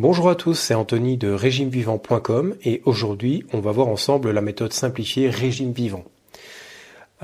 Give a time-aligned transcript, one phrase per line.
[0.00, 4.72] Bonjour à tous, c'est Anthony de régimevivant.com et aujourd'hui on va voir ensemble la méthode
[4.72, 6.04] simplifiée régime vivant.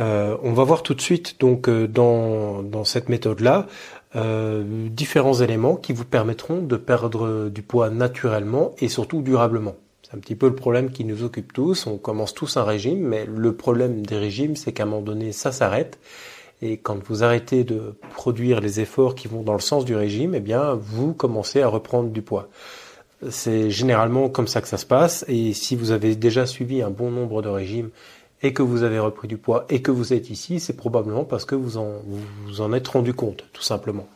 [0.00, 3.68] Euh, on va voir tout de suite donc euh, dans, cette méthode-là
[4.16, 9.76] euh, différents éléments qui vous permettront de perdre du poids naturellement et surtout durablement.
[10.02, 11.86] C'est un petit peu le problème qui nous occupe tous.
[11.86, 15.30] On commence tous un régime, mais le problème des régimes, c'est qu'à un moment donné,
[15.30, 16.00] ça s'arrête
[16.64, 20.34] et quand vous arrêtez de produire les efforts qui vont dans le sens du régime,
[20.34, 22.48] eh bien, vous commencez à reprendre du poids.
[23.28, 25.26] C'est généralement comme ça que ça se passe.
[25.28, 27.90] Et si vous avez déjà suivi un bon nombre de régimes
[28.42, 31.44] et que vous avez repris du poids et que vous êtes ici, c'est probablement parce
[31.44, 31.92] que vous en,
[32.46, 34.08] vous en êtes rendu compte, tout simplement.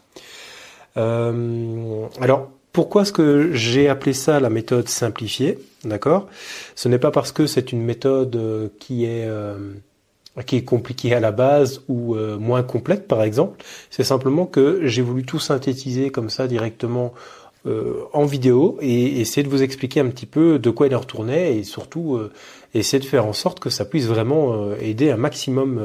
[0.96, 5.58] Euh, alors, pourquoi est-ce que j'ai appelé ça la méthode simplifiée?
[5.84, 6.28] D'accord?
[6.74, 9.58] Ce n'est pas parce que c'est une méthode euh, qui est euh,
[10.46, 13.64] qui est compliqué à la base ou euh, moins complète par exemple.
[13.90, 17.12] C'est simplement que j'ai voulu tout synthétiser comme ça directement
[17.66, 21.00] euh, en vidéo et essayer de vous expliquer un petit peu de quoi il en
[21.00, 22.32] retournait et surtout euh,
[22.74, 25.80] essayer de faire en sorte que ça puisse vraiment aider un maximum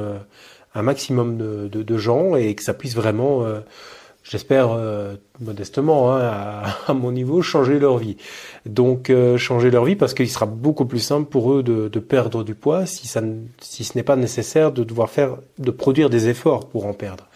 [0.75, 3.45] un maximum de, de, de, gens et que ça puisse vraiment
[4.23, 8.17] j'espère euh, modestement, hein, à, mon niveau, changer leur vie.
[8.65, 12.43] Donc euh, changer leur vie parce qu'il sera beaucoup plus simple pour eux de, perdre
[12.43, 13.21] du poids si, ça,
[13.61, 17.27] si ce n'est pas nécessaire de devoir faire, de produire des efforts pour en perdre.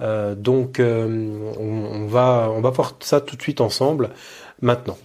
[0.00, 4.10] Euh, donc on, va on va voir ça tout de suite ensemble
[4.62, 4.96] maintenant.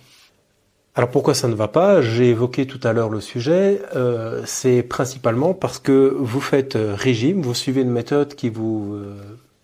[0.97, 2.01] Alors pourquoi ça ne va pas?
[2.01, 3.81] J'ai évoqué tout à l'heure le sujet.
[4.45, 8.97] c'est principalement parce que vous faites régime, vous suivez une méthode qui vous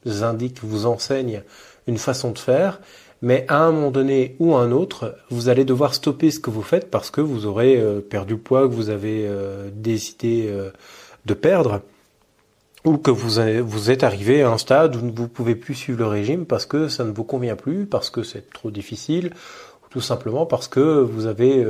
[0.06, 1.44] indique, vous enseigne
[1.88, 2.80] une façon de faire,
[3.22, 6.50] mais à un moment donné ou à un autre, vous allez devoir stopper ce que
[6.50, 10.48] vous faites parce que vous aurez euh, perdu le poids que vous avez euh, décidé
[10.50, 10.72] euh,
[11.26, 11.82] de perdre
[12.84, 16.00] ou que vous, vous êtes arrivé à un stade où vous ne pouvez plus suivre
[16.00, 19.34] le régime parce que ça ne vous convient plus, parce que c'est trop difficile,
[19.84, 21.64] ou tout simplement parce que vous avez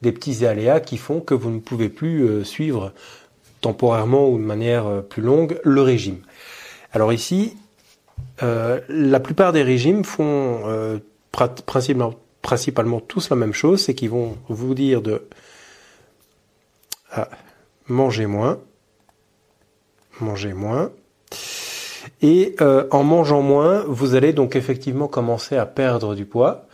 [0.00, 2.92] des petits aléas qui font que vous ne pouvez plus suivre
[3.60, 6.18] temporairement ou de manière plus longue le régime.
[6.92, 7.54] Alors ici,
[8.42, 10.98] euh, la plupart des régimes font euh,
[11.30, 15.22] principalement, tous la même chose, c'est qu'ils vont vous dire de
[17.12, 17.28] ah,
[17.88, 18.58] manger moins,
[20.20, 20.90] manger moins.
[22.20, 26.66] Et euh, en mangeant moins, vous allez donc effectivement commencer à perdre du poids.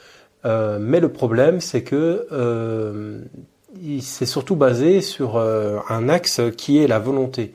[0.44, 2.26] mais le problème, c'est que
[4.00, 7.52] c'est surtout basé sur un axe qui est la volonté.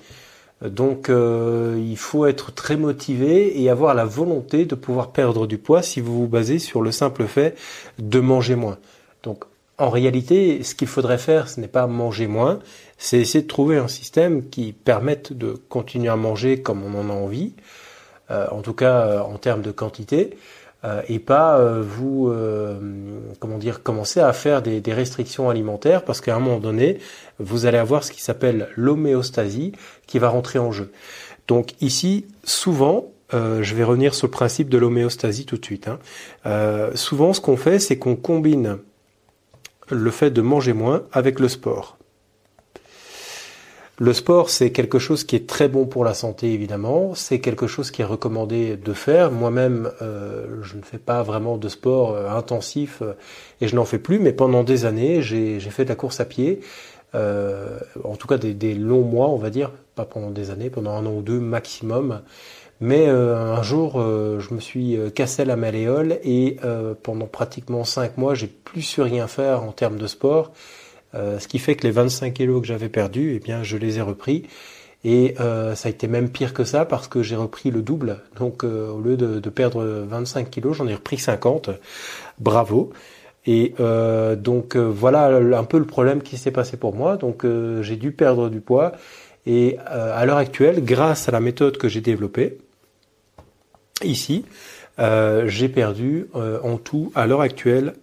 [0.63, 5.57] Donc euh, il faut être très motivé et avoir la volonté de pouvoir perdre du
[5.57, 7.57] poids si vous vous basez sur le simple fait
[7.99, 8.77] de manger moins.
[9.23, 9.43] Donc
[9.77, 12.59] en réalité, ce qu'il faudrait faire, ce n'est pas manger moins,
[12.97, 17.09] c'est essayer de trouver un système qui permette de continuer à manger comme on en
[17.09, 17.53] a envie,
[18.31, 20.37] euh, en tout cas euh, en termes de quantité,
[21.07, 22.77] et pas euh, vous euh,
[23.39, 26.97] comment dire commencer à faire des, des restrictions alimentaires parce qu'à un moment donné
[27.39, 29.73] vous allez avoir ce qui s'appelle l'homéostasie
[30.07, 30.91] qui va rentrer en jeu.
[31.47, 35.87] Donc ici souvent je vais revenir sur le principe de l'homéostasie tout de suite.
[35.87, 35.97] Hein.
[36.93, 38.77] souvent, ce qu'on fait, c'est qu'on combine
[39.89, 41.97] le fait de manger moins avec le sport.
[43.99, 47.13] Le sport, c'est quelque chose qui est très bon pour la santé, évidemment.
[47.13, 49.29] C'est quelque chose qui est recommandé de faire.
[49.29, 53.13] Moi-même, euh, je ne fais pas vraiment de sport euh, intensif euh,
[53.61, 54.17] et je n'en fais plus.
[54.17, 56.61] Mais pendant des années, j'ai fait de la course à pied.
[57.13, 59.71] en tout cas, des, longs mois, on va dire.
[59.93, 62.21] Pas pendant des années, pendant un an ou deux maximum.
[62.81, 66.57] Mais un jour, je me suis cassé la malléole et
[67.03, 70.51] pendant pratiquement cinq mois, j'ai plus su rien faire en termes de sport.
[71.15, 73.97] Euh, ce qui fait que les 25 kilos que j'avais perdus, eh bien, je les
[73.97, 74.43] ai repris.
[75.05, 78.21] Et euh, ça a été même pire que ça parce que j'ai repris le double.
[78.37, 81.71] Donc euh, au lieu de, perdre 25 kilos, j'en ai repris 50.
[82.39, 82.91] Bravo.
[83.45, 83.73] Et
[84.37, 87.17] donc voilà un peu le problème qui s'est passé pour moi.
[87.17, 87.45] Donc
[87.81, 88.93] j'ai dû perdre du poids.
[89.45, 92.57] Et à l'heure actuelle, grâce à la méthode que j'ai développée,
[94.01, 94.45] ici,
[94.97, 97.95] j'ai perdu en tout, à l'heure actuelle,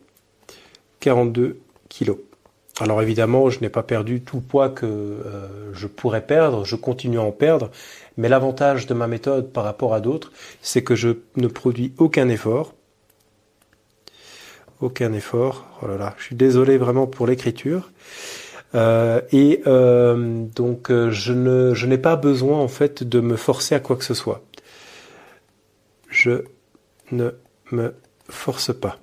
[1.00, 1.58] 42
[1.88, 2.18] kilos.
[2.80, 7.18] Alors évidemment, je n'ai pas perdu tout poids que euh, je pourrais perdre, je continue
[7.18, 7.70] à en perdre,
[8.16, 10.32] mais l'avantage de ma méthode par rapport à d'autres,
[10.62, 12.74] c'est que je ne produis aucun effort.
[14.80, 15.66] Aucun effort.
[15.82, 17.90] Oh je suis désolé vraiment pour l'écriture.
[18.74, 23.74] Euh, et euh, donc je ne je n'ai pas besoin en fait de me forcer
[23.74, 24.42] à quoi que ce soit.
[26.08, 26.44] Je
[27.12, 27.30] ne
[27.72, 27.94] me
[28.30, 28.98] force pas.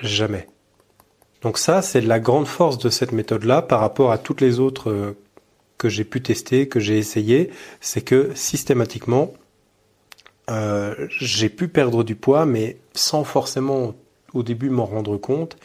[0.00, 0.46] Jamais.
[1.42, 4.90] Donc ça, c'est la grande force de cette méthode-là par rapport à toutes les autres
[4.90, 5.16] euh,
[5.78, 7.50] que j'ai pu tester, que j'ai essayé,
[7.80, 9.32] c'est que systématiquement,
[11.08, 13.94] j'ai pu perdre du poids, mais sans forcément
[14.34, 15.56] au début m'en rendre compte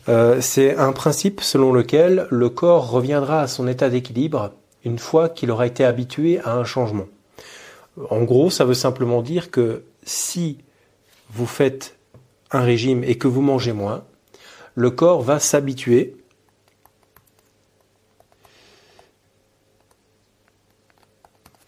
[0.08, 4.54] euh, c'est un principe selon lequel le corps reviendra à son état d'équilibre
[4.86, 7.08] une fois qu'il aura été habitué à un changement.
[8.10, 10.58] En gros, ça veut simplement dire que si
[11.32, 11.96] vous faites
[12.52, 14.04] un régime et que vous mangez moins,
[14.76, 16.16] le corps va s'habituer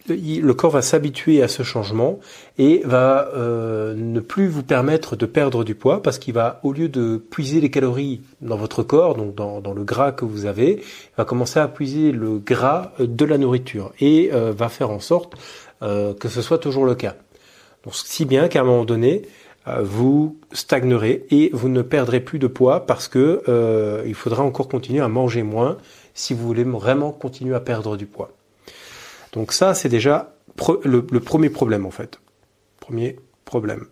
[0.08, 2.18] le corps va s'habituer à ce changement
[2.58, 6.72] et va euh, ne plus vous permettre de perdre du poids parce qu'il va, au
[6.72, 10.82] lieu de puiser les calories dans votre corps, donc dans, le gras que vous avez,
[11.16, 15.34] va commencer à puiser le gras de la nourriture et euh, va faire en sorte
[15.82, 17.16] euh, que ce soit toujours le cas.
[17.84, 19.22] Donc, si bien qu'à un moment donné,
[19.80, 25.00] vous stagnerez et vous ne perdrez plus de poids parce que il faudra encore continuer
[25.00, 25.78] à manger moins
[26.14, 28.30] si vous voulez vraiment continuer à perdre du poids.
[29.32, 30.34] Donc ça, c'est déjà
[30.84, 32.20] le, premier problème en fait.
[32.80, 33.86] Premier problème.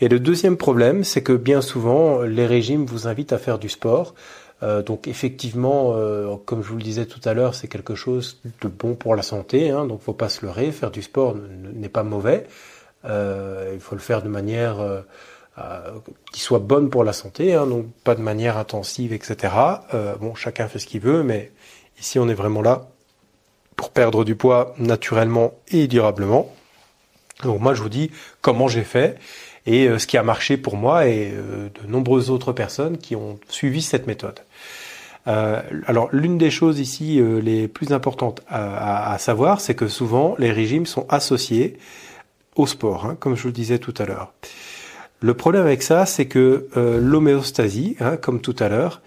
[0.00, 3.68] Et le deuxième problème, c'est que bien souvent, les régimes vous invitent à faire du
[3.68, 4.14] sport.
[4.62, 8.40] Euh, donc effectivement, euh, comme je vous le disais tout à l'heure, c'est quelque chose
[8.60, 9.70] de bon pour la santé.
[9.70, 10.72] Hein, donc faut pas se leurrer.
[10.72, 11.36] Faire du sport
[11.74, 12.46] n'est pas mauvais.
[13.06, 14.76] Euh, il faut le faire de manière
[16.32, 19.52] qui soit bonne pour la santé, hein, donc pas de manière intensive, etc.
[20.18, 21.52] bon, chacun fait ce qu'il veut, mais
[21.98, 22.88] ici on est vraiment là
[23.80, 26.54] pour perdre du poids naturellement et durablement.
[27.44, 28.10] Donc moi je vous dis
[28.42, 29.16] comment j'ai fait
[29.64, 33.16] et euh, ce qui a marché pour moi et euh, de nombreuses autres personnes qui
[33.16, 34.38] ont suivi cette méthode.
[35.28, 40.52] Euh, alors l'une des choses ici les plus importantes à, savoir, c'est que souvent les
[40.52, 41.78] régimes sont associés
[42.56, 44.34] au sport, hein, comme je vous le disais tout à l'heure.
[45.20, 49.00] Le problème avec ça, c'est que l'homéostasie, hein, comme tout à l'heure,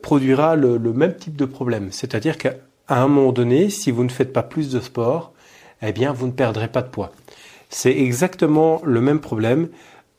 [0.00, 1.88] produira le, le, même type de problème.
[1.92, 2.52] C'est-à-dire qu'à
[2.88, 5.32] à un moment donné, si vous ne faites pas plus de sport,
[5.82, 7.12] eh bien, vous ne perdrez pas de poids.
[7.70, 9.68] C'est exactement le même problème.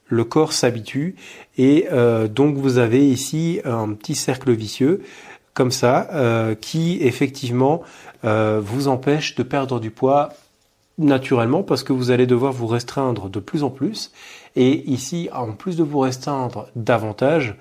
[0.07, 1.15] Le corps s'habitue
[1.57, 5.03] et euh, donc vous avez ici un petit cercle vicieux
[5.53, 7.83] comme ça euh, qui effectivement
[8.23, 10.29] euh, vous empêche de perdre du poids
[10.97, 14.11] naturellement parce que vous allez devoir vous restreindre de plus en plus.
[14.55, 17.55] Et ici, en plus de vous restreindre davantage,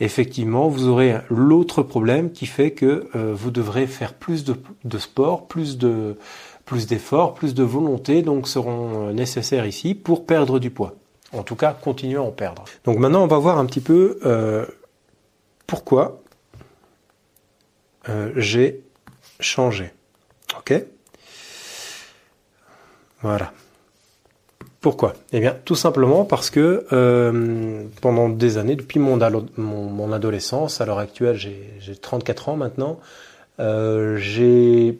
[0.00, 5.46] effectivement, vous aurez l'autre problème qui fait que euh, vous devrez faire plus de, sport,
[5.46, 6.16] plus de
[6.64, 10.94] plus d'efforts, plus de volonté, donc seront euh, nécessaires ici pour perdre du poids.
[11.32, 12.64] En tout cas, continuer à en perdre.
[12.84, 14.66] Donc maintenant, on va voir un petit peu euh,
[15.66, 16.20] pourquoi
[18.36, 18.82] j'ai
[19.40, 19.90] changé.
[20.58, 20.74] Ok?
[23.22, 23.54] Voilà.
[24.84, 25.14] Pourquoi?
[25.32, 29.18] Eh bien, tout simplement parce que euh, pendant des années, depuis mon,
[30.12, 33.00] adolescence, à l'heure actuelle, j'ai 34 ans maintenant,
[33.60, 34.98] euh, j'ai,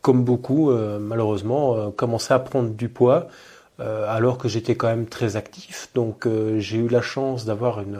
[0.00, 3.26] comme beaucoup, euh, malheureusement, commencé à prendre du poids
[3.80, 5.88] alors que j'étais quand même très actif.
[5.96, 6.28] Donc,
[6.58, 7.98] j'ai eu la chance d'avoir une,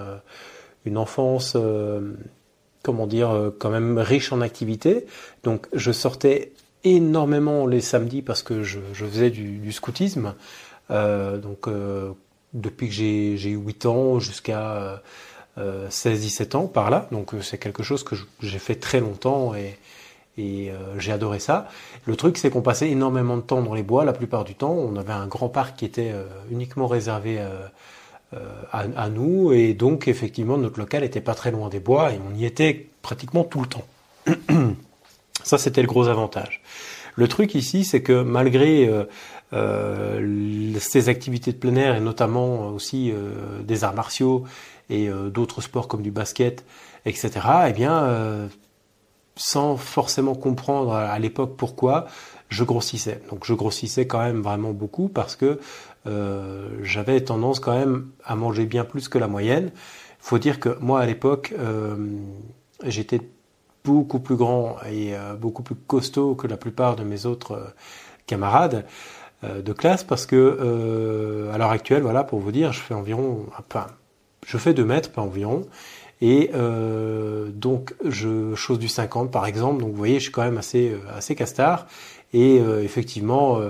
[0.84, 1.56] une enfance,
[2.84, 5.06] comment dire, quand même riche en activités.
[5.42, 6.52] Donc, je sortais
[6.86, 10.34] énormément les samedis parce que je, faisais du, scoutisme.
[10.90, 12.12] Euh, donc euh,
[12.52, 15.02] depuis que j'ai eu 8 ans jusqu'à
[15.58, 17.08] 16-17 euh, ans par là.
[17.12, 19.78] Donc c'est quelque chose que j'ai fait très longtemps et,
[20.38, 21.68] et j'ai adoré ça.
[22.06, 24.72] Le truc c'est qu'on passait énormément de temps dans les bois la plupart du temps.
[24.72, 26.12] On avait un grand parc qui était
[26.50, 31.80] uniquement réservé à, à, nous et donc effectivement notre local était pas très loin des
[31.80, 33.86] bois et on y était pratiquement tout le temps.
[35.46, 36.60] Ça, c'était le gros avantage.
[37.14, 39.04] Le truc ici, c'est que malgré euh, euh,
[39.52, 44.44] ces activités de plein air et notamment aussi euh, des arts martiaux
[44.88, 46.64] et d'autres sports comme du basket,
[47.06, 47.30] etc.,
[47.68, 48.48] eh bien,
[49.34, 52.06] sans forcément comprendre à, l'époque pourquoi,
[52.50, 53.20] je grossissais.
[53.28, 55.58] Donc je grossissais quand même vraiment beaucoup parce que
[56.82, 59.72] j'avais tendance quand même à manger bien plus que la moyenne.
[60.20, 61.52] Faut dire que moi à l'époque,
[62.84, 63.20] j'étais
[63.86, 67.64] beaucoup plus grand et euh, beaucoup plus costaud que la plupart de mes autres euh,
[68.26, 68.88] camarades euh,
[69.42, 73.86] de classe parce que à l'heure actuelle, voilà, pour vous dire, je fais environ, enfin,
[74.46, 75.66] je fais 2 mètres environ.
[76.22, 76.50] Et
[77.48, 79.82] donc je chose du 50 par exemple.
[79.82, 81.86] Donc vous voyez, je suis quand même assez assez castard.
[82.32, 83.60] Et effectivement,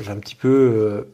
[0.00, 1.06] j'ai un petit peu,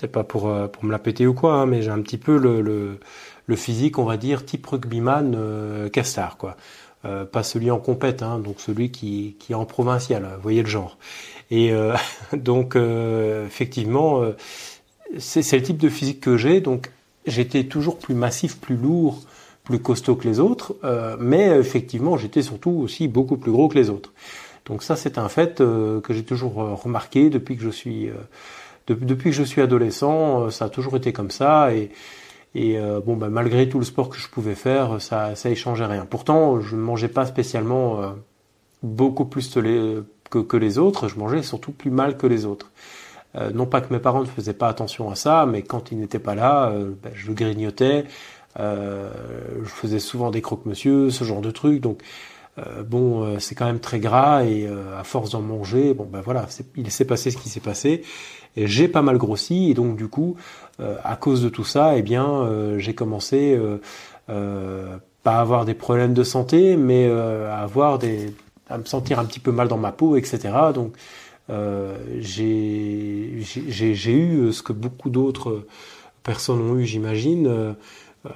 [0.00, 2.36] c'est pas pour pour me la péter ou quoi, hein, mais j'ai un petit peu
[2.36, 6.56] le, le, physique, on va dire, type rugbyman castard quoi.
[7.04, 10.62] Euh, pas celui en compète, hein, donc celui qui, qui est en provincial, vous voyez
[10.62, 10.98] le genre.
[11.52, 11.94] Et euh,
[12.32, 14.22] donc euh, effectivement,
[15.18, 16.90] c'est le type de physique que j'ai, donc
[17.26, 19.20] j'étais toujours plus massif, plus lourd,
[19.62, 20.74] plus costaud que les autres,
[21.20, 24.12] mais effectivement j'étais surtout aussi beaucoup plus gros que les autres.
[24.66, 28.10] Donc ça c'est un fait que j'ai toujours remarqué depuis que je suis
[28.88, 31.92] depuis que je suis adolescent, ça a toujours été comme ça et
[32.54, 35.86] et euh, bon, bah, malgré tout le sport que je pouvais faire, ça, ça échangeait
[35.86, 36.06] rien.
[36.06, 38.10] Pourtant, je ne mangeais pas spécialement euh,
[38.82, 39.42] beaucoup plus
[40.32, 41.08] que, que, les autres.
[41.08, 42.70] Je mangeais surtout plus mal que les autres.
[43.36, 45.98] Euh, non pas que mes parents ne faisaient pas attention à ça, mais quand ils
[45.98, 46.72] n'étaient pas là,
[47.02, 48.04] bah, je grignotais.
[48.58, 51.80] je faisais souvent des croque-monsieur, ce genre de trucs.
[51.80, 52.02] Donc
[52.84, 56.46] bon, c'est quand même très gras et à force d'en manger, bon ben voilà,
[56.76, 58.02] il s'est passé ce qui s'est passé.
[58.56, 60.36] Et j'ai pas mal grossi et donc du coup,
[60.80, 63.58] euh, à cause de tout ça, eh bien, euh, j'ai commencé
[64.28, 68.32] euh, pas à avoir des problèmes de santé, mais à avoir des,
[68.68, 70.50] à me sentir un petit peu mal dans ma peau, etc.
[70.74, 70.94] Donc
[72.18, 75.66] j'ai j'ai eu ce que beaucoup d'autres
[76.22, 77.74] personnes ont eu, j'imagine.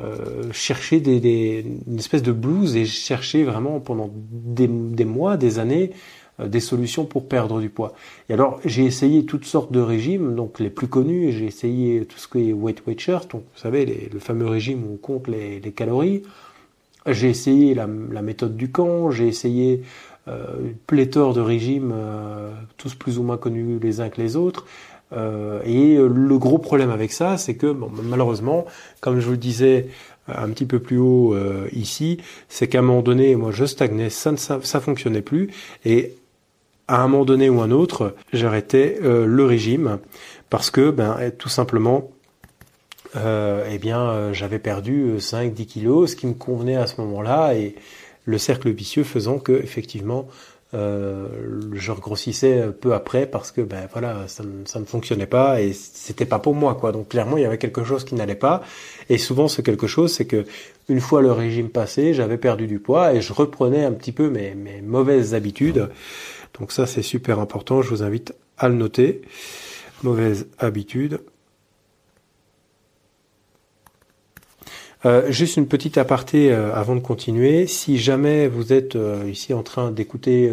[0.00, 4.66] Euh, chercher des, des, une espèce de blues et chercher vraiment pendant des,
[5.04, 5.92] mois, des années,
[6.40, 7.94] euh, des solutions pour perdre du poids.
[8.28, 12.18] Et alors j'ai essayé toutes sortes de régimes, donc les plus connus, j'ai essayé tout
[12.18, 15.60] ce qui est Weight Watchers, donc vous savez le fameux régime où on compte les,
[15.70, 16.24] calories.
[17.06, 19.82] J'ai essayé la, méthode du camp, j'ai essayé
[20.28, 24.66] euh, pléthore de régimes, euh, tous plus ou moins connus les uns que les autres.
[25.12, 28.66] Euh, et le gros problème avec ça, c'est que bon, malheureusement,
[29.00, 29.88] comme je vous le disais
[30.26, 31.36] un petit peu plus haut
[31.72, 32.18] ici,
[32.48, 35.50] c'est qu'à un moment donné, moi je stagnais, ça ne ça, fonctionnait plus,
[35.84, 36.14] et
[36.88, 39.98] à un moment donné ou un autre, j'arrêtais euh, le régime
[40.50, 42.10] parce que, ben, tout simplement,
[43.14, 47.76] euh, eh bien, j'avais perdu 5-10 kilos, ce qui me convenait à ce moment-là, et
[48.26, 50.28] le cercle vicieux faisant que, effectivement,
[50.74, 51.28] euh,
[51.72, 56.26] je regrossissais peu après parce que, ben voilà, ça, ça ne fonctionnait pas et c'était
[56.26, 56.92] pas pour moi, quoi.
[56.92, 58.62] Donc clairement, il y avait quelque chose qui n'allait pas.
[59.08, 60.44] Et souvent, ce quelque chose, c'est que
[60.88, 64.28] une fois le régime passé, j'avais perdu du poids et je reprenais un petit peu
[64.28, 65.88] mes, mes mauvaises habitudes.
[66.58, 67.80] Donc ça, c'est super important.
[67.80, 69.22] Je vous invite à le noter.
[70.02, 71.20] Mauvaise habitude.
[75.06, 77.68] Euh, juste une petite aparté euh, avant de continuer.
[77.68, 80.52] Si jamais vous êtes euh, ici en train d'écouter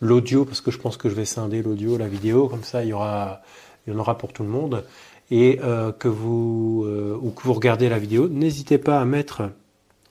[0.00, 2.90] l'audio, parce que je pense que je vais scinder l'audio, la vidéo, comme ça il
[2.90, 3.40] y aura,
[3.86, 4.84] il y en aura pour tout le monde,
[5.30, 5.58] et
[5.98, 6.86] que vous
[7.20, 9.50] ou que vous regardez la vidéo, n'hésitez pas à mettre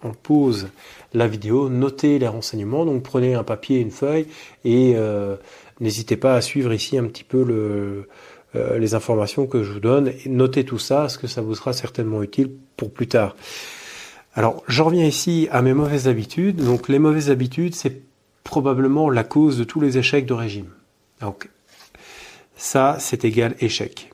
[0.03, 0.67] en pause
[1.13, 4.27] la vidéo, notez les renseignements, donc prenez un papier, une feuille
[4.65, 4.95] et
[5.79, 8.09] n'hésitez pas à suivre ici un petit peu le,
[8.57, 10.11] euh, les informations que je vous donne.
[10.25, 13.35] Notez tout ça, parce que ça vous sera certainement utile pour plus tard.
[14.33, 16.57] Alors, j'en reviens ici à mes mauvaises habitudes.
[16.57, 18.01] Donc, les mauvaises habitudes, c'est
[18.43, 20.69] probablement la cause de tous les échecs de régime.
[21.21, 21.49] Donc,
[22.55, 24.11] ça, c'est égal échec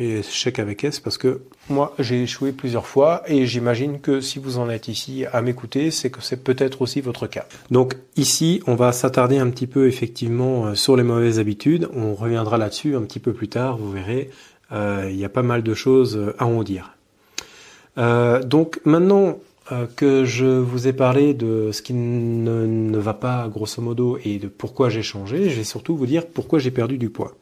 [0.00, 4.38] et échec avec S parce que moi j'ai échoué plusieurs fois et j'imagine que si
[4.38, 7.46] vous en êtes ici à m'écouter, c'est que c'est peut-être aussi votre cas.
[7.70, 11.88] Donc ici, on va s'attarder un petit peu effectivement euh, sur les mauvaises habitudes.
[11.94, 14.30] On reviendra là-dessus un petit peu plus tard, vous verrez.
[14.72, 16.96] Euh, il y a pas mal de choses à en dire.
[17.98, 19.38] Euh, donc maintenant
[19.96, 24.48] que je vous ai parlé de ce qui ne va pas grosso modo et de
[24.48, 27.34] pourquoi j'ai changé, je vais surtout vous dire pourquoi j'ai perdu du poids.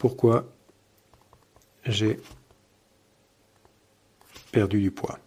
[0.00, 0.46] Pourquoi?
[1.86, 2.18] J'ai
[4.52, 5.18] perdu du poids.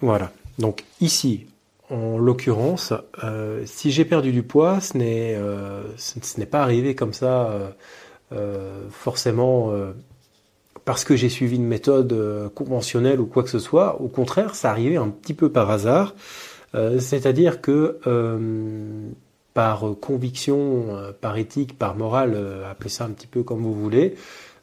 [0.00, 0.32] Voilà.
[0.58, 1.46] Donc ici,
[1.90, 2.92] en l'occurrence,
[3.24, 5.82] euh, si j'ai perdu du poids, ce n'est euh,
[6.50, 7.72] pas arrivé comme ça
[8.32, 9.72] euh, forcément
[10.84, 14.00] parce que j'ai suivi une méthode conventionnelle ou quoi que ce soit.
[14.00, 16.14] Au contraire, ça arrivait un petit peu par hasard.
[16.72, 17.98] C'est-à-dire que
[19.54, 23.74] par conviction, euh, par éthique, par morale, euh, appelez ça un petit peu comme vous
[23.74, 24.14] voulez,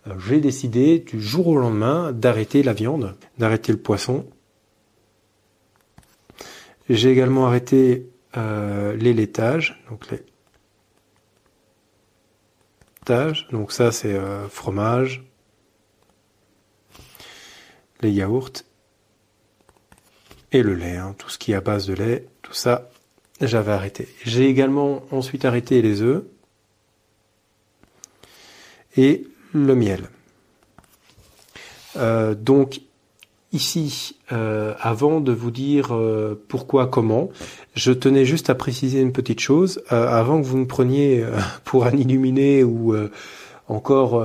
[0.07, 4.25] euh, j'ai décidé du jour au lendemain d'arrêter la viande, d'arrêter le poisson.
[6.89, 10.23] J'ai également arrêté les laitages, donc les
[12.99, 14.15] laitages, donc ça c'est
[14.47, 15.25] fromage,
[18.01, 18.63] les yaourts
[20.51, 22.89] et le lait, hein, tout ce qui est à base de lait, tout ça
[23.41, 24.07] j'avais arrêté.
[24.23, 26.23] J'ai également ensuite arrêté les œufs.
[28.95, 30.09] Et le miel.
[32.41, 32.81] donc
[33.53, 35.95] ici, avant de vous dire
[36.47, 37.29] pourquoi, comment,
[37.75, 39.83] je tenais juste à préciser une petite chose.
[39.89, 41.23] avant que vous me preniez
[41.63, 42.95] pour un illuminé ou
[43.67, 44.23] encore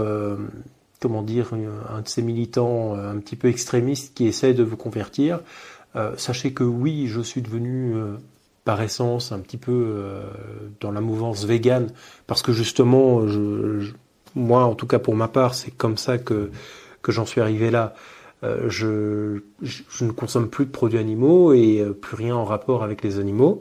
[1.03, 4.77] comment dire, un de ces militants euh, un petit peu extrémistes qui essaie de vous
[4.77, 5.41] convertir,
[5.97, 8.17] euh, sachez que oui, je suis devenu euh,
[8.65, 10.15] par essence un petit peu
[10.81, 11.89] dans la mouvance végane,
[12.27, 13.91] parce que justement, je,
[14.35, 16.51] moi, en tout cas pour ma part, c'est comme ça que,
[17.03, 17.95] que j'en suis arrivé là.
[18.43, 23.19] je, je, ne consomme plus de produits animaux et plus rien en rapport avec les
[23.19, 23.61] animaux.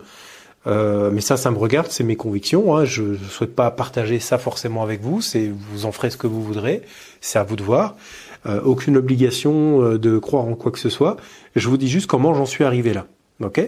[0.68, 2.76] Euh, mais ça, ça me regarde, c'est mes convictions.
[2.76, 2.86] Hein.
[2.86, 5.22] Je ne souhaite pas partager ça forcément avec vous.
[5.22, 6.84] C'est vous en ferez ce que vous voudrez.
[7.20, 7.96] C'est à vous de voir.
[8.46, 11.18] Euh, aucune obligation euh, de croire en quoi que ce soit.
[11.56, 13.06] Je vous dis juste comment j'en suis arrivé là.
[13.42, 13.62] Ok?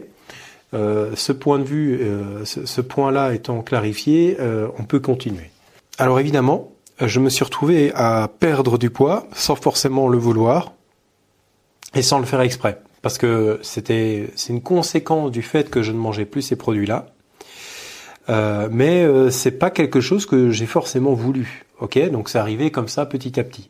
[0.73, 2.01] Ce point de vue,
[2.45, 4.37] ce, ce point-là étant clarifié,
[4.77, 5.51] on peut continuer.
[5.97, 10.73] Alors évidemment, je me suis retrouvé à perdre du poids sans forcément le vouloir
[11.93, 15.91] et sans le faire exprès parce que c'était c'est une conséquence du fait que je
[15.91, 17.07] ne mangeais plus ces produits-là.
[18.29, 21.65] Euh, mais euh, c'est pas quelque chose que j'ai forcément voulu.
[21.81, 23.69] Ok, donc c'est arrivé comme ça petit à petit.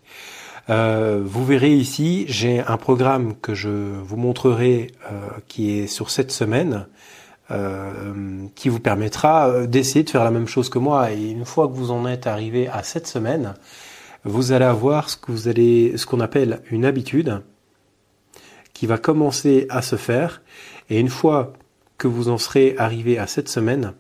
[0.70, 6.12] Euh, vous verrez ici, j'ai un programme que je vous montrerai euh, qui est sur
[6.12, 6.86] cette semaine,
[7.54, 11.12] euh, qui vous permettra d'essayer de faire la même chose que moi.
[11.12, 13.54] Et une fois que vous en êtes arrivé à cette semaine,
[14.26, 17.42] vous allez avoir ce que vous allez, ce qu'on appelle une habitude
[18.74, 20.42] qui va commencer à se faire.
[20.90, 21.54] Et une fois
[21.98, 23.94] que vous en serez arrivé à cette semaine,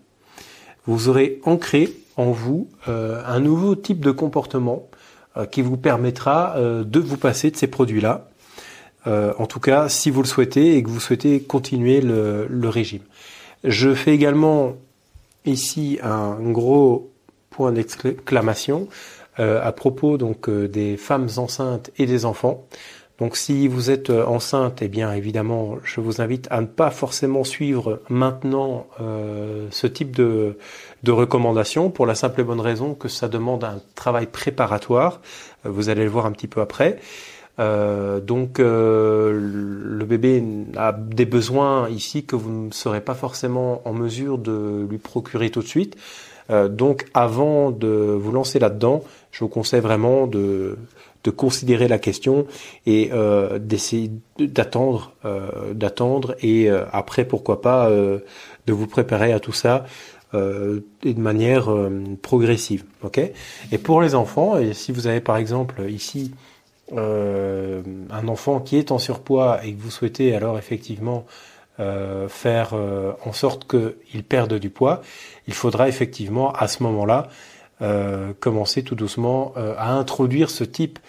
[0.85, 4.87] vous aurez ancré en vous euh, un nouveau type de comportement
[5.37, 8.27] euh, qui vous permettra euh, de vous passer de ces produits-là.
[9.05, 13.01] en tout cas, si vous le souhaitez et que vous souhaitez continuer le régime.
[13.63, 14.73] Je fais également
[15.45, 17.11] ici un gros
[17.49, 18.87] point d'exclamation
[19.37, 22.67] à propos donc des femmes enceintes et des enfants.
[23.19, 26.89] Donc si vous êtes euh, enceinte, eh bien évidemment, je vous invite à ne pas
[26.89, 30.57] forcément suivre maintenant euh, ce type de,
[31.03, 35.21] de recommandations pour la simple et bonne raison que ça demande un travail préparatoire.
[35.65, 36.99] Euh, vous allez le voir un petit peu après.
[37.57, 40.43] Donc le bébé
[40.75, 45.49] a des besoins ici que vous ne serez pas forcément en mesure de lui procurer
[45.51, 45.95] tout de suite.
[46.49, 50.77] donc avant de vous lancer là-dedans, je vous conseille vraiment de
[51.23, 52.45] de considérer la question
[52.85, 59.39] et euh, d'essayer d'attendre, euh, d'attendre et euh, après pourquoi pas de vous préparer à
[59.39, 59.85] tout ça
[60.35, 61.69] et de manière
[62.23, 63.19] progressive, ok?
[63.71, 66.31] Et pour les enfants, et si vous avez par exemple ici
[66.95, 71.25] un enfant qui est en surpoids et que vous souhaitez alors effectivement
[71.77, 72.73] faire
[73.25, 75.01] en sorte qu'il perde du poids,
[75.47, 77.29] il faudra effectivement à ce moment-là
[77.83, 80.99] euh, commencer tout doucement euh, à introduire ce type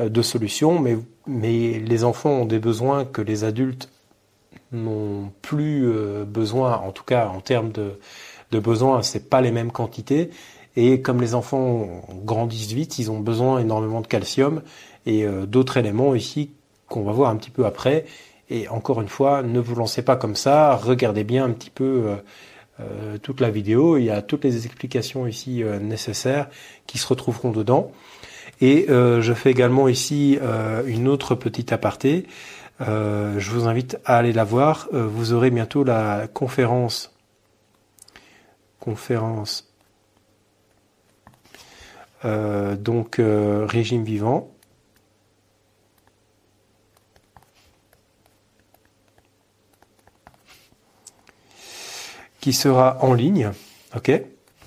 [0.00, 0.96] euh, de solution, mais,
[1.28, 3.88] mais les enfants ont des besoins que les adultes
[4.72, 5.86] n'ont plus
[6.26, 8.00] besoin, en tout cas en termes de,
[8.50, 10.30] de besoins, c'est pas les mêmes quantités.
[10.74, 14.62] Et comme les enfants grandissent vite, ils ont besoin énormément de calcium
[15.06, 16.50] et d'autres éléments ici
[16.88, 18.04] qu'on va voir un petit peu après.
[18.50, 22.16] Et encore une fois, ne vous lancez pas comme ça, regardez bien un petit peu
[22.80, 23.98] euh, toute la vidéo.
[23.98, 26.48] Il y a toutes les explications ici euh, nécessaires
[26.88, 27.92] qui se retrouveront dedans.
[28.60, 30.38] Et euh, je fais également ici
[30.86, 32.26] une autre petite aparté.
[32.80, 34.88] je vous invite à aller la voir.
[34.92, 37.12] vous aurez bientôt la conférence
[38.80, 39.72] conférence
[42.22, 44.53] donc régime vivant
[52.44, 53.52] qui sera en ligne,
[53.96, 54.20] ok,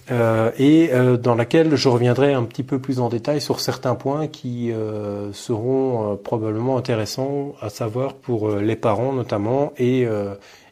[0.10, 3.94] euh, et euh, dans laquelle je reviendrai un petit peu plus en détail sur certains
[3.94, 10.08] points qui euh, seront probablement intéressants à savoir pour les parents notamment et,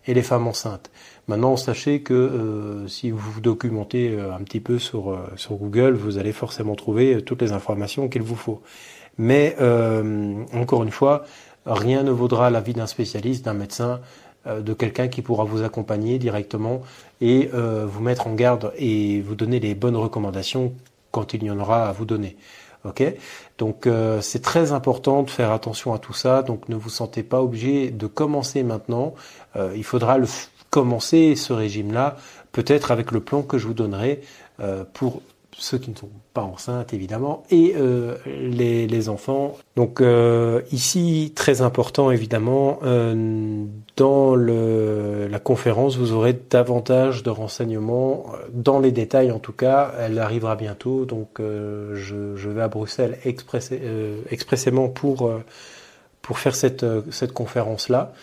[0.07, 0.89] et les femmes enceintes.
[1.27, 6.33] Maintenant, sachez que si vous vous documentez un petit peu sur, sur Google, vous allez
[6.33, 8.63] forcément trouver toutes les informations qu'il vous faut.
[9.19, 9.55] Mais
[10.53, 11.23] encore une fois,
[11.67, 13.99] rien ne vaudra l'avis d'un spécialiste, d'un médecin,
[14.45, 16.81] de quelqu'un qui pourra vous accompagner directement
[17.21, 20.73] et euh, vous mettre en garde et vous donner les bonnes recommandations
[21.11, 22.37] quand il y en aura à vous donner.
[22.83, 23.03] Ok,
[23.57, 26.43] donc euh, c'est très important de faire attention à tout ça.
[26.43, 29.15] Donc ne vous sentez pas obligé de commencer maintenant.
[29.75, 30.27] il faudra le
[30.69, 32.17] commencer ce régime-là,
[32.51, 34.21] peut-être avec le plan que je vous donnerai
[34.93, 35.21] pour
[35.57, 39.57] ceux qui ne sont pas enceintes évidemment, et euh, les, les, enfants.
[39.75, 43.65] Donc euh, ici, très important évidemment, euh,
[43.95, 49.93] dans le, la conférence, vous aurez davantage de renseignements, dans les détails en tout cas,
[49.99, 55.31] elle arrivera bientôt, donc je, je, vais à Bruxelles expressément pour,
[56.21, 58.13] pour faire cette, cette conférence-là.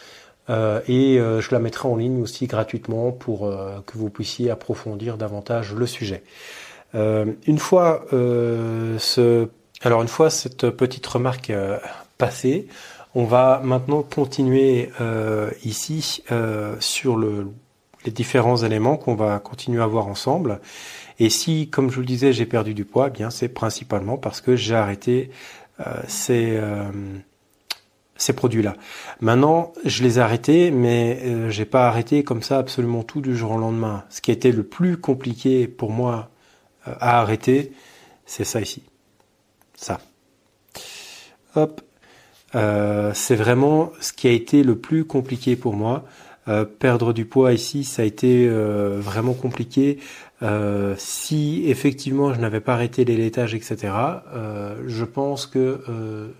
[0.48, 3.50] et je la mettrai en ligne aussi gratuitement pour
[3.86, 6.22] que vous puissiez approfondir davantage le sujet.
[6.94, 9.48] Euh, une fois euh, ce,
[9.82, 11.78] alors une fois cette petite remarque euh,
[12.18, 12.66] passée,
[13.14, 14.88] on va maintenant continuer
[15.64, 16.22] ici
[16.80, 17.48] sur le,
[18.06, 20.60] les différents éléments qu'on va continuer à voir ensemble.
[21.18, 24.16] Et si, comme je vous le disais, j'ai perdu du poids, eh bien c'est principalement
[24.16, 25.30] parce que j'ai arrêté
[26.08, 26.58] ces
[28.22, 28.76] ces produits-là.
[29.20, 33.36] Maintenant, je les ai arrêtés, mais euh, j'ai pas arrêté comme ça absolument tout du
[33.36, 34.04] jour au lendemain.
[34.08, 36.30] Ce qui été le plus compliqué pour moi
[36.84, 37.72] à arrêter,
[38.26, 38.82] c'est ça ici.
[39.76, 40.00] Ça.
[41.54, 41.80] Hop.
[42.54, 46.04] Euh, c'est vraiment ce qui a été le plus compliqué pour moi.
[46.48, 49.98] Euh, perdre du poids ici, ça a été vraiment compliqué.
[50.96, 53.94] si effectivement je n'avais pas arrêté les laitages, etc.,
[54.86, 55.80] je pense que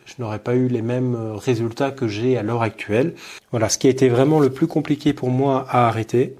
[0.05, 3.15] je n'aurais pas eu les mêmes résultats que j'ai à l'heure actuelle.
[3.53, 6.37] Voilà, ce qui a été vraiment le plus compliqué pour moi à arrêter,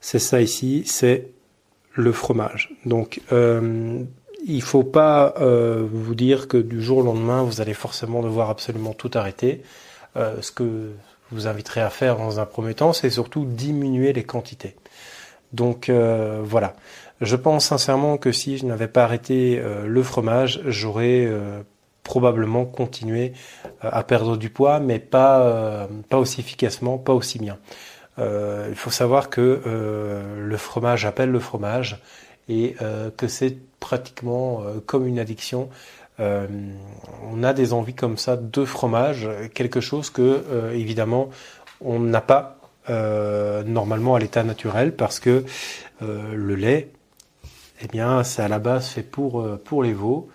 [0.00, 1.30] c'est ça ici, c'est
[1.98, 2.70] le fromage.
[2.86, 4.00] Donc, euh,
[4.46, 8.50] il faut pas euh, vous dire que du jour au lendemain, vous allez forcément devoir
[8.50, 9.62] absolument tout arrêter.
[10.16, 10.92] Euh, ce que
[11.32, 14.76] vous inviterai à faire dans un premier temps, c'est surtout diminuer les quantités.
[15.52, 16.74] Donc voilà.
[17.20, 21.30] Je pense sincèrement que si je n'avais pas arrêté le fromage, j'aurais
[22.02, 23.32] probablement continué
[23.82, 27.58] à perdre du poids, mais pas, pas aussi efficacement, pas aussi bien.
[28.18, 32.00] Euh, il faut savoir que euh, le fromage appelle le fromage
[32.48, 35.68] et euh, que c'est pratiquement comme une addiction.
[36.18, 40.42] on a des envies comme ça de fromage, quelque chose que
[40.74, 41.30] évidemment
[41.80, 42.58] on n'a pas
[43.64, 45.44] normalement à l'état naturel parce que
[46.00, 46.90] le lait,
[47.82, 50.28] eh bien, c'est à la base fait pour pour les veaux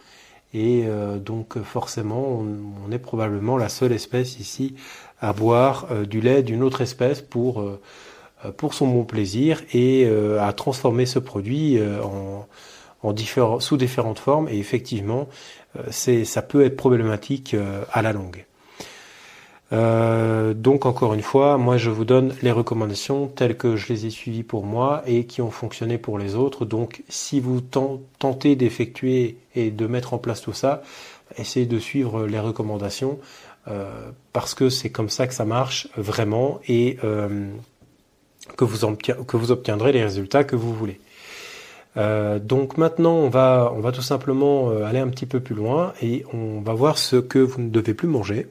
[0.54, 2.48] et donc forcément on,
[2.88, 4.76] on, est probablement la seule espèce ici
[5.24, 7.80] à boire euh, du lait d'une autre espèce pour, euh,
[8.46, 10.06] euh, pour son bon plaisir et
[10.40, 12.46] à transformer ce produit en,
[13.02, 14.50] en sous différentes formes.
[14.50, 15.28] Et effectivement,
[15.90, 17.56] c'est, ça peut être problématique
[17.92, 18.46] à la longue.
[19.72, 24.10] donc encore une fois, moi je vous donne les recommandations telles que je les ai
[24.10, 26.66] suivies pour moi et qui ont fonctionné pour les autres.
[26.66, 27.62] Donc si vous
[28.20, 30.84] tentez d'effectuer et de mettre en place tout ça,
[31.38, 33.20] essayez de suivre les recommandations.
[33.68, 37.50] Euh, parce que c'est comme ça que ça marche vraiment et euh,
[38.58, 41.00] que, vous obtiendrez les résultats que vous voulez.
[41.96, 45.94] Euh, donc maintenant, on va, on va tout simplement aller un petit peu plus loin
[46.02, 48.48] et on va voir ce que vous ne devez plus manger.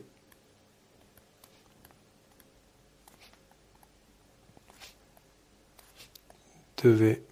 [6.83, 7.23] Devez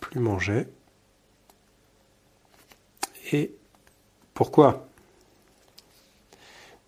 [0.00, 0.66] plus manger.
[3.32, 3.57] Et
[4.38, 4.86] pourquoi?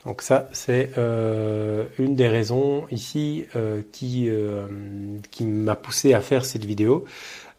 [0.07, 4.69] Donc ça, c'est euh, une des raisons ici euh, qui, euh,
[5.33, 7.07] qui m'a poussé à faire cette vidéo.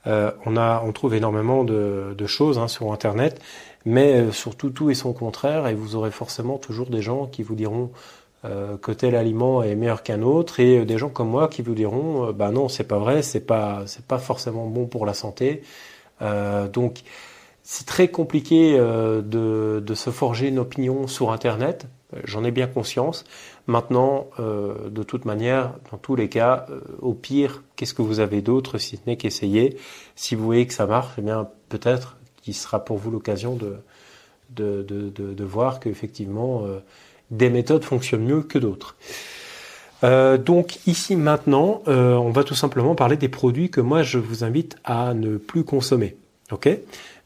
[0.06, 3.41] on, trouve énormément de, de choses hein, sur Internet,
[3.84, 7.56] mais surtout tout et son contraire, et vous aurez forcément toujours des gens qui vous
[7.56, 7.91] diront
[8.82, 12.32] que tel aliment est meilleur qu'un autre, et des gens comme moi qui vous diront,
[12.32, 15.63] bah non, c'est pas vrai, c'est pas, c'est pas forcément bon pour la santé.
[16.71, 17.04] donc
[17.63, 21.88] c'est très compliqué euh, de, se forger une opinion sur Internet,
[22.24, 23.24] j'en ai bien conscience.
[23.67, 28.19] Maintenant, euh, de toute manière, dans tous les cas, euh, au pire, qu'est-ce que vous
[28.19, 29.78] avez d'autre si ce n'est qu'essayer?
[30.15, 33.78] Si vous voyez que ça marche, eh bien peut-être qu'il sera pour vous l'occasion de,
[34.50, 36.65] de, de, voir qu'effectivement,
[37.30, 38.95] des méthodes fonctionnent mieux que d'autres.
[40.02, 44.76] donc ici maintenant, on va tout simplement parler des produits que moi je vous invite
[44.84, 46.17] à ne plus consommer.
[46.52, 46.67] Ok?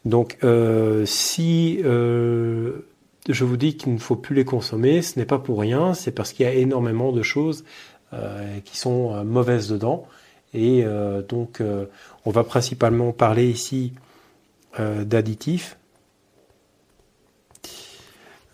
[0.06, 2.88] Donc euh, si euh,
[3.28, 6.12] je vous dis qu'il ne faut plus les consommer, ce n'est pas pour rien, c'est
[6.12, 7.65] parce qu'il y a énormément de choses
[8.13, 10.08] euh, qui sont mauvaises dedans.
[10.54, 10.86] Et
[11.28, 11.62] donc
[12.24, 13.91] on va principalement parler ici
[14.80, 15.78] d'additifs,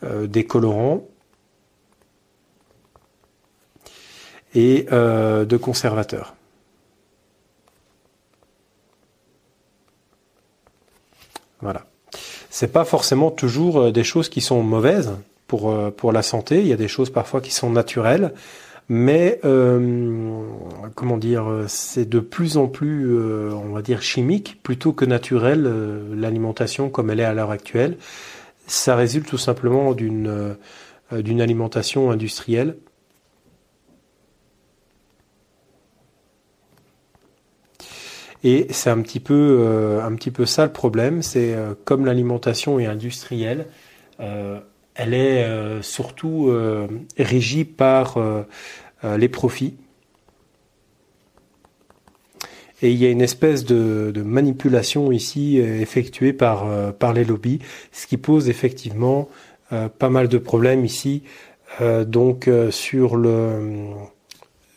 [0.02, 1.06] des colorants
[4.56, 6.34] et de conservateurs.
[11.62, 11.86] Voilà.
[12.50, 15.14] C'est pas forcément toujours euh, des choses qui sont mauvaises
[15.48, 16.60] pour, euh, pour la santé.
[16.60, 18.34] Il y a des choses parfois qui sont naturelles.
[18.90, 20.44] mais euh,
[20.96, 23.18] comment dire, c'est de plus en plus,
[23.54, 25.64] on va dire, chimique plutôt que naturel
[26.14, 27.98] l'alimentation comme elle est à l'heure actuelle.
[28.68, 30.56] Ça résulte tout simplement d'une
[31.12, 32.76] d'une alimentation industrielle.
[38.44, 42.88] Et c'est un petit peu un petit peu ça le problème, c'est comme l'alimentation est
[42.88, 43.68] industrielle,
[44.18, 45.46] elle est
[45.84, 46.52] surtout
[47.20, 48.18] régie par
[49.04, 49.74] euh, les profits.
[52.84, 57.24] Et il y a une espèce de, manipulation ici euh, effectuée par, euh, par les
[57.24, 57.60] lobbies,
[57.92, 59.30] ce qui pose effectivement
[60.00, 61.24] pas mal de problèmes ici.
[62.06, 63.86] donc sur le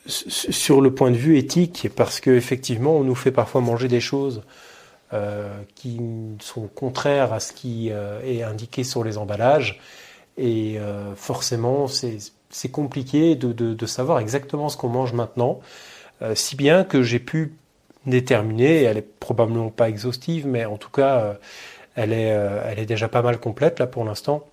[0.07, 4.43] sur le point de vue éthique, parce qu'effectivement, on nous fait parfois manger des choses
[5.77, 6.01] qui
[6.41, 9.81] sont contraires à ce qui est indiqué sur les emballages,
[10.37, 10.79] et
[11.15, 15.61] forcément, c'est compliqué de, savoir exactement ce qu'on mange maintenant,
[16.23, 17.55] euh, si bien que j'ai pu
[18.07, 21.35] déterminer, elle est probablement pas exhaustive, mais en tout cas, euh,
[21.97, 24.45] elle, est, euh, elle est déjà pas mal complète là pour l'instant,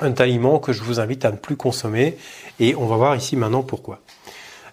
[0.00, 2.16] un aliment que je vous invite à ne plus consommer,
[2.58, 4.00] et on va voir ici maintenant pourquoi.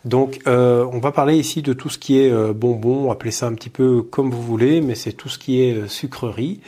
[0.08, 3.70] Donc, on va parler ici de tout ce qui est bonbon, appelez ça un petit
[3.70, 6.62] peu comme vous voulez, mais c'est tout ce qui est sucrerie.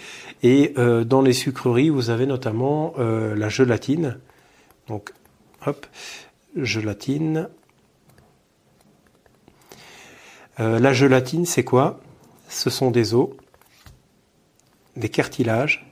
[0.43, 0.73] Et
[1.05, 4.19] dans les sucreries, vous avez notamment la gelatine.
[4.87, 5.13] Donc,
[5.65, 5.85] Hop,
[6.55, 7.49] gelatine.
[10.59, 11.99] Euh, la gelatine, c'est quoi?
[12.47, 13.29] Ce sont des os,
[14.95, 15.85] des cartilages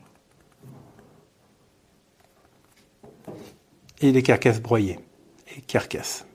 [4.00, 5.00] et des carcasses broyées
[5.56, 6.27] et carcasses.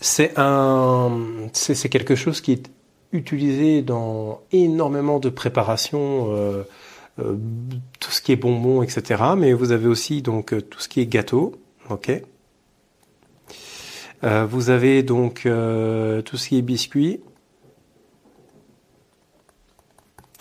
[0.00, 1.10] C'est un,
[1.52, 2.70] c'est quelque chose qui est
[3.12, 6.32] utilisé dans énormément de préparations.
[6.32, 6.62] Euh,
[7.18, 7.36] euh,
[7.98, 9.22] tout ce qui est bonbons, etc.
[9.36, 11.54] Mais vous avez aussi donc euh, tout ce qui est gâteau,
[11.90, 12.22] ok.
[14.22, 17.20] Vous avez donc tout ce qui est biscuits.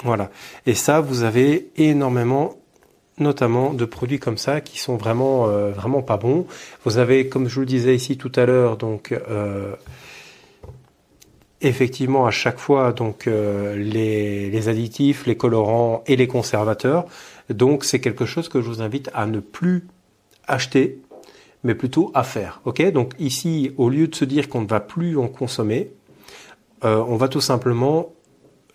[0.04, 0.32] Voilà.
[0.66, 2.58] Et ça, vous avez énormément,
[3.20, 6.46] notamment de produits comme ça qui sont vraiment, vraiment pas bons.
[6.86, 9.14] Vous avez, comme je vous le disais ici tout à l'heure, donc
[11.62, 17.06] effectivement à chaque fois donc euh, les, additifs, les colorants et les conservateurs.
[17.50, 19.88] Donc c'est quelque chose que je vous invite à ne plus
[20.48, 21.02] acheter,
[21.64, 22.62] mais plutôt à faire.
[22.94, 25.92] Donc ici, au lieu de se dire qu'on ne va plus en consommer,
[26.84, 28.14] euh, on va tout simplement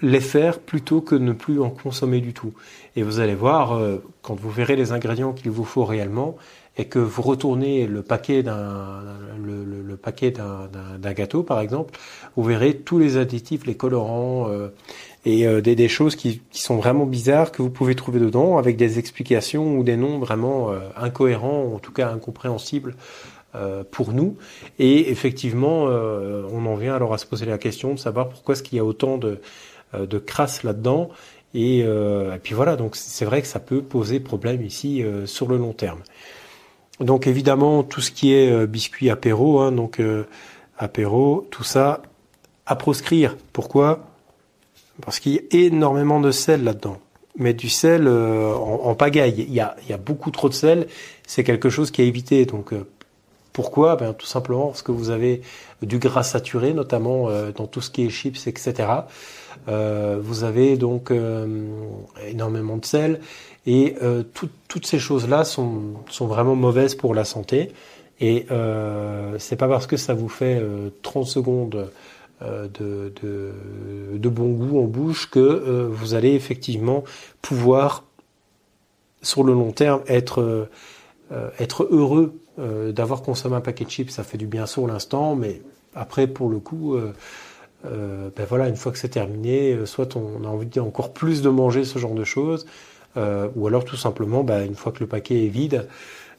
[0.01, 2.53] les faire plutôt que ne plus en consommer du tout.
[2.97, 6.37] Et vous allez voir, euh, quand vous verrez les ingrédients qu'il vous faut réellement,
[6.77, 9.03] et que vous retournez le paquet d'un
[9.39, 11.99] le, paquet d'un gâteau par exemple,
[12.37, 14.69] vous verrez tous les additifs, les colorants euh,
[15.25, 18.59] et euh, des, des, choses qui, qui, sont vraiment bizarres que vous pouvez trouver dedans
[18.59, 22.97] avec des explications ou des noms vraiment euh, incohérents, en tout cas incompréhensibles
[23.93, 24.37] pour nous.
[24.81, 28.65] Et effectivement, on en vient alors à se poser la question de savoir pourquoi est-ce
[28.65, 29.39] qu'il y a autant de,
[29.99, 31.11] de crasse là-dedans.
[31.55, 35.57] Et, et, puis voilà, donc c'est vrai que ça peut poser problème ici sur le
[35.57, 36.01] long terme.
[37.01, 40.25] Donc évidemment tout ce qui est euh, biscuit apéro, hein, donc euh,
[40.79, 42.03] apéro, tout ça
[42.67, 43.37] à proscrire.
[43.53, 44.07] Pourquoi?
[45.03, 46.99] Parce qu'il y a énormément de sel là-dedans.
[47.37, 49.45] Mais du sel euh, en, pagaille.
[49.49, 50.87] Il y, a, il y a beaucoup trop de sel.
[51.27, 52.47] C'est quelque chose qui est évité.
[52.47, 52.73] Donc
[53.53, 53.97] pourquoi?
[53.97, 55.43] Ben, Tout simplement parce que vous avez
[55.83, 58.87] du gras saturé, notamment dans tout ce qui est chips, etc.
[59.67, 61.13] vous avez donc
[62.27, 63.21] énormément de sel
[63.67, 67.73] et euh, toutes ces choses-là sont, sont, vraiment mauvaises pour la santé.
[68.21, 70.63] Et euh, c'est pas parce que ça vous fait
[71.03, 71.91] 30 euh, secondes
[72.43, 77.05] euh, de, de, de, bon goût en bouche que vous allez effectivement
[77.41, 78.05] pouvoir,
[79.23, 80.69] sur le long terme, être,
[81.59, 84.11] être heureux d'avoir consommé un paquet de chips.
[84.11, 85.63] Ça fait du bien sur l'instant, mais
[85.95, 86.97] après, pour le coup,
[87.85, 91.85] ben voilà, une fois que c'est terminé, soit on a envie encore plus de manger
[91.85, 92.67] ce genre de choses,
[93.17, 95.89] euh, ou alors tout simplement, bah, une fois que le paquet est vide,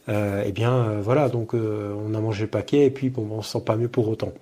[0.10, 3.41] euh, eh bien euh, voilà, donc on a mangé le paquet et puis bon, on
[3.41, 4.34] se sent pas mieux pour autant.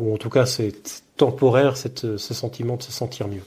[0.00, 0.74] ou en tout cas, c'est
[1.16, 3.44] temporaire cette, ce sentiment de se sentir mieux.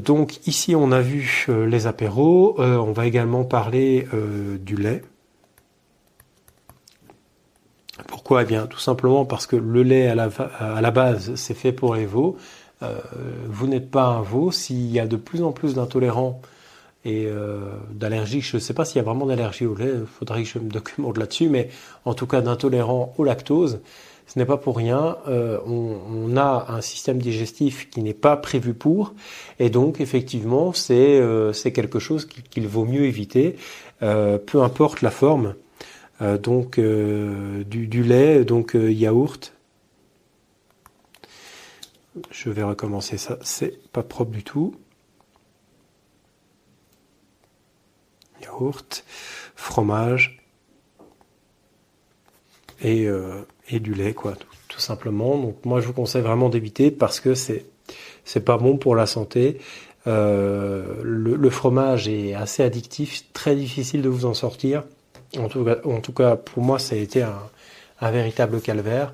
[0.00, 2.56] Donc ici, on a vu les apéros.
[2.58, 4.06] on va également parler
[4.60, 5.02] du lait.
[8.08, 8.42] Pourquoi?
[8.42, 10.28] Eh bien, tout simplement parce que le lait à la,
[10.58, 12.36] à la base, c'est fait pour les veaux.
[12.82, 12.98] Euh,
[13.48, 14.50] vous n'êtes pas un veau.
[14.50, 16.40] S'il y a de plus en plus d'intolérants
[17.04, 20.06] et euh, d'allergiques, je ne sais pas s'il y a vraiment d'allergie au lait, il
[20.06, 21.68] faudrait que je me documente là-dessus, mais
[22.04, 23.80] en tout cas d'intolérants au lactose,
[24.26, 25.18] ce n'est pas pour rien.
[25.28, 29.12] Euh, on, a un système digestif qui n'est pas prévu pour,
[29.58, 33.56] et donc effectivement, c'est quelque chose qu'il vaut mieux éviter,
[34.00, 35.54] peu importe la forme.
[36.42, 39.52] Donc du, lait, donc yaourt.
[42.30, 44.74] Je vais recommencer ça, c'est pas propre du tout.
[48.42, 49.04] Yaourt,
[49.56, 50.40] fromage
[52.80, 53.08] et,
[53.80, 54.34] du lait, quoi,
[54.68, 55.38] tout, simplement.
[55.38, 57.66] Donc moi je vous conseille vraiment d'éviter parce que c'est
[58.24, 59.58] c'est pas bon pour la santé.
[60.06, 64.84] Euh, le, fromage est assez addictif, très difficile de vous en sortir.
[65.38, 67.38] En tout cas, pour moi, ça a été un,
[68.00, 69.12] un véritable calvaire.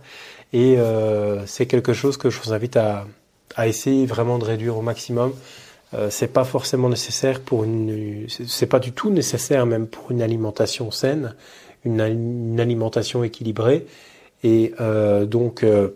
[0.52, 3.06] Et euh, c'est quelque chose que je vous invite à,
[3.54, 5.32] à, essayer vraiment de réduire au maximum.
[5.94, 10.22] Euh, c'est pas forcément nécessaire pour une, c'est pas du tout nécessaire même pour une
[10.22, 11.34] alimentation saine,
[11.84, 13.86] une, une alimentation équilibrée.
[14.42, 15.90] Et euh, donc euh,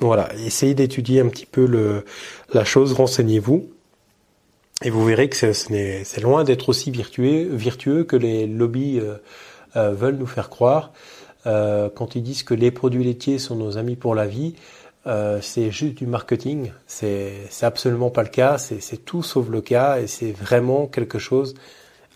[0.00, 2.04] voilà, essayez d'étudier un petit peu le,
[2.52, 3.68] la chose, renseignez-vous.
[4.84, 9.16] Et vous verrez que c'est loin d'être aussi virtueux, virtueux que les lobbies euh,
[9.76, 10.92] euh, veulent nous faire croire.
[11.46, 14.54] Euh, quand ils disent que les produits laitiers sont nos amis pour la vie,
[15.42, 16.70] c'est juste du marketing.
[16.86, 18.56] C'est absolument pas le cas.
[18.56, 21.54] C'est tout sauf le cas et c'est vraiment quelque chose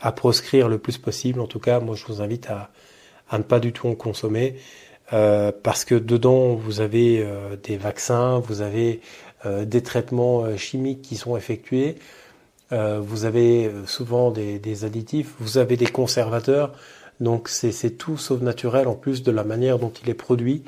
[0.00, 1.40] à proscrire le plus possible.
[1.40, 2.70] En tout cas, moi, je vous invite à,
[3.28, 4.57] à ne pas du tout en consommer.
[5.12, 9.00] Euh, parce que dedans vous avez euh, des vaccins, vous avez
[9.46, 11.96] euh, des traitements chimiques qui sont effectués,
[12.70, 16.72] vous avez souvent des, des, additifs, vous avez des conservateurs,
[17.20, 20.62] donc c'est tout sauf naturel en plus de la manière dont il est produit,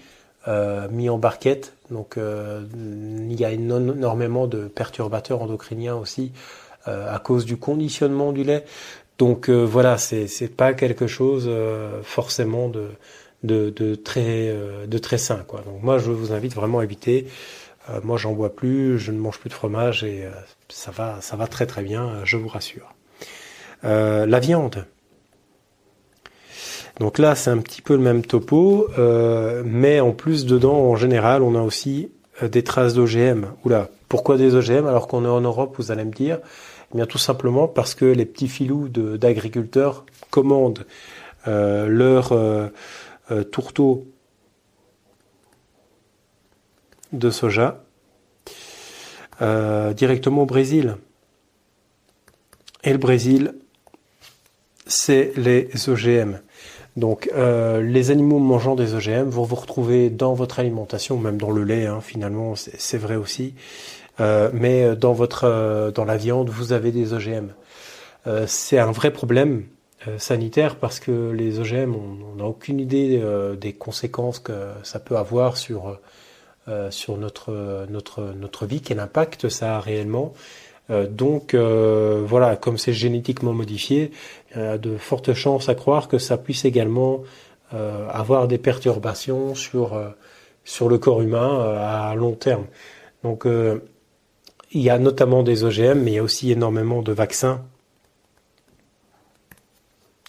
[0.91, 1.75] mis en barquette.
[1.91, 6.33] Donc il y a énormément de perturbateurs endocriniens aussi
[6.87, 8.65] à cause du conditionnement du lait.
[9.19, 11.51] Donc voilà, c'est pas quelque chose
[12.03, 12.89] forcément de
[13.43, 15.63] de, de très euh, de très sain quoi.
[15.63, 17.27] Donc moi je vous invite vraiment à éviter.
[17.89, 20.31] Euh, moi j'en bois plus, je ne mange plus de fromage et euh,
[20.69, 22.95] ça va ça va très très bien, je vous rassure.
[23.83, 24.85] la viande.
[26.99, 28.89] Donc là c'est un petit peu le même topo,
[29.65, 32.11] mais en plus dedans en général on a aussi
[32.43, 33.47] des traces d'OGM.
[33.65, 36.41] Oula, pourquoi des OGM alors qu'on est en Europe Vous allez me dire?
[36.93, 40.85] Eh bien tout simplement parce que les petits filous d'agriculteurs commandent
[43.31, 44.07] euh, tourteau
[47.13, 47.83] de soja
[49.43, 50.97] euh, directement au Brésil.
[52.85, 53.55] Et le Brésil,
[54.87, 56.41] c'est les OGM.
[56.97, 61.51] Donc euh, les animaux mangeant des OGM vont vous retrouver dans votre alimentation, même dans
[61.51, 63.55] le lait, hein, finalement, c'est vrai aussi.
[64.53, 67.49] mais dans votre dans la viande, vous avez des OGM.
[68.47, 69.65] c'est un vrai problème
[70.09, 74.99] euh, sanitaire parce que les OGM, on n'a aucune idée euh, des conséquences que ça
[74.99, 75.99] peut avoir sur,
[76.69, 80.33] euh, sur notre, notre, notre vie, quel impact ça a réellement.
[80.89, 84.11] donc voilà, comme c'est génétiquement modifié,
[84.55, 87.23] il y a de fortes chances à croire que ça puisse également
[87.71, 89.97] avoir des perturbations sur,
[90.65, 92.67] sur le corps humain à long terme.
[93.23, 97.63] Donc il y a notamment des OGM, mais il y a aussi énormément de vaccins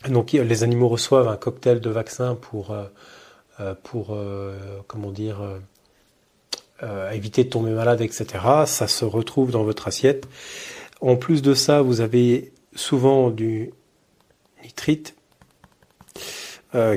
[0.09, 2.85] donc les animaux reçoivent un cocktail de vaccins pour, euh,
[3.59, 5.37] euh, pour euh, comment dire,
[7.13, 8.25] éviter de tomber malade, etc.
[8.65, 10.27] Ça se retrouve dans votre assiette.
[10.99, 13.71] En plus de ça, vous avez souvent du
[14.63, 15.15] nitrite,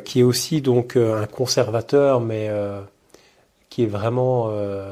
[0.05, 2.51] qui est aussi donc un conservateur, mais
[3.69, 4.49] qui est vraiment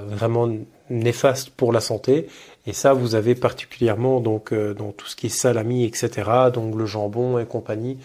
[0.08, 0.50] vraiment
[0.90, 2.28] néfaste pour la santé.
[2.66, 6.30] Et ça, vous avez particulièrement donc euh, dans tout ce qui est salami, etc.
[6.52, 7.98] Donc le jambon et compagnie.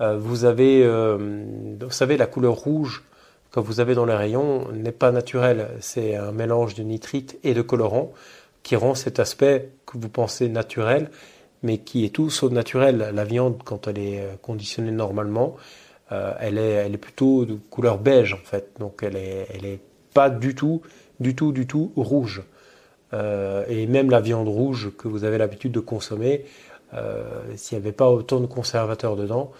[0.00, 1.44] Euh, vous avez, euh,
[1.80, 3.04] vous savez, la couleur rouge
[3.52, 5.68] que vous avez dans les rayons n'est pas naturelle.
[5.80, 8.12] C'est un mélange de nitrite et de colorant
[8.62, 11.10] qui rend cet aspect que vous pensez naturel,
[11.62, 13.10] mais qui est tout sauf naturel.
[13.14, 15.56] La viande, quand elle est conditionnée normalement,
[16.10, 18.70] elle est, elle est plutôt de couleur beige en fait.
[18.78, 19.80] Donc elle est, elle est
[20.14, 20.82] pas du tout,
[21.20, 22.42] du tout, du tout rouge.
[23.14, 26.44] Euh, et même la viande rouge que vous avez l'habitude de consommer,
[26.94, 27.24] euh,
[27.56, 29.52] s'il n'y avait pas autant de conservateurs dedans,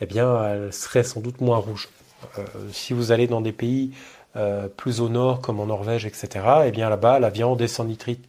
[0.00, 1.88] eh bien, elle serait sans doute moins rouge.
[2.38, 3.92] Euh, si vous allez dans des pays
[4.76, 6.28] plus au nord, comme en Norvège, etc.,
[6.66, 8.24] eh bien là-bas, la viande est sans nitrite.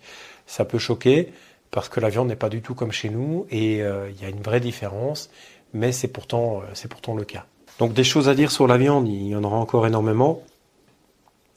[0.48, 1.32] Ça peut choquer
[1.70, 4.30] parce que la viande n'est pas du tout comme chez nous et il y a
[4.30, 5.30] une vraie différence,
[5.72, 6.64] mais c'est pourtant,
[7.16, 7.46] le cas.
[7.78, 10.42] Donc des choses à dire sur la viande, il y en aura encore énormément.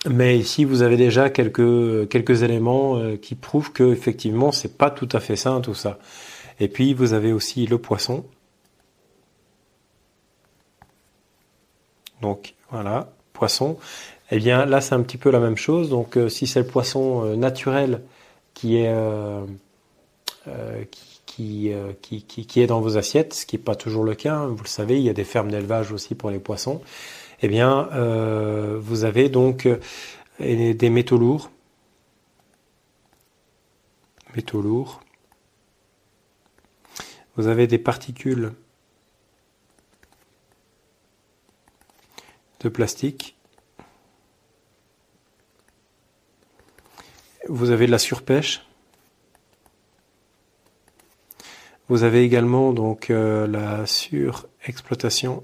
[0.09, 4.91] Mais ici, vous avez déjà quelques, quelques éléments euh, qui prouvent que effectivement, c'est pas
[4.91, 5.99] tout à fait sain tout ça.
[6.59, 8.25] Et puis, vous avez aussi le poisson.
[12.23, 13.77] Donc, voilà, poisson.
[14.31, 15.91] Eh bien, là, c'est un petit peu la même chose.
[15.91, 18.03] Donc, euh, si c'est le poisson euh, naturel
[18.55, 18.95] qui est
[22.67, 24.37] dans vos assiettes, ce qui n'est pas toujours le cas.
[24.37, 24.47] Hein.
[24.47, 26.81] Vous le savez, il y a des fermes d'élevage aussi pour les poissons.
[27.43, 27.89] Eh bien,
[28.79, 29.69] vous avez donc
[30.39, 31.51] des métaux lourds,
[34.37, 35.01] métaux lourds.
[37.37, 38.53] Vous avez des particules
[42.69, 43.37] plastique.
[47.49, 48.65] Vous avez la surpêche.
[51.89, 55.43] Vous avez également donc euh, la surexploitation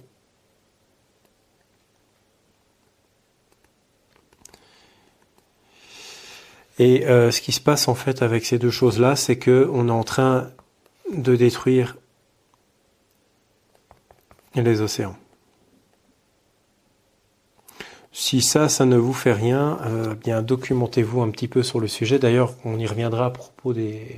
[6.79, 9.89] Et euh, ce qui se passe en fait avec ces deux choses-là, c'est que on
[9.89, 10.51] est en train
[11.13, 11.97] de détruire
[14.55, 15.17] les océans.
[18.21, 21.87] Si ça, ça ne vous fait rien, euh, bien documentez-vous un petit peu sur le
[21.87, 22.19] sujet.
[22.19, 24.09] D'ailleurs, on y reviendra à propos des,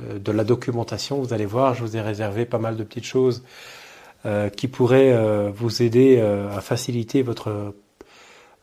[0.00, 1.20] euh, de la documentation.
[1.20, 3.42] Vous allez voir, je vous ai réservé pas mal de petites choses
[4.24, 7.74] euh, qui pourraient vous aider à faciliter votre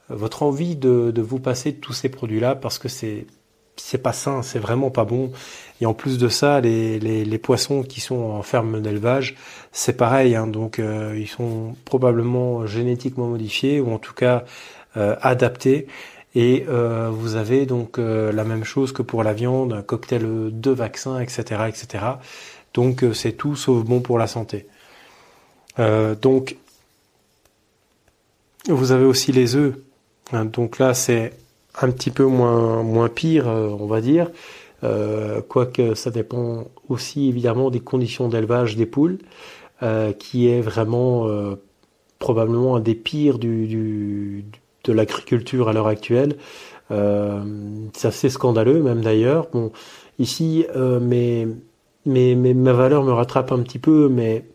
[0.07, 3.28] votre envie de, de vous passer de tous ces produits-là parce que c'est
[3.80, 5.32] c'est pas sain, c'est vraiment pas bon.
[5.82, 9.36] Et en plus de ça, les, poissons qui sont en ferme d'élevage,
[9.71, 10.36] c'est pareil.
[10.36, 14.43] Hein, donc euh, ils sont probablement génétiquement modifiés ou en tout cas
[14.97, 15.88] euh, adaptés.
[16.36, 20.71] Et euh, vous avez donc la même chose que pour la viande, un cocktail de
[20.71, 22.05] vaccins, etc., etc.
[22.73, 24.67] Donc c'est tout sauf bon pour la santé.
[26.21, 26.55] donc
[28.67, 29.75] vous avez aussi les œufs.
[30.32, 31.34] Hein, donc là c'est
[31.82, 34.30] un petit peu moins, moins pire, euh, on va dire.
[34.84, 39.20] Euh, quoique ça dépend aussi évidemment des conditions d'élevage des poules,
[39.84, 41.28] euh, qui est vraiment
[42.17, 44.45] probablement un des pires du,
[44.84, 46.36] de l'agriculture à l'heure actuelle.
[46.89, 49.47] c'est assez scandaleux même d'ailleurs.
[49.51, 49.72] Bon,
[50.17, 51.47] ici, mes,
[52.05, 54.45] mes, mes, ma valeur me rattrape un petit peu, mais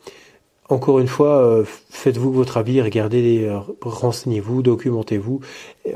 [0.71, 5.41] encore une fois, euh, faites-vous votre avis, regardez, euh, renseignez-vous, documentez-vous.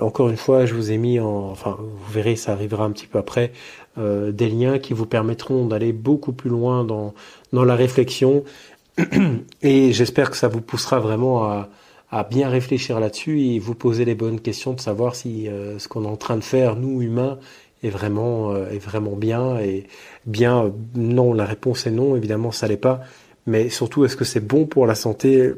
[0.00, 3.06] Encore une fois, je vous ai mis en, enfin, vous verrez, ça arrivera un petit
[3.06, 3.52] peu après,
[3.96, 7.14] euh, des liens qui vous permettront d'aller beaucoup plus loin dans
[7.52, 8.44] dans la réflexion.
[9.62, 11.70] Et j'espère que ça vous poussera vraiment à,
[12.10, 15.48] à bien réfléchir là-dessus et vous poser les bonnes questions de savoir si
[15.78, 17.38] ce qu'on est en train de faire, nous humains,
[17.82, 19.86] est vraiment est vraiment bien et
[20.26, 20.72] bien.
[20.94, 22.16] Non, la réponse est non.
[22.16, 23.02] Évidemment, ça l'est pas
[23.48, 25.52] mais surtout, est-ce que c'est bon pour la santé?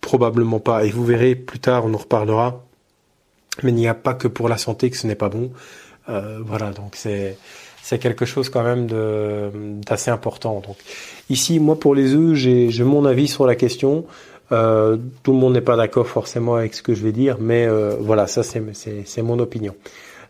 [0.00, 0.84] Probablement pas.
[0.84, 2.64] Et vous verrez plus tard, on en reparlera.
[3.62, 5.50] Mais il n'y a pas que pour la santé que ce n'est pas bon.
[6.08, 7.38] Euh, voilà, donc c'est
[7.82, 8.86] c'est quelque chose quand même
[9.80, 10.60] d'assez important.
[10.60, 10.76] Donc
[11.30, 14.04] ici, moi pour les œufs, j'ai mon avis sur la question.
[14.50, 17.66] Euh, tout le monde n'est pas d'accord forcément avec ce que je vais dire, mais
[17.66, 19.74] euh, voilà, ça c'est mon opinion.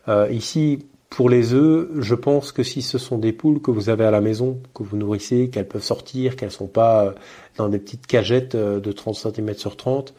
[0.07, 3.89] Euh, ici, pour les œufs, je pense que si ce sont des poules que vous
[3.89, 7.11] avez à la maison, que vous nourrissez, qu'elles peuvent sortir, qu'elles sont pas euh,
[7.57, 10.13] dans des petites cagettes euh, de 30 cm sur 30,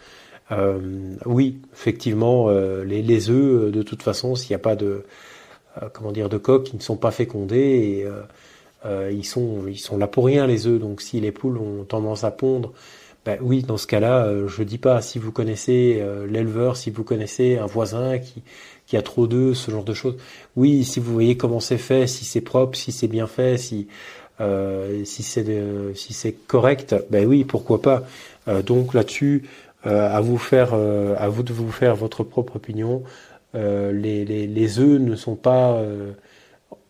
[0.50, 5.04] euh, oui, effectivement, les, les, œufs, de toute façon, s'il n'y a pas de
[5.92, 8.04] comment dire de coques, ils ne sont pas fécondés
[8.84, 10.80] et ils sont ils sont là pour rien les œufs.
[10.80, 12.72] Donc si les poules ont tendance à pondre,
[13.24, 17.56] ben oui, dans ce cas-là, je dis pas si vous connaissez l'éleveur, si vous connaissez
[17.56, 18.42] un voisin qui
[18.90, 20.16] qu'il y a trop d'œufs, ce genre de choses.
[20.56, 23.86] Oui, si vous voyez comment c'est fait, si c'est propre, si c'est bien fait, si
[24.40, 28.02] euh, c'est correct, ben oui, pourquoi pas.
[28.48, 29.44] Euh, donc là-dessus,
[29.86, 33.04] euh, à vous à vous de vous faire votre propre opinion.
[33.54, 35.80] les, les, les œufs ne sont pas,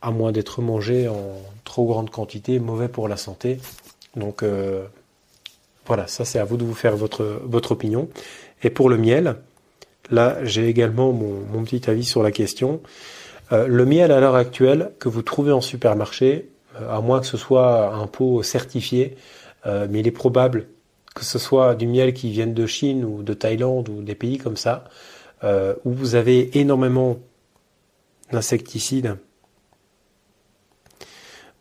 [0.01, 3.59] à moins d'être mangés en trop grande quantité, mauvais pour la santé.
[4.17, 4.43] Donc
[5.87, 8.09] voilà, ça c'est à vous de vous faire votre votre opinion.
[8.63, 9.37] Et pour le miel,
[10.11, 12.81] Là, j'ai également mon, petit avis sur la question.
[13.53, 16.51] Euh, le miel à l'heure actuelle que vous trouvez en supermarché,
[16.81, 19.17] euh, à moins que ce soit un pot certifié,
[19.67, 20.67] euh, mais il est probable
[21.15, 24.39] que ce soit du miel qui vienne de Chine ou de Thaïlande ou des pays
[24.39, 24.85] comme ça,
[25.43, 27.19] où vous avez énormément
[28.31, 29.17] d'insecticides,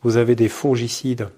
[0.03, 1.29] vous avez des fongicides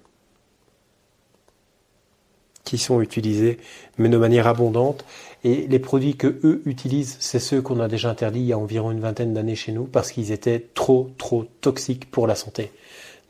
[2.64, 3.58] qui sont utilisés,
[3.98, 5.04] mais de manière abondante,
[5.44, 8.58] et les produits que eux utilisent, c'est ceux qu'on a déjà interdits il y a
[8.58, 12.70] environ une vingtaine d'années chez nous parce qu'ils étaient trop, trop toxiques pour la santé.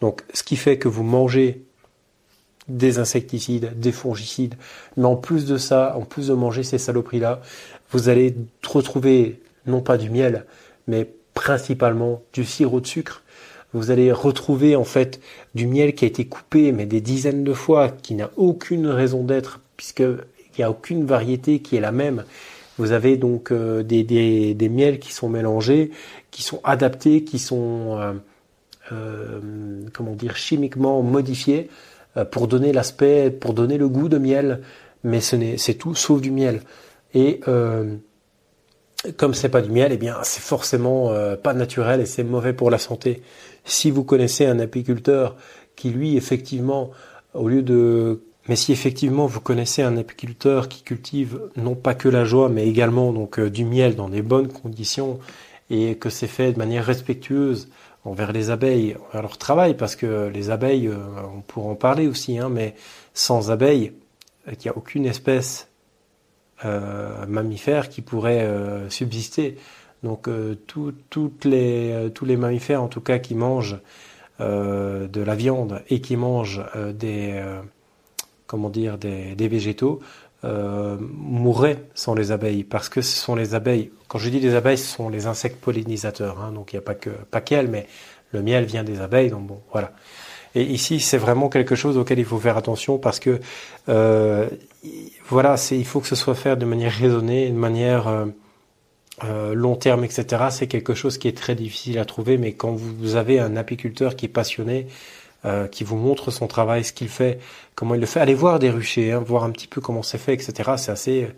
[0.00, 1.64] Donc, ce qui fait que vous mangez
[2.68, 4.56] des insecticides, des fongicides,
[4.96, 7.40] mais en plus de ça, en plus de manger ces saloperies-là,
[7.90, 8.34] vous allez
[8.66, 10.44] retrouver non pas du miel,
[10.86, 13.22] mais principalement du sirop de sucre.
[13.72, 15.20] Vous allez retrouver en fait
[15.54, 19.24] du miel qui a été coupé mais des dizaines de fois, qui n'a aucune raison
[19.24, 20.02] d'être puisque
[20.56, 22.24] il n'y a aucune variété qui est la même.
[22.78, 25.90] Vous avez donc euh, des, miels qui sont mélangés,
[26.30, 28.00] qui sont adaptés, qui sont
[28.90, 29.40] euh,
[29.92, 31.68] comment dire, chimiquement modifiés
[32.30, 34.60] pour donner l'aspect, pour donner le goût de miel.
[35.04, 36.60] Mais ce n'est, c'est tout sauf du miel.
[37.14, 37.40] Et
[39.16, 41.10] comme c'est pas du miel, eh bien c'est forcément
[41.42, 43.22] pas naturel et c'est mauvais pour la santé.
[43.64, 45.36] Si vous connaissez un apiculteur
[45.74, 46.90] qui lui effectivement,
[47.34, 52.08] au lieu de mais si effectivement vous connaissez un apiculteur qui cultive non pas que
[52.08, 55.20] la joie, mais également donc euh, du miel dans des bonnes conditions
[55.70, 57.68] et que c'est fait de manière respectueuse
[58.04, 60.96] envers les abeilles, envers leur travail, parce que les abeilles, euh,
[61.36, 62.74] on pourra en parler aussi, hein, mais
[63.14, 63.92] sans abeilles,
[64.48, 65.68] il n'y a aucune espèce
[66.64, 68.48] euh, mammifère qui pourrait
[68.88, 69.56] subsister.
[70.02, 70.28] Donc
[71.44, 73.78] les, tous les mammifères, en tout cas, qui mangent
[74.40, 76.60] de la viande et qui mangent
[76.92, 77.40] des
[78.52, 80.00] comment dire, des, végétaux
[80.44, 83.90] euh, mourraient sans les abeilles, parce que ce sont les abeilles.
[84.08, 86.38] Quand je dis les abeilles, ce sont les insectes pollinisateurs.
[86.38, 87.86] Hein, donc il n'y a pas que pas qu'elles, mais
[88.32, 89.30] le miel vient des abeilles.
[89.30, 89.92] Donc bon, voilà.
[90.54, 93.40] Et ici, c'est vraiment quelque chose auquel il faut faire attention parce que
[93.88, 94.50] euh,
[95.30, 98.06] voilà, il faut que ce soit fait de manière raisonnée, de manière
[99.24, 100.44] euh, long terme, etc.
[100.50, 104.14] C'est quelque chose qui est très difficile à trouver, mais quand vous avez un apiculteur
[104.14, 104.88] qui est passionné,
[105.44, 107.38] euh, qui vous montre son travail, ce qu'il fait,
[107.74, 108.20] comment il le fait.
[108.20, 110.72] Allez voir des ruchers, hein, voir un petit peu comment c'est fait, etc.
[110.76, 111.28] C'est assez,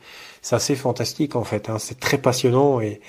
[0.43, 1.69] c'est assez fantastique en fait.
[1.69, 1.79] Hein.
[1.79, 3.01] C'est très passionnant et,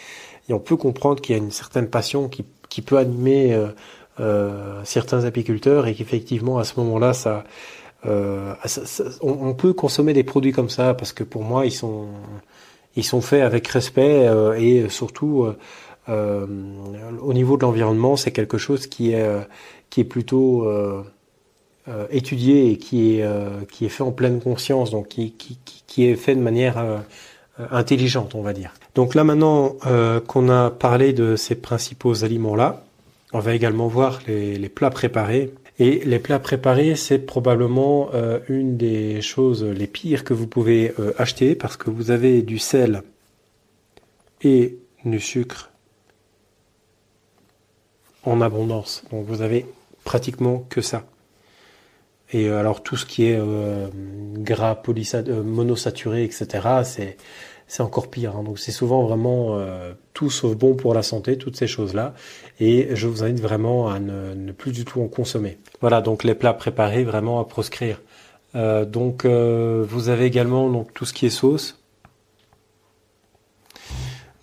[0.49, 3.67] et, on peut comprendre qu'il y a une certaine passion qui, qui peut animer euh,
[4.21, 7.43] euh, certains apiculteurs et qu'effectivement à ce moment-là, ça,
[8.05, 8.53] euh,
[9.21, 12.07] on, on, peut consommer des produits comme ça parce que pour moi, ils sont,
[12.95, 15.47] ils sont faits avec respect euh, et surtout
[16.09, 16.45] euh,
[17.21, 19.25] au niveau de l'environnement, c'est quelque chose qui est
[19.89, 21.03] qui est plutôt euh,
[21.87, 25.57] euh, étudié et qui est, euh, qui est fait en pleine conscience, donc qui, qui,
[25.87, 27.03] qui est fait de manière
[27.71, 28.73] intelligente, on va dire.
[28.95, 29.77] Donc là maintenant
[30.27, 32.83] qu'on a parlé de ces principaux aliments-là,
[33.31, 35.53] on va également voir les, les, plats préparés.
[35.79, 38.09] Et les plats préparés, c'est probablement
[38.49, 43.03] une des choses les pires que vous pouvez acheter parce que vous avez du sel
[44.41, 45.71] et du sucre
[48.25, 49.03] en abondance.
[49.11, 49.65] Donc vous avez
[50.03, 51.03] pratiquement que ça.
[52.31, 53.87] Et euh, alors tout ce qui est euh,
[54.37, 57.15] gras euh, monosaturé, etc.,
[57.67, 58.35] c'est encore pire.
[58.35, 58.43] Hein.
[58.43, 59.57] Donc c'est souvent vraiment
[60.13, 62.13] tout sauf bon pour la santé, toutes ces choses-là.
[62.59, 65.57] Et je vous invite vraiment à ne, plus du tout en consommer.
[65.81, 68.01] Voilà, donc les plats préparés vraiment à proscrire.
[68.53, 71.79] donc vous avez également donc tout ce qui est sauce.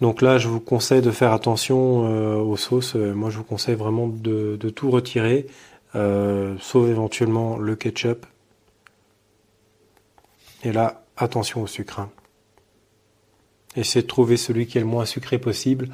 [0.03, 2.96] Donc là, je vous conseille de faire attention euh, aux sauces.
[2.96, 5.46] Euh, moi, je vous conseille vraiment de, tout retirer,
[5.94, 8.26] euh, sauf éventuellement le ketchup.
[10.64, 12.00] Et là, attention au sucre.
[12.00, 12.11] Hein.
[13.76, 15.88] Essayez de trouver celui qui est le moins sucré possible.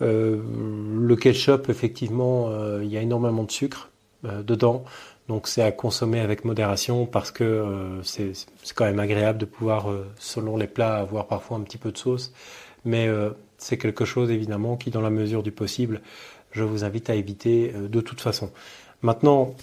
[0.00, 2.50] le ketchup, effectivement,
[2.80, 3.90] il y a énormément de sucre
[4.22, 4.84] dedans.
[5.26, 8.32] Donc c'est à consommer avec modération parce que c'est
[8.74, 12.32] quand même agréable de pouvoir, selon les plats, avoir parfois un petit peu de sauce.
[12.84, 13.08] Mais
[13.58, 16.00] c'est quelque chose évidemment qui, dans la mesure du possible,
[16.52, 18.50] je vous invite à éviter euh, de toute façon.
[19.02, 19.54] Maintenant,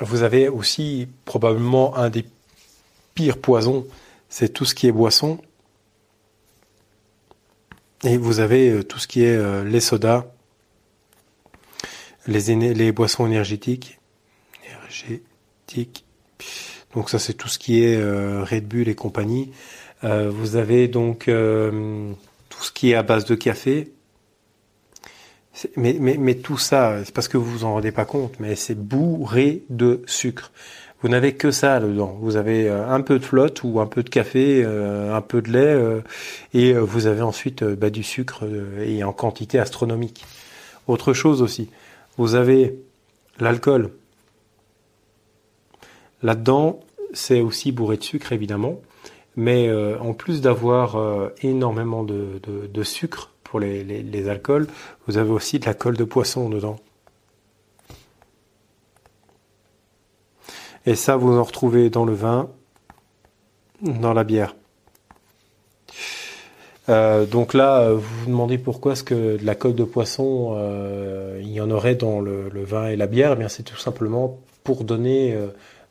[0.00, 2.24] vous avez aussi probablement un des
[3.14, 3.86] pires poisons,
[4.28, 5.38] c'est tout ce qui est boisson.
[8.04, 10.24] Et vous avez euh, tout ce qui est euh, les sodas,
[12.26, 13.98] les, boissons énergétiques.
[16.94, 19.50] Donc ça c'est tout ce qui est Red Bull et compagnie.
[20.02, 21.28] vous avez donc
[22.64, 23.92] ce qui est à base de café.
[25.76, 29.62] Mais tout ça, c'est parce que vous vous en rendez pas compte, mais c'est bourré
[29.68, 30.50] de sucre.
[31.02, 32.16] Vous n'avez que ça dedans.
[32.20, 35.42] Vous avez euh, un peu de flotte ou un peu de café, euh, un peu
[35.42, 36.00] de lait, euh,
[36.54, 38.44] et vous avez ensuite bah, du sucre
[38.80, 40.24] et en quantité astronomique.
[40.86, 41.68] Autre chose aussi,
[42.18, 42.76] vous avez
[43.40, 43.90] l'alcool.
[46.22, 46.78] Là-dedans,
[47.12, 48.80] c'est aussi bourré de sucre évidemment,
[49.36, 52.40] mais euh, en plus d'avoir euh, énormément de,
[52.72, 54.66] de, sucre pour les, les, alcools,
[55.06, 56.76] vous avez aussi de la colle de poisson dedans.
[60.84, 62.50] Et ça, vous en retrouvez dans le vin,
[63.82, 64.56] dans la bière.
[66.88, 70.56] Euh, donc là, vous vous demandez pourquoi est-ce que de la colle de poisson,
[71.40, 73.32] il y en aurait dans le, le, vin et la bière?
[73.32, 75.36] Eh bien, c'est tout simplement pour donner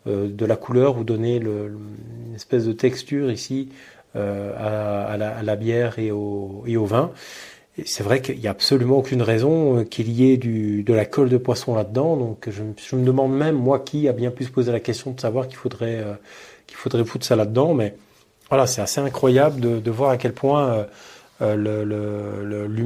[0.06, 3.70] de la couleur ou donner une espèce de texture ici
[4.18, 7.12] euh, à, la, bière et au, vin.
[7.86, 11.30] C'est vrai qu'il n'y a absolument aucune raison euh, qu'il y ait de la colle
[11.30, 12.18] de poisson là-dedans.
[12.18, 12.62] Donc je,
[12.96, 15.56] me demande même, moi, qui a bien pu se poser la question de savoir qu'il
[15.56, 16.04] faudrait,
[16.68, 17.74] qu'il faudrait foutre ça là-dedans.
[17.74, 17.96] Mais
[18.50, 20.88] voilà, c'est assez incroyable de, voir à quel point
[21.40, 22.82] l'humain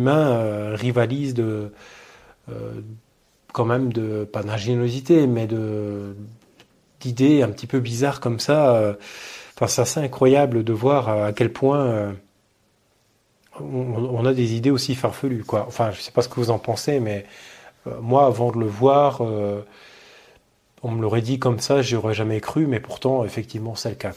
[0.75, 1.71] rivalise de,
[3.51, 6.15] quand même de pas d'ingéniosité, mais de
[7.13, 8.95] d'idées un petit peu bizarres comme ça.
[9.55, 12.15] Enfin, c'est assez incroyable de voir à quel point
[13.59, 15.45] on, a des idées aussi farfelues.
[15.49, 17.25] Enfin, je sais pas ce que vous en pensez, mais
[18.01, 19.21] moi, avant de le voir,
[20.85, 23.95] on me l'aurait dit comme ça, j'y aurais jamais cru, mais pourtant, effectivement, c'est le
[23.95, 24.13] cas.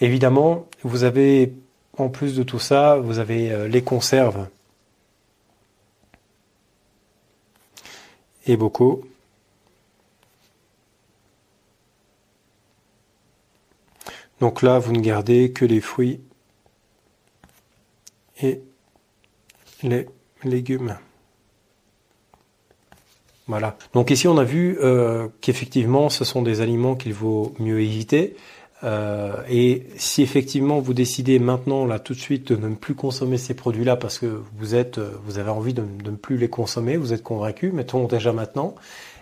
[0.00, 1.52] Évidemment, vous avez,
[1.98, 4.46] en plus de tout ça, vous avez euh, les conserves
[8.46, 9.02] et beaucoup.
[14.40, 16.20] Donc là, vous ne gardez que les fruits
[18.42, 18.60] et
[19.82, 20.06] les
[20.42, 20.96] légumes.
[23.46, 23.76] Voilà.
[23.92, 28.36] Donc ici, on a vu euh, qu'effectivement, ce sont des aliments qu'il vaut mieux éviter.
[28.82, 33.38] Euh, et si effectivement vous décidez maintenant, là, tout de suite, de ne plus consommer
[33.38, 36.96] ces produits-là parce que vous êtes, euh, vous avez envie de, ne plus les consommer,
[36.96, 38.74] vous êtes convaincu, mettons déjà maintenant,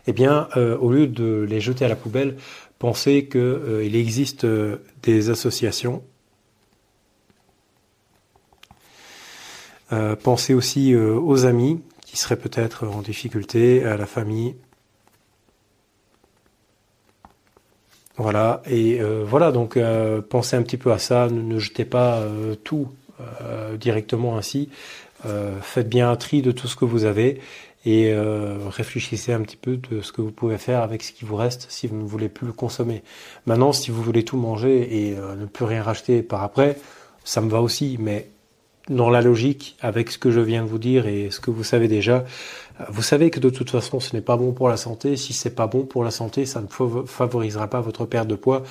[0.06, 2.36] eh bien, au lieu de les jeter à la poubelle,
[2.82, 4.44] pensez qu'il existe
[5.04, 6.02] des associations.
[10.24, 14.56] pensez aussi aux amis qui seraient peut-être en difficulté, à la famille.
[18.16, 22.16] Voilà, et euh, voilà, donc euh, pensez un petit peu à ça, ne, jetez pas
[22.16, 22.88] euh, tout
[23.78, 24.68] directement ainsi,
[25.60, 27.40] faites bien un tri de tout ce que vous avez
[27.84, 31.34] et réfléchissez un petit peu de ce que vous pouvez faire avec ce qui vous
[31.34, 33.02] reste si vous ne voulez plus le consommer.
[33.46, 36.78] Maintenant, si vous voulez tout manger et ne plus rien racheter par après,
[37.24, 38.28] ça me va aussi, mais
[38.88, 41.64] dans la logique, avec ce que je viens de vous dire et ce que vous
[41.64, 42.24] savez déjà,
[42.80, 45.16] euh, vous savez que de toute façon, ce n'est pas bon pour la santé.
[45.16, 46.66] Si c'est pas bon pour la santé, ça ne
[47.06, 48.62] favorisera pas votre perte de poids.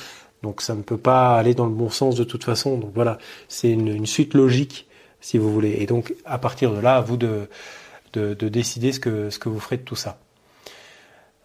[0.43, 2.77] Donc ça ne peut pas aller dans le bon sens de toute façon.
[2.77, 4.87] Donc voilà, c'est une, suite logique,
[5.21, 5.77] si vous voulez.
[5.79, 7.47] Et donc à partir de là, à vous de,
[8.13, 10.19] de, décider ce que, vous ferez de tout ça.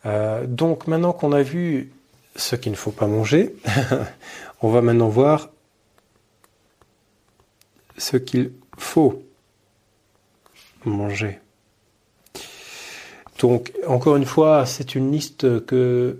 [0.04, 1.92] Euh, donc maintenant qu'on a vu
[2.36, 3.54] ce qu'il ne faut pas manger,
[4.62, 5.50] on va maintenant voir
[7.98, 9.22] ce qu'il faut
[10.84, 11.40] manger.
[13.40, 16.18] Donc, encore une fois, c'est une liste que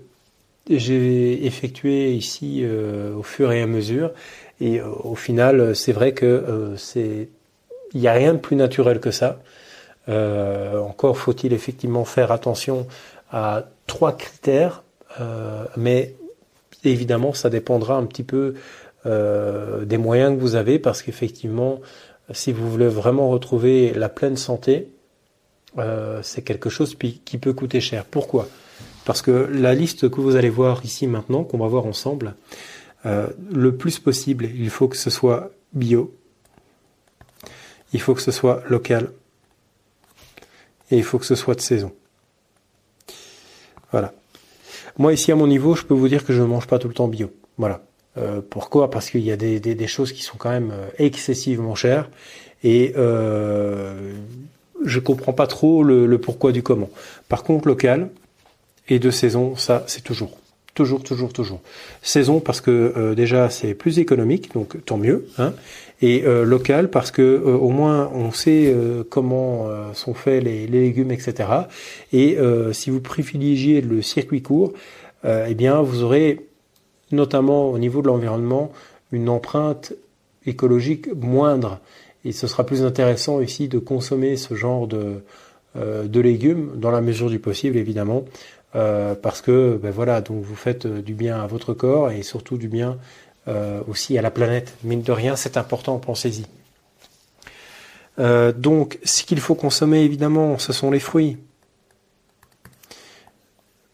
[0.69, 4.11] j'ai effectuée ici euh, au fur et à mesure.
[4.59, 7.29] Et euh, au final, c'est vrai que c'est,
[7.93, 9.39] il n'y a rien de plus naturel que ça.
[10.07, 12.87] Encore faut-il effectivement faire attention
[13.31, 14.83] à trois critères,
[15.75, 16.15] mais
[16.83, 18.55] évidemment, ça dépendra un petit peu
[19.05, 21.81] euh, des moyens que vous avez, parce qu'effectivement,
[22.31, 24.89] si vous voulez vraiment retrouver la pleine santé,
[25.77, 28.05] euh, c'est quelque chose qui peut coûter cher.
[28.05, 28.47] Pourquoi?
[29.05, 32.35] Parce que la liste que vous allez voir ici maintenant, qu'on va voir ensemble,
[33.05, 36.13] euh, le plus possible, il faut que ce soit bio,
[37.93, 39.11] il faut que ce soit local,
[40.91, 41.91] et il faut que ce soit de saison.
[43.91, 44.13] Voilà.
[44.97, 46.87] Moi ici à mon niveau, je peux vous dire que je ne mange pas tout
[46.87, 47.31] le temps bio.
[47.57, 47.81] Voilà.
[48.17, 48.89] Euh, pourquoi?
[48.89, 52.09] Parce qu'il y a des, choses qui sont quand même euh, excessivement chères
[52.63, 54.13] et euh,
[54.83, 56.89] je comprends pas trop le, pourquoi du comment.
[57.29, 58.09] Par contre, local
[58.89, 60.37] et de saison, ça c'est toujours,
[60.73, 61.61] toujours, toujours, toujours.
[62.01, 65.27] Saison parce que euh, déjà c'est plus économique, donc tant mieux.
[65.37, 65.53] Hein,
[66.01, 68.71] et local parce que au moins on sait
[69.09, 71.49] comment sont faits les, les, légumes, etc.
[72.13, 72.37] Et
[72.71, 74.73] si vous privilégiez le circuit court,
[75.25, 76.47] eh bien vous aurez
[77.11, 78.71] notamment au niveau de l'environnement,
[79.11, 79.93] une empreinte
[80.45, 81.79] écologique moindre.
[82.25, 85.21] Et ce sera plus intéressant ici de consommer ce genre de,
[85.75, 88.25] euh, de légumes, dans la mesure du possible évidemment,
[88.75, 92.21] euh, parce que ben voilà, donc vous faites euh, du bien à votre corps et
[92.23, 92.97] surtout du bien
[93.87, 94.73] aussi à la planète.
[94.83, 96.45] Mine de rien, c'est important, pensez-y.
[98.17, 101.37] donc, ce qu'il faut consommer évidemment, ce sont les fruits.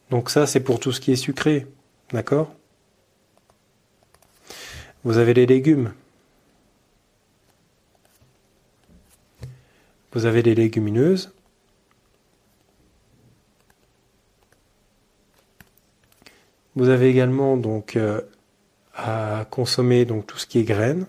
[0.10, 1.66] Donc ça, c'est pour tout ce qui est sucré,
[2.12, 2.54] d'accord?
[5.04, 5.92] Vous avez les légumes.
[10.14, 11.34] Vous avez les légumineuses.
[16.76, 18.22] Vous avez également donc euh,
[18.96, 21.06] à consommer donc tout ce qui est graines.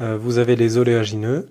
[0.00, 1.50] Euh, vous avez les oléagineux.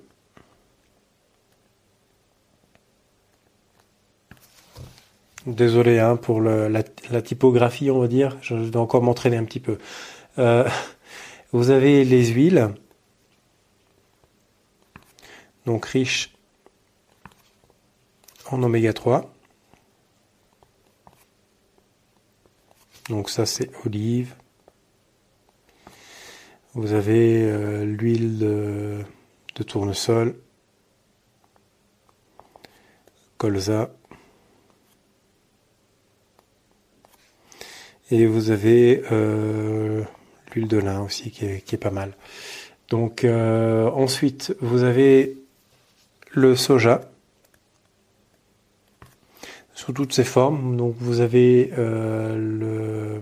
[5.45, 6.83] Désolé hein, pour la,
[7.21, 8.37] typographie, on va dire.
[8.41, 9.77] Je dois encore m'entraîner un petit peu.
[10.39, 10.67] Euh,
[11.53, 12.69] vous avez les huiles,
[15.65, 16.33] donc riches
[18.51, 19.33] en oméga 3.
[23.09, 24.35] Donc ça c'est olive.
[26.73, 29.03] Vous avez euh, l'huile de,
[29.63, 30.35] tournesol.
[33.37, 33.91] colza.
[38.09, 40.03] Et vous avez euh,
[40.53, 42.13] l'huile de lin aussi qui est, pas mal.
[42.89, 45.37] Donc euh, ensuite, vous avez
[46.31, 47.09] le soja
[49.77, 50.75] sous toutes ses formes.
[50.75, 53.21] Donc vous avez le,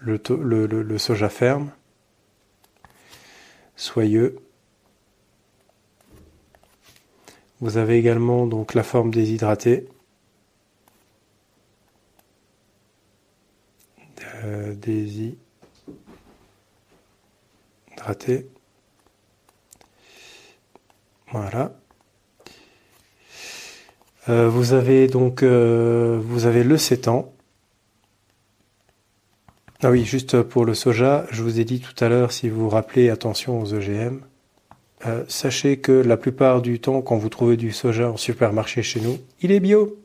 [0.00, 1.70] le, le soja ferme,
[3.76, 4.40] soyeux.
[7.60, 9.86] Vous avez également donc la forme déshydratée.
[14.42, 15.38] Euh, déshydraté.
[21.30, 21.78] Voilà.
[24.28, 27.32] Euh, vous avez donc euh, vous avez le sétan.
[29.82, 32.62] Ah oui, juste pour le soja, je vous ai dit tout à l'heure, si vous
[32.62, 34.20] vous rappelez, attention aux OGM.
[35.06, 39.00] Euh, sachez que la plupart du temps, quand vous trouvez du soja en supermarché chez
[39.00, 39.98] nous, il est bio.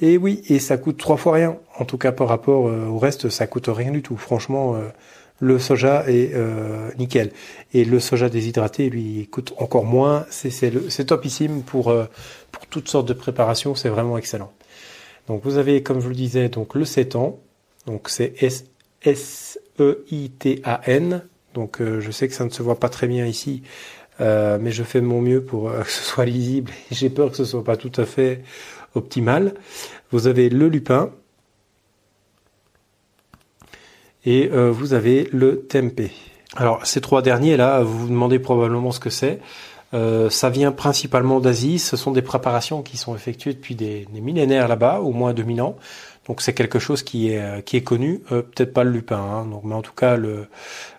[0.00, 1.56] Et oui, et ça coûte trois fois rien.
[1.76, 4.16] En tout cas, par rapport euh, au reste, ça coûte rien du tout.
[4.16, 4.88] Franchement, euh,
[5.44, 6.34] le soja est
[6.98, 7.32] nickel.
[7.72, 10.26] Et le soja déshydraté, lui, coûte encore moins.
[10.30, 11.94] C'est topissime pour,
[12.50, 13.74] pour toutes sortes de préparations.
[13.74, 14.52] C'est vraiment excellent.
[15.28, 17.38] Donc, vous avez, comme je vous le disais, donc le sétan.
[17.86, 18.34] Donc, c'est
[19.02, 19.82] S-E-I-T-A-N.
[21.54, 23.62] Donc, je sais que ça ne se voit pas très bien ici.
[24.20, 26.72] Euh, mais je fais mon mieux pour euh, que ce soit lisible.
[26.90, 28.42] J'ai peur que ce soit pas tout à fait
[28.94, 29.54] optimal.
[30.10, 31.10] Vous avez le lupin
[34.24, 36.10] et euh, vous avez le tempeh.
[36.56, 39.40] Alors ces trois derniers là, vous vous demandez probablement ce que c'est.
[40.30, 41.78] ça vient principalement d'Asie.
[41.78, 45.76] Ce sont des préparations qui sont effectuées depuis des, millénaires là-bas, au moins 2000 ans.
[46.26, 48.20] Donc c'est quelque chose qui est qui est connu.
[48.28, 50.46] Peut-être pas le lupin, hein, donc, mais en tout cas le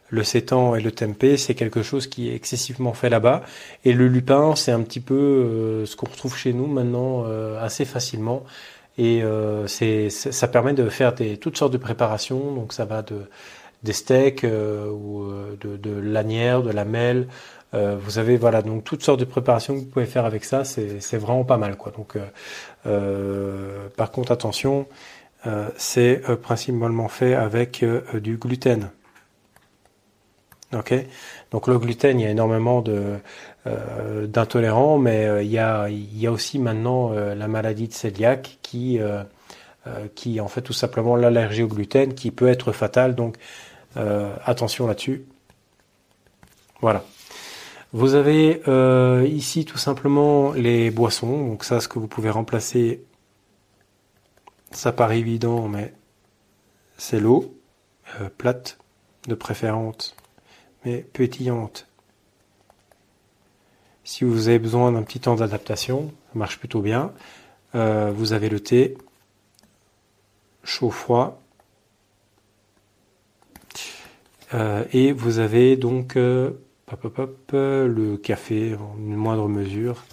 [0.10, 3.44] le sétan et le tempeh, c'est quelque chose qui est excessivement fait là-bas.
[3.84, 7.64] Et le lupin, c'est un petit peu euh, ce qu'on retrouve chez nous maintenant euh,
[7.64, 8.44] assez facilement.
[8.98, 12.54] Et euh, c'est, ça permet de faire des, toutes sortes de préparations.
[12.54, 13.22] Donc ça va de
[13.84, 15.26] des steaks ou
[15.62, 17.28] de, de lanières, de lamelles.
[17.74, 20.64] vous avez voilà donc toutes sortes de préparations que vous pouvez faire avec ça.
[20.64, 21.92] C'est, vraiment pas mal quoi.
[21.92, 22.18] Donc
[23.96, 24.88] par contre attention,
[25.78, 27.86] c'est principalement fait avec
[28.16, 28.90] du gluten.
[30.74, 30.94] Ok?
[31.52, 33.20] Donc le gluten, il y a énormément de
[33.68, 37.94] euh, d'intolérants, mais euh, il y a y a aussi maintenant euh, la maladie de
[37.94, 39.00] cœliaque qui
[40.16, 43.16] qui en fait tout simplement l'allergie au gluten qui peut être fatale.
[43.16, 43.38] Donc
[43.96, 45.26] attention là-dessus.
[46.82, 47.04] Voilà.
[47.94, 48.62] Vous avez
[49.28, 51.48] ici tout simplement les boissons.
[51.48, 53.04] Donc ça, ce que vous pouvez remplacer,
[54.72, 55.94] ça paraît évident, mais
[56.98, 57.56] c'est l'eau
[58.38, 58.80] plate
[59.28, 60.16] de préférence
[60.86, 61.88] mais pétillante.
[64.08, 67.12] Si vous avez besoin d'un petit temps d'adaptation, ça marche plutôt bien.
[67.74, 68.96] Euh, vous avez le thé
[70.64, 71.42] chaud-froid.
[74.54, 76.52] Euh, et vous avez donc euh,
[77.52, 80.04] le café en une moindre mesure.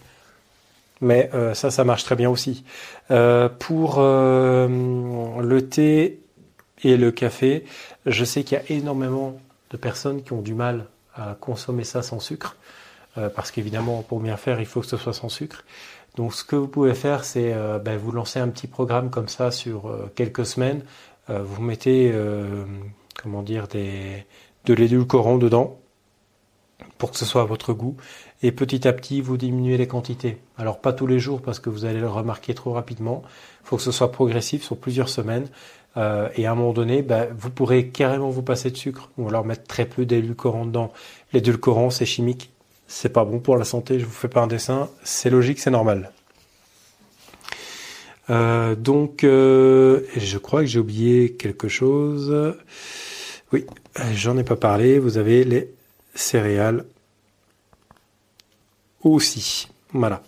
[1.03, 2.65] Mais ça, ça marche très bien aussi.
[3.09, 6.21] pour le thé
[6.85, 7.65] et le café,
[8.07, 9.39] je sais qu'il y a énormément
[9.71, 10.87] de personnes qui ont du mal
[11.17, 12.57] à consommer ça sans sucre,
[13.15, 15.65] parce qu'évidemment, pour bien faire, il faut que ce soit sans sucre.
[16.17, 19.29] Donc, ce que vous pouvez faire, c'est euh, ben, vous lancer un petit programme comme
[19.29, 20.83] ça sur euh, quelques semaines.
[21.29, 22.13] vous mettez,
[23.23, 24.27] comment dire, des,
[24.67, 25.79] de l'édulcorant dedans
[26.99, 27.97] pour que ce soit à votre goût.
[28.43, 30.39] Et petit à petit, vous diminuez les quantités.
[30.57, 33.23] Alors pas tous les jours parce que vous allez le remarquer trop rapidement.
[33.63, 35.49] Il faut que ce soit progressif sur plusieurs semaines.
[35.97, 39.29] Euh, et à un moment donné, bah, vous pourrez carrément vous passer de sucre ou
[39.29, 40.93] alors mettre très peu d'édulcorant dedans.
[41.33, 42.52] L'édulcorant, c'est chimique,
[42.93, 43.99] c'est pas bon pour la santé.
[43.99, 46.13] Je vous fais pas un dessin, c'est logique, c'est normal.
[48.29, 52.55] Euh, donc, euh, je crois que j'ai oublié quelque chose.
[53.53, 53.65] Oui,
[54.15, 54.99] j'en ai pas parlé.
[54.99, 55.73] Vous avez les
[56.15, 56.85] céréales
[59.03, 59.69] aussi.
[59.95, 60.23] Voilà.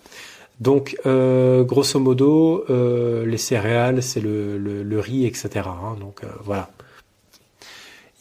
[0.58, 5.66] Donc, euh, grosso modo, les céréales, c'est le, riz, etc.
[5.66, 5.96] Hein.
[6.00, 6.70] donc voilà.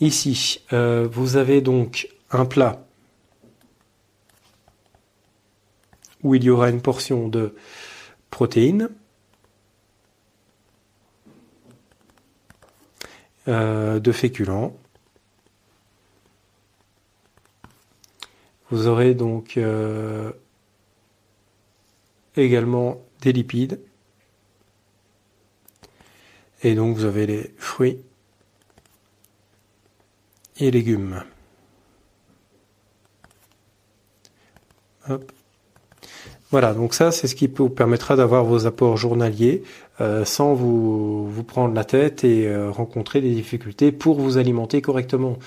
[0.01, 2.83] Ici, vous avez donc un plat
[6.23, 7.55] où il y aura une portion de
[8.29, 8.89] protéines,
[13.45, 14.75] de féculents.
[18.71, 19.59] Vous aurez donc
[22.35, 23.79] également des lipides.
[26.63, 27.99] Et donc vous avez les fruits
[30.57, 31.23] et légumes.
[36.53, 39.63] Voilà, donc ça, c'est ce qui vous permettra d'avoir vos apports journaliers
[40.01, 44.79] euh, sans vous, vous prendre la tête et euh, rencontrer des difficultés pour vous alimenter
[44.79, 45.39] correctement.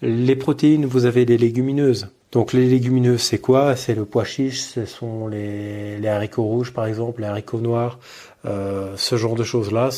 [0.00, 2.08] Les protéines, vous avez les légumineuses.
[2.32, 3.76] Donc les légumineuses, c'est quoi?
[3.76, 7.98] C'est le pois chiche, ce sont les, haricots rouges par exemple, les haricots noirs,
[8.46, 9.90] euh, ce genre de choses-là.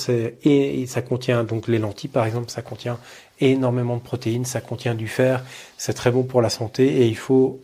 [0.43, 2.99] Et ça contient donc les lentilles par exemple, ça contient
[3.39, 5.45] énormément de protéines, ça contient du fer,
[5.79, 7.61] c'est très bon pour la santé et il faut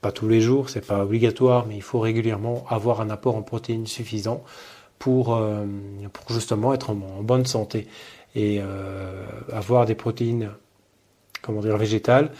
[0.00, 3.42] pas tous les jours, c'est pas obligatoire, mais il faut régulièrement avoir un apport en
[3.42, 4.44] protéines suffisant
[4.98, 5.64] pour, euh,
[6.12, 7.86] pour justement être en, bonne santé.
[8.34, 10.50] Et euh, avoir des protéines,
[11.42, 12.30] comment dire, végétales,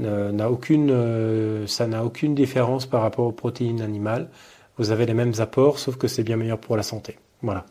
[0.00, 4.28] aucune, euh, ça n'a aucune différence par rapport aux protéines animales.
[4.76, 7.18] Vous avez les mêmes apports, sauf que c'est bien meilleur pour la santé.
[7.42, 7.66] Voilà.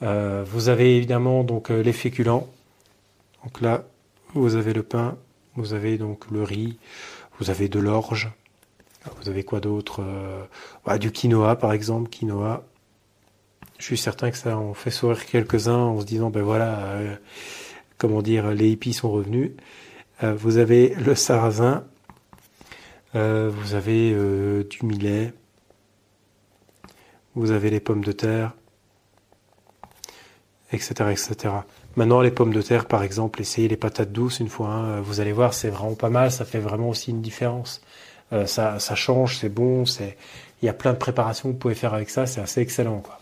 [0.00, 2.46] vous avez évidemment donc les féculents.
[3.44, 3.84] Donc là,
[4.34, 5.16] vous avez le pain,
[5.56, 6.78] vous avez donc le riz,
[7.40, 8.30] vous avez de l'orge,
[9.20, 10.44] vous avez quoi d'autre euh,
[10.84, 12.10] bah, Du quinoa, par exemple.
[12.10, 12.64] Quinoa.
[13.78, 17.16] Je suis certain que ça en fait sourire quelques-uns en se disant, ben voilà, euh,
[17.96, 19.52] comment dire, les hippies sont revenus.
[20.24, 21.84] Euh, vous avez le sarrasin.
[23.14, 24.14] vous avez
[24.64, 25.32] du millet.
[27.34, 28.52] Vous avez les pommes de terre,
[30.72, 31.54] etc., etc.
[31.94, 34.70] Maintenant, les pommes de terre, par exemple, essayez les patates douces une fois.
[34.70, 35.00] Hein.
[35.02, 36.32] vous allez voir, c'est vraiment pas mal.
[36.32, 37.80] Ça fait vraiment aussi une différence.
[38.32, 40.16] Euh, ça, ça change, c'est bon, c'est
[40.60, 43.00] il y a plein de préparations que vous pouvez faire avec ça, c'est assez excellent
[43.00, 43.20] quoi.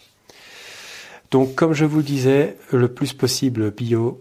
[1.30, 4.18] Donc comme je vous disais, le plus possible bio,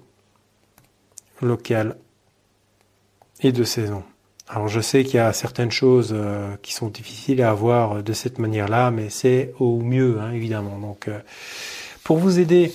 [1.42, 1.96] local
[3.42, 4.04] et de saison.
[4.48, 8.14] Alors je sais qu'il y a certaines choses euh, qui sont difficiles à avoir de
[8.14, 10.78] cette manière-là, mais c'est au mieux hein, évidemment.
[10.78, 11.20] Donc euh,
[12.04, 12.72] pour vous aider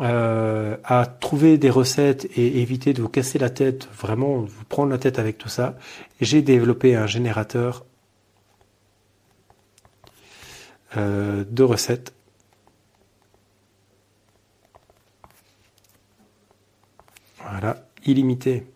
[0.00, 4.90] euh, à trouver des recettes et éviter de vous casser la tête, vraiment vous prendre
[4.90, 5.76] la tête avec tout ça,
[6.20, 7.84] j'ai développé un générateur
[10.96, 12.14] euh, de recettes.
[17.40, 18.66] Voilà, illimité.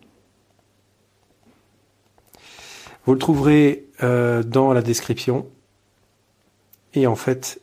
[3.05, 5.47] Vous le trouverez euh, dans la description.
[6.93, 7.59] Et en fait,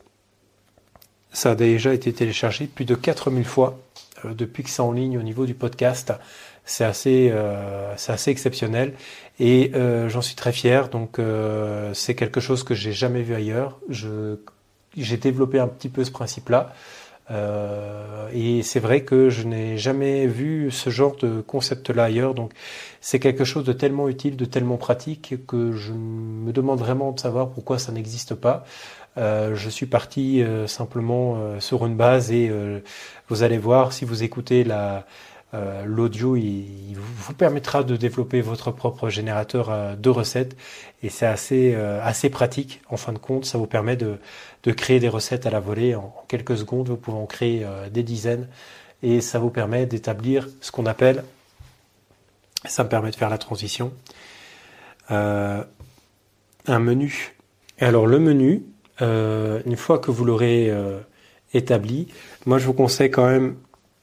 [1.34, 3.78] ça a déjà été téléchargé plus de 4000 fois
[4.24, 6.12] euh, depuis que c'est en ligne au niveau du podcast.
[6.64, 8.94] C'est assez, euh, c'est assez exceptionnel
[9.38, 10.88] et euh, j'en suis très fier.
[10.88, 11.20] Donc
[11.92, 13.78] c'est quelque chose que j'ai jamais vu ailleurs.
[13.90, 14.36] Je,
[14.96, 16.72] j'ai développé un petit peu ce principe-là.
[18.32, 22.34] et c'est vrai que je n'ai jamais vu ce genre de concept-là ailleurs.
[22.34, 22.52] Donc
[23.00, 27.20] c'est quelque chose de tellement utile, de tellement pratique que je me demande vraiment de
[27.20, 28.64] savoir pourquoi ça n'existe pas.
[29.16, 32.50] Euh, je suis parti euh, simplement euh, sur une base et
[33.28, 35.06] vous allez voir si vous écoutez la
[35.84, 40.56] l'audio, il, vous permettra de développer votre propre générateur de recettes
[41.04, 43.44] et c'est assez assez pratique en fin de compte.
[43.44, 44.18] Ça vous permet de,
[44.64, 46.88] de créer des recettes à la volée en, quelques secondes.
[46.88, 48.48] Vous pouvez en créer des dizaines
[49.04, 51.22] et ça vous permet d'établir ce qu'on appelle,
[52.64, 53.92] ça me permet de faire la transition,
[55.08, 55.66] un
[56.66, 57.36] menu.
[57.78, 58.64] Et alors le menu,
[59.02, 61.00] euh, une fois que vous l'aurez euh,
[61.52, 62.08] établi,
[62.46, 63.56] moi je vous conseille quand même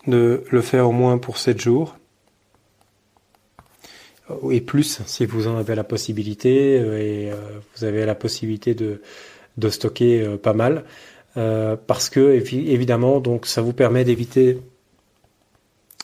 [0.08, 1.98] de le faire au moins pour 7 jours.
[4.50, 7.32] Et plus si vous en avez la possibilité euh, et
[7.76, 9.02] vous avez la possibilité de,
[9.58, 10.86] de stocker pas mal.
[11.34, 14.60] Parce que évidemment donc ça vous permet d'éviter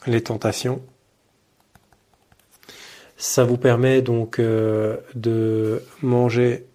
[0.05, 0.81] les tentations.
[3.17, 6.65] Ça vous permet donc de manger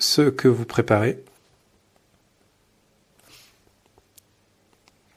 [0.00, 1.22] ce que vous préparez.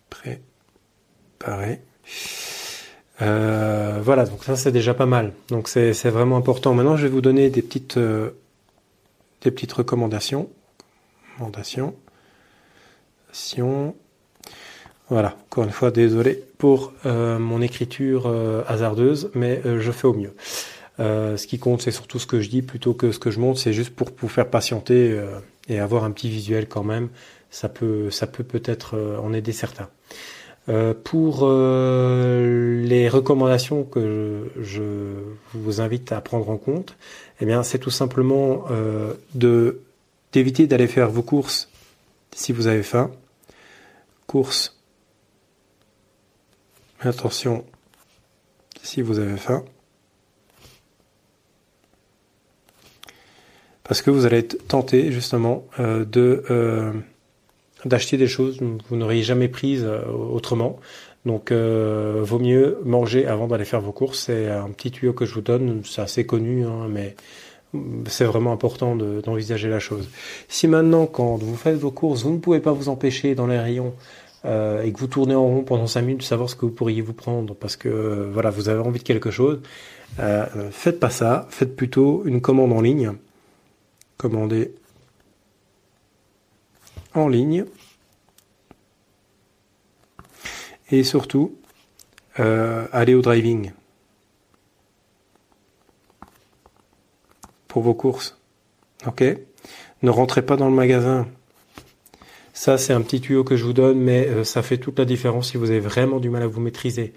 [0.09, 1.81] Préparer.
[3.21, 5.33] Euh, voilà, donc ça c'est déjà pas mal.
[5.49, 6.73] Donc c'est vraiment important.
[6.73, 8.31] Maintenant, je vais vous donner des petites, euh,
[9.41, 10.49] des petites recommandations.
[15.09, 18.27] Voilà, encore une fois, désolé pour euh, mon écriture
[18.67, 20.33] hasardeuse, mais je fais au mieux.
[20.99, 23.39] Euh, ce qui compte, c'est surtout ce que je dis plutôt que ce que je
[23.39, 23.59] montre.
[23.59, 27.09] C'est juste pour vous faire patienter euh, et avoir un petit visuel quand même.
[27.49, 28.09] Ça peut,
[28.47, 29.89] peut-être euh, en aider certains.
[31.03, 34.81] pour les recommandations que je,
[35.53, 36.95] vous invite à prendre en compte,
[37.41, 38.65] eh bien, c'est tout simplement
[39.35, 41.69] d'éviter d'aller faire vos courses
[42.31, 43.11] si vous avez faim.
[44.25, 44.79] Courses.
[47.01, 47.65] Attention,
[48.81, 49.65] si vous avez faim.
[53.83, 56.91] Parce que vous allez être tenté justement euh, de euh,
[57.85, 60.79] d'acheter des choses que vous n'auriez jamais prises euh, autrement.
[61.25, 64.25] Donc, vaut mieux manger avant d'aller faire vos courses.
[64.25, 65.81] C'est un petit tuyau que je vous donne.
[65.85, 67.15] C'est assez connu, hein, mais
[68.07, 70.09] c'est vraiment important d'envisager la chose.
[70.49, 73.57] Si maintenant, quand vous faites vos courses, vous ne pouvez pas vous empêcher dans les
[73.57, 73.93] rayons
[74.45, 76.71] euh, et que vous tournez en rond pendant 5 minutes de savoir ce que vous
[76.71, 79.61] pourriez vous prendre parce que euh, voilà, vous avez envie de quelque chose,
[80.19, 83.13] euh, faites pas ça, faites plutôt une commande en ligne.
[84.17, 84.73] Commandez
[87.13, 87.65] en ligne.
[90.91, 91.55] Et surtout,
[92.35, 93.71] allez au driving.
[97.73, 98.37] pour vos courses.
[99.07, 99.23] Ok?
[100.03, 101.27] Ne rentrez pas dans le magasin.
[102.53, 105.05] Ça, c'est un petit tuyau que je vous donne, mais euh, ça fait toute la
[105.05, 107.13] différence si vous avez vraiment du mal à vous maîtriser.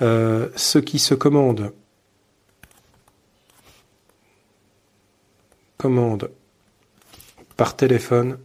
[0.00, 1.72] Euh, ce qui se commande,
[5.76, 6.30] commande
[7.56, 8.38] par téléphone,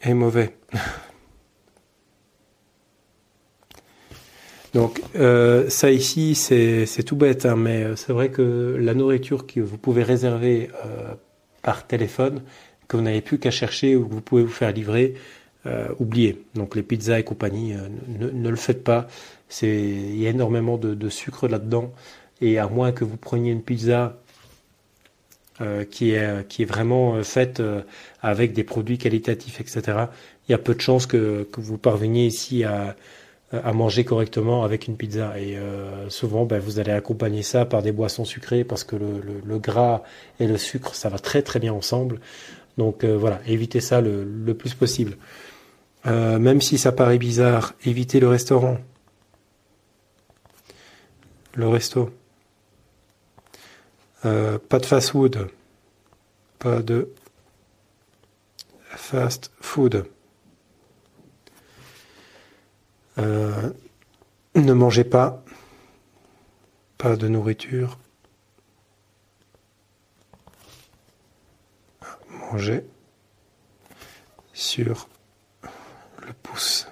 [0.00, 0.56] est mauvais.
[4.76, 9.46] Donc euh, ça ici, c'est tout bête, hein, mais euh, c'est vrai que la nourriture
[9.46, 11.14] que vous pouvez réserver euh,
[11.62, 12.42] par téléphone,
[12.86, 15.14] que vous n'avez plus qu'à chercher ou que vous pouvez vous faire livrer,
[15.98, 16.44] oubliez.
[16.54, 17.74] Donc les pizzas et compagnie,
[18.06, 19.08] ne, le faites pas.
[19.62, 21.92] Il y a énormément de, sucre là-dedans.
[22.40, 24.18] Et à moins que vous preniez une pizza
[25.90, 27.62] qui, est, qui est vraiment faite
[28.20, 30.06] avec des produits qualitatifs, etc.,
[30.48, 32.94] il y a peu de chances que, que vous parveniez ici à
[33.52, 35.38] à manger correctement avec une pizza.
[35.38, 39.20] Et euh, souvent, ben, vous allez accompagner ça par des boissons sucrées parce que le,
[39.44, 40.02] le, gras
[40.40, 42.20] et le sucre, ça va très très bien ensemble.
[42.78, 45.16] Donc euh, voilà, évitez ça le, le plus possible.
[46.06, 48.78] Euh, même si ça paraît bizarre, évitez le restaurant.
[51.56, 52.10] Le resto.
[54.22, 55.50] pas de fast food.
[56.58, 57.12] Pas de
[58.90, 60.06] fast food.
[63.18, 63.70] Euh,
[64.54, 65.42] ne mangez pas,
[66.98, 67.98] pas de nourriture.
[72.28, 72.84] Mangez
[74.52, 75.08] sur
[76.26, 76.86] le pouce.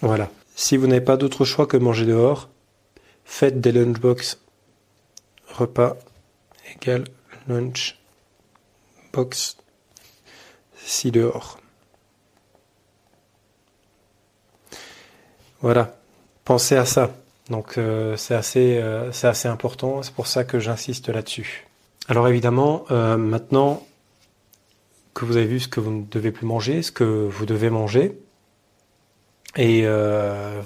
[0.00, 0.30] Voilà.
[0.54, 2.48] Si vous n'avez pas d'autre choix que manger dehors,
[3.26, 4.40] faites des lunchbox.
[5.48, 5.96] Repas
[6.74, 7.04] égale
[7.48, 7.98] lunch
[9.12, 9.56] box
[10.74, 11.58] si dehors.
[15.60, 15.96] Voilà,
[16.44, 17.14] pensez à ça.
[17.50, 21.66] Donc euh, c'est assez, euh, c'est assez important, c'est pour ça que j'insiste là-dessus.
[22.08, 23.86] Alors évidemment, euh, maintenant
[25.14, 27.70] que vous avez vu ce que vous ne devez plus manger, ce que vous devez
[27.70, 28.18] manger,
[29.56, 29.86] et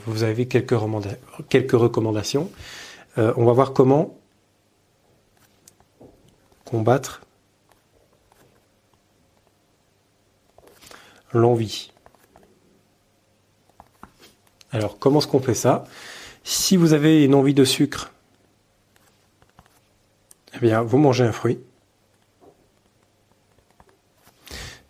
[0.06, 0.76] vous avez quelques,
[1.48, 2.50] quelques recommandations,
[3.16, 4.16] on va voir comment
[6.64, 7.22] combattre
[11.32, 11.92] l'envie.
[14.72, 15.84] Alors, comment est-ce qu'on fait ça?
[16.44, 18.12] Si vous avez une envie de sucre,
[20.54, 21.58] eh bien, vous mangez un fruit.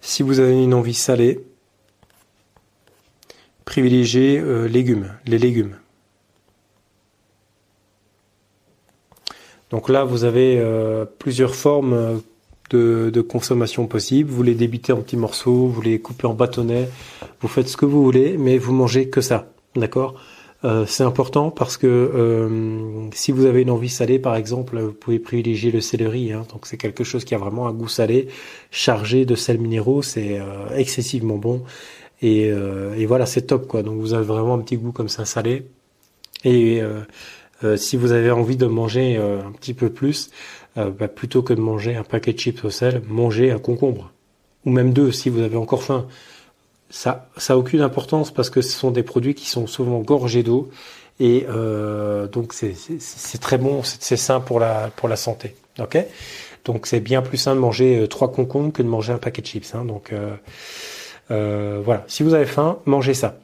[0.01, 1.46] Si vous avez une envie salée,
[3.81, 5.76] privilégiez euh, légumes, les légumes.
[9.70, 14.31] Donc là, vous avez euh, plusieurs formes euh, de, consommation possibles.
[14.31, 16.91] Vous les débitez en petits morceaux, vous les coupez en bâtonnets,
[17.41, 19.47] vous faites ce que vous voulez, mais vous mangez que ça.
[19.74, 20.20] D'accord?
[20.87, 25.72] C'est important parce que si vous avez une envie salée, par exemple, vous pouvez privilégier
[25.72, 26.35] le céleri.
[26.35, 28.28] Hein, donc c'est quelque chose qui a vraiment un goût salé,
[28.70, 30.39] chargé de sels minéraux, c'est
[30.76, 31.62] excessivement bon.
[32.23, 33.83] Et, et voilà, c'est top quoi.
[33.83, 35.66] Donc vous avez vraiment un petit goût comme ça salé.
[36.45, 36.83] Et
[37.77, 40.31] si vous avez envie de manger un petit peu plus,
[40.77, 44.12] bah, plutôt que de manger un paquet de chips au sel, mangez un concombre
[44.66, 46.07] ou même deux si vous avez encore faim
[46.91, 50.68] ça, ça aucune importance parce que ce sont des produits qui sont souvent gorgés d'eau
[51.21, 52.75] et euh, donc c'est
[53.41, 55.55] très bon, c'est sain pour la pour la santé.
[55.79, 55.99] Ok,
[56.64, 59.41] donc c'est bien plus sain de manger euh, trois concombres que de manger un paquet
[59.43, 59.75] de chips.
[59.75, 60.35] Hein, donc euh,
[61.31, 63.39] euh, voilà, si vous avez faim, mangez ça.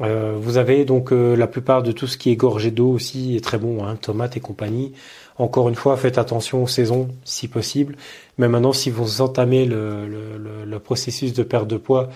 [0.00, 3.36] Euh, vous avez donc euh, la plupart de tout ce qui est gorgé d'eau aussi
[3.36, 4.92] est très bon, hein, tomates et compagnie.
[5.38, 7.96] Encore une fois, faites attention aux saisons si possible.
[8.38, 12.08] Mais maintenant, si vous entamez le, le, le processus de perte de poids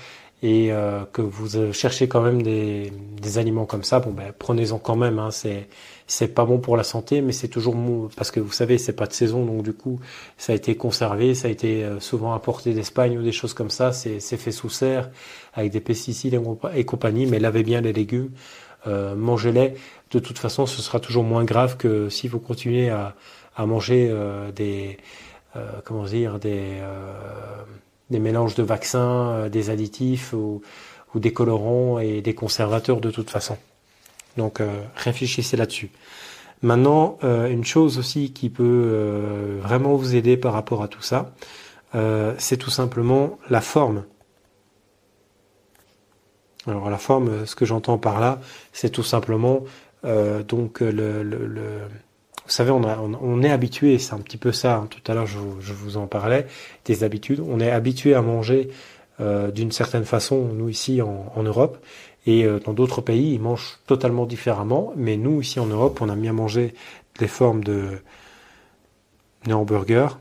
[0.43, 4.33] et euh, que vous euh, cherchez quand même des, des aliments comme ça, bon ben
[4.39, 5.19] prenez-en quand même.
[5.19, 5.69] Hein, c'est
[6.07, 8.93] c'est pas bon pour la santé, mais c'est toujours bon parce que vous savez c'est
[8.93, 10.01] pas de saison, donc du coup
[10.39, 13.71] ça a été conservé, ça a été euh, souvent importé d'Espagne ou des choses comme
[13.71, 13.93] ça.
[13.93, 15.11] C'est fait sous serre
[15.55, 16.41] avec des pesticides
[16.75, 18.31] et compagnie, mais lavez bien les légumes,
[18.87, 19.75] euh, mangez-les.
[20.13, 23.15] De toute façon, ce sera toujours moins grave que si vous continuez à
[23.59, 24.15] à manger
[24.55, 24.99] des
[25.85, 26.79] comment dire des
[28.11, 30.63] des mélanges de vaccins, euh, des additifs ou,
[31.15, 33.57] des colorants et des conservateurs de toute façon.
[34.37, 34.61] Donc
[34.97, 35.91] réfléchissez là-dessus.
[36.63, 41.35] Maintenant, une chose aussi qui peut vraiment vous aider par rapport à tout ça,
[42.39, 44.05] c'est tout simplement la forme.
[46.67, 48.41] Alors la forme, ce que j'entends par là,
[48.73, 49.65] c'est tout simplement
[50.07, 51.23] euh, donc le,
[52.45, 54.77] vous savez, on, est habitué, c'est un petit peu ça.
[54.77, 56.47] Hein, tout à l'heure, je, vous en parlais
[56.85, 57.41] des habitudes.
[57.41, 58.71] On est habitué à manger
[59.21, 61.79] euh, d'une certaine façon, nous ici en Europe,
[62.27, 64.93] et euh, dans d'autres pays, ils mangent totalement différemment.
[64.97, 66.75] Mais nous ici en Europe, on a à manger
[67.19, 67.99] des formes de,
[69.47, 70.19] de hamburgers.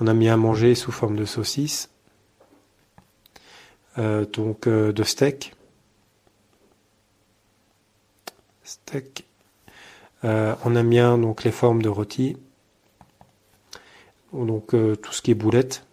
[0.00, 1.90] On a mis à manger sous forme de saucisses.
[3.98, 5.54] Euh, donc euh, de steak.
[8.64, 9.26] Steak.
[10.24, 12.36] On aime bien donc les formes de rôti.
[14.32, 15.84] Donc tout ce qui est boulettes.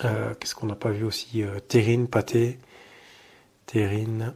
[0.00, 2.58] Qu'est-ce qu'on n'a pas vu aussi Terrine, pâté.
[3.66, 4.34] Terrine.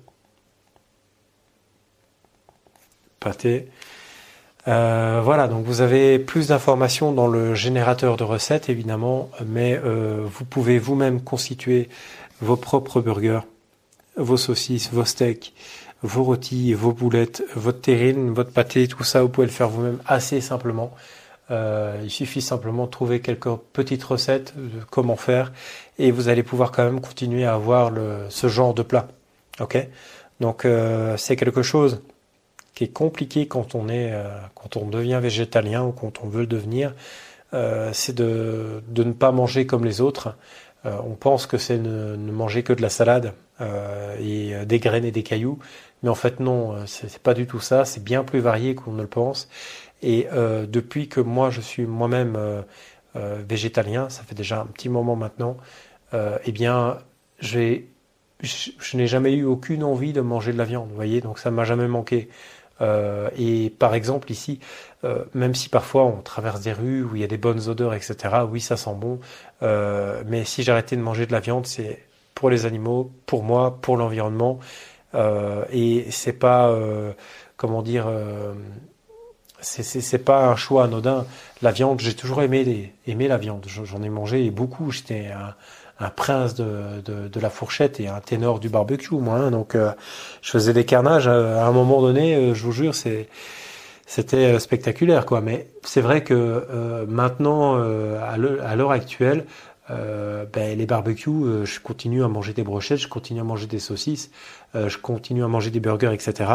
[3.20, 3.68] Pâté.
[4.68, 10.20] Euh, voilà, donc vous avez plus d'informations dans le générateur de recettes évidemment, mais euh,
[10.24, 11.88] vous pouvez vous-même constituer
[12.42, 13.40] vos propres burgers,
[14.16, 15.54] vos saucisses, vos steaks,
[16.02, 20.00] vos rôtis, vos boulettes, votre terrine, votre pâté, tout ça, vous pouvez le faire vous-même
[20.06, 20.94] assez simplement.
[21.50, 25.52] Euh, il suffit simplement de trouver quelques petites recettes de comment faire
[25.98, 29.08] et vous allez pouvoir quand même continuer à avoir le, ce genre de plat.
[29.60, 29.78] Ok?
[30.40, 30.66] Donc
[31.16, 32.00] c'est quelque chose
[32.78, 36.42] qui est compliqué quand on est, euh, quand on devient végétalien ou quand on veut
[36.42, 36.94] le devenir,
[37.52, 40.36] euh, c'est de, de, ne pas manger comme les autres.
[40.86, 43.32] Euh, on pense que c'est ne, ne, manger que de la salade
[44.20, 45.58] et des graines et des cailloux,
[46.04, 47.84] mais en fait non, c'est pas du tout ça.
[47.84, 49.48] C'est bien plus varié qu'on ne le pense.
[50.02, 50.28] Et
[50.68, 52.38] depuis que moi je suis moi-même
[53.14, 55.56] végétalien, ça fait déjà un petit moment maintenant,
[56.12, 56.98] eh bien
[57.40, 57.80] je,
[58.40, 61.50] je n'ai jamais eu aucune envie de manger de la viande, vous voyez, donc ça
[61.50, 62.28] m'a jamais manqué.
[62.80, 64.60] Euh, et par exemple ici,
[65.04, 67.94] euh, même si parfois on traverse des rues où il y a des bonnes odeurs,
[67.94, 68.16] etc.,
[68.48, 69.20] oui, ça sent bon.
[69.62, 73.78] Euh, mais si j'arrêtais de manger de la viande, c'est pour les animaux, pour moi,
[73.80, 74.60] pour l'environnement.
[75.72, 76.72] et c'est pas,
[77.56, 78.06] comment dire,
[79.60, 81.26] c'est pas un choix anodin.
[81.62, 83.66] La viande, j'ai toujours aimé, aimé la viande.
[83.68, 84.90] J'en ai mangé beaucoup.
[84.90, 85.54] J'étais un,
[86.00, 89.36] un prince de, de, de, la fourchette et un ténor du barbecue, moi.
[89.36, 89.50] Hein.
[89.50, 89.92] donc, euh,
[90.42, 92.36] je faisais des carnages à un moment donné.
[92.36, 93.28] Euh, je vous jure, c'est
[94.06, 95.40] c'était euh, spectaculaire, quoi.
[95.40, 98.36] Mais c'est vrai que maintenant, à
[98.76, 99.44] l'heure actuelle,
[99.88, 104.30] ben, les barbecues, je continue à manger des brochettes, je continue à manger des saucisses,
[104.74, 106.50] je continue à manger des burgers, etc.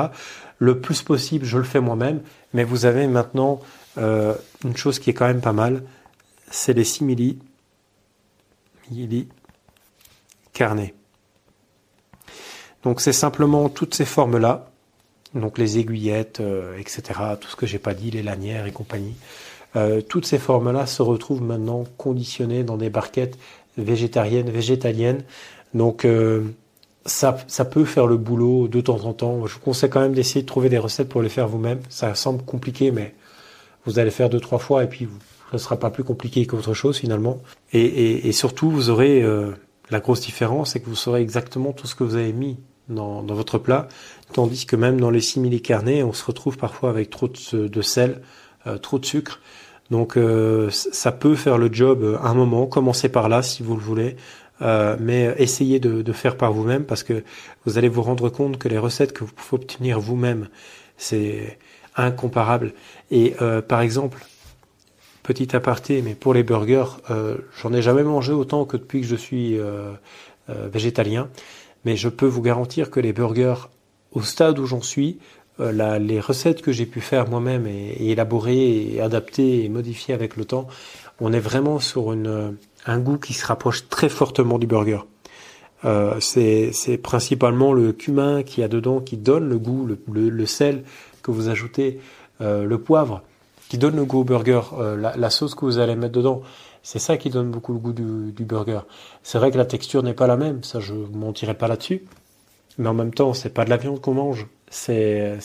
[0.59, 2.21] Le plus possible, je le fais moi-même.
[2.53, 3.59] Mais vous avez maintenant
[3.97, 5.83] une chose qui est quand même pas mal,
[6.51, 7.39] c'est les simili
[8.91, 9.27] Mili
[10.53, 10.93] carnet.
[12.83, 14.69] Donc c'est simplement toutes ces formes-là,
[15.33, 17.01] donc les aiguillettes, euh, etc.,
[17.39, 19.15] tout ce que j'ai pas dit, les lanières et compagnie.
[19.75, 23.37] Euh, toutes ces formes-là se retrouvent maintenant conditionnées dans des barquettes
[23.77, 25.23] végétariennes, végétaliennes.
[25.73, 26.43] Donc euh,
[27.05, 29.45] ça, ça peut faire le boulot de temps en temps.
[29.45, 31.79] Je vous conseille quand même d'essayer de trouver des recettes pour les faire vous-même.
[31.89, 33.13] Ça semble compliqué, mais
[33.85, 35.07] vous allez faire deux trois fois et puis
[35.51, 37.39] ce sera pas plus compliqué qu'autre chose finalement.
[37.73, 39.51] Et, surtout, vous aurez euh,
[39.89, 42.57] la grosse différence, c'est que vous saurez exactement tout ce que vous avez mis
[42.89, 43.87] dans, votre plat,
[44.33, 48.21] tandis que même dans les simili carnets, on se retrouve parfois avec trop de, sel,
[48.67, 49.39] euh, trop de sucre.
[49.89, 52.65] Donc euh, ça peut faire le job un moment.
[52.65, 54.15] Commencez par là si vous le voulez.
[54.61, 57.23] Mais essayez de, de faire par vous-même parce que
[57.65, 60.47] vous allez vous rendre compte que les recettes que vous pouvez obtenir vous-même,
[60.97, 61.57] c'est
[61.95, 62.73] incomparable.
[63.11, 63.35] Et
[63.67, 64.25] par exemple,
[65.23, 69.07] Petit aparté, mais pour les burgers, euh, j'en ai jamais mangé autant que depuis que
[69.07, 69.93] je suis euh,
[70.49, 71.29] euh, végétalien.
[71.85, 73.69] Mais je peux vous garantir que les burgers,
[74.11, 75.19] au stade où j'en suis,
[75.59, 80.45] les recettes que j'ai pu faire moi-même et, élaborer et adapter et modifier avec le
[80.45, 80.67] temps,
[81.21, 84.99] on est vraiment sur une, un goût qui se rapproche très fortement du burger.
[85.85, 90.45] Euh, c'est principalement le cumin qui a dedans qui donne le goût, le, le, le
[90.45, 90.83] sel
[91.21, 91.99] que vous ajoutez,
[92.41, 93.21] euh, le poivre
[93.69, 96.41] qui donne le goût au burger, euh, la, sauce que vous allez mettre dedans,
[96.83, 98.81] c'est ça qui donne beaucoup le goût du, burger.
[99.23, 102.03] C'est vrai que la texture n'est pas la même, ça je mentirai pas là-dessus,
[102.77, 105.37] mais en même temps, c'est pas de la viande qu'on mange, ce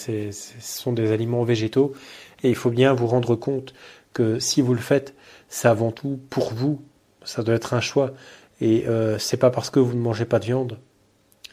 [0.60, 1.94] sont des aliments végétaux,
[2.42, 3.72] et il faut bien vous rendre compte
[4.12, 5.14] que si vous le faites,
[5.48, 6.82] c'est avant tout pour vous,
[7.28, 8.12] ça doit être un choix,
[8.60, 10.78] et euh, c'est pas parce que vous ne mangez pas de viande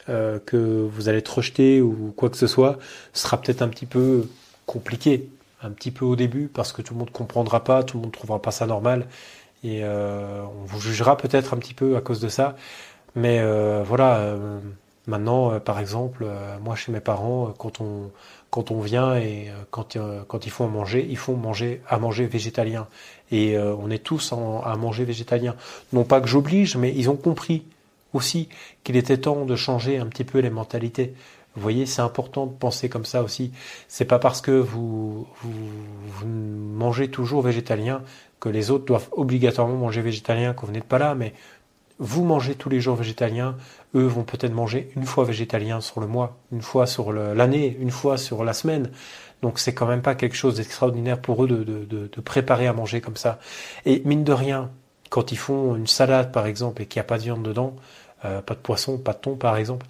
[0.08, 2.78] euh, que vous allez être rejeté ou quoi que ce soit,
[3.12, 4.28] ce sera peut-être un petit peu
[4.64, 5.28] compliqué
[5.62, 8.12] un petit peu au début parce que tout le monde comprendra pas, tout le monde
[8.12, 9.06] trouvera pas ça normal
[9.64, 12.56] et on vous jugera peut-être un petit peu à cause de ça.
[13.16, 13.42] Mais
[13.82, 14.36] voilà,
[15.06, 16.26] maintenant, par exemple,
[16.62, 18.10] moi chez mes parents, quand on
[18.50, 19.96] quand on vient et quand
[20.28, 22.86] quand ils font à manger, ils font manger à manger végétalien.
[23.32, 25.56] Et on est tous à manger végétalien.
[25.92, 27.64] Non pas que j'oblige, mais ils ont compris
[28.12, 28.48] aussi
[28.84, 31.14] qu'il était temps de changer un petit peu les mentalités.
[31.56, 33.50] Vous voyez, c'est important de penser comme ça aussi.
[33.88, 38.02] C'est pas parce que vous, vous, mangez toujours végétalien
[38.40, 41.32] que les autres doivent obligatoirement manger végétalien, que vous n'êtes pas là, mais
[41.98, 43.56] vous mangez tous les jours végétalien,
[43.94, 47.90] eux vont peut-être manger une fois végétalien sur le mois, une fois sur l'année, une
[47.90, 48.90] fois sur la semaine.
[49.42, 53.00] Donc c'est quand même pas quelque chose d'extraordinaire pour eux de, de, préparer à manger
[53.00, 53.38] comme ça.
[53.84, 54.70] Et mine de rien,
[55.10, 57.76] quand ils font une salade par exemple et qu'il n'y a pas de viande dedans,
[58.24, 59.86] euh, pas de poisson, pas de thon par exemple,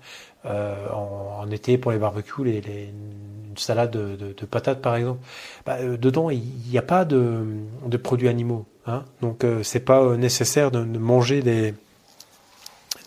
[0.46, 4.96] euh, en, été pour les barbecues, les, les, une salade de, de, de, patates par
[4.96, 5.20] exemple,
[5.64, 7.44] bah, euh, dedans il n'y a pas de,
[7.86, 11.74] de produits animaux, hein, donc euh, c'est pas nécessaire de, de manger des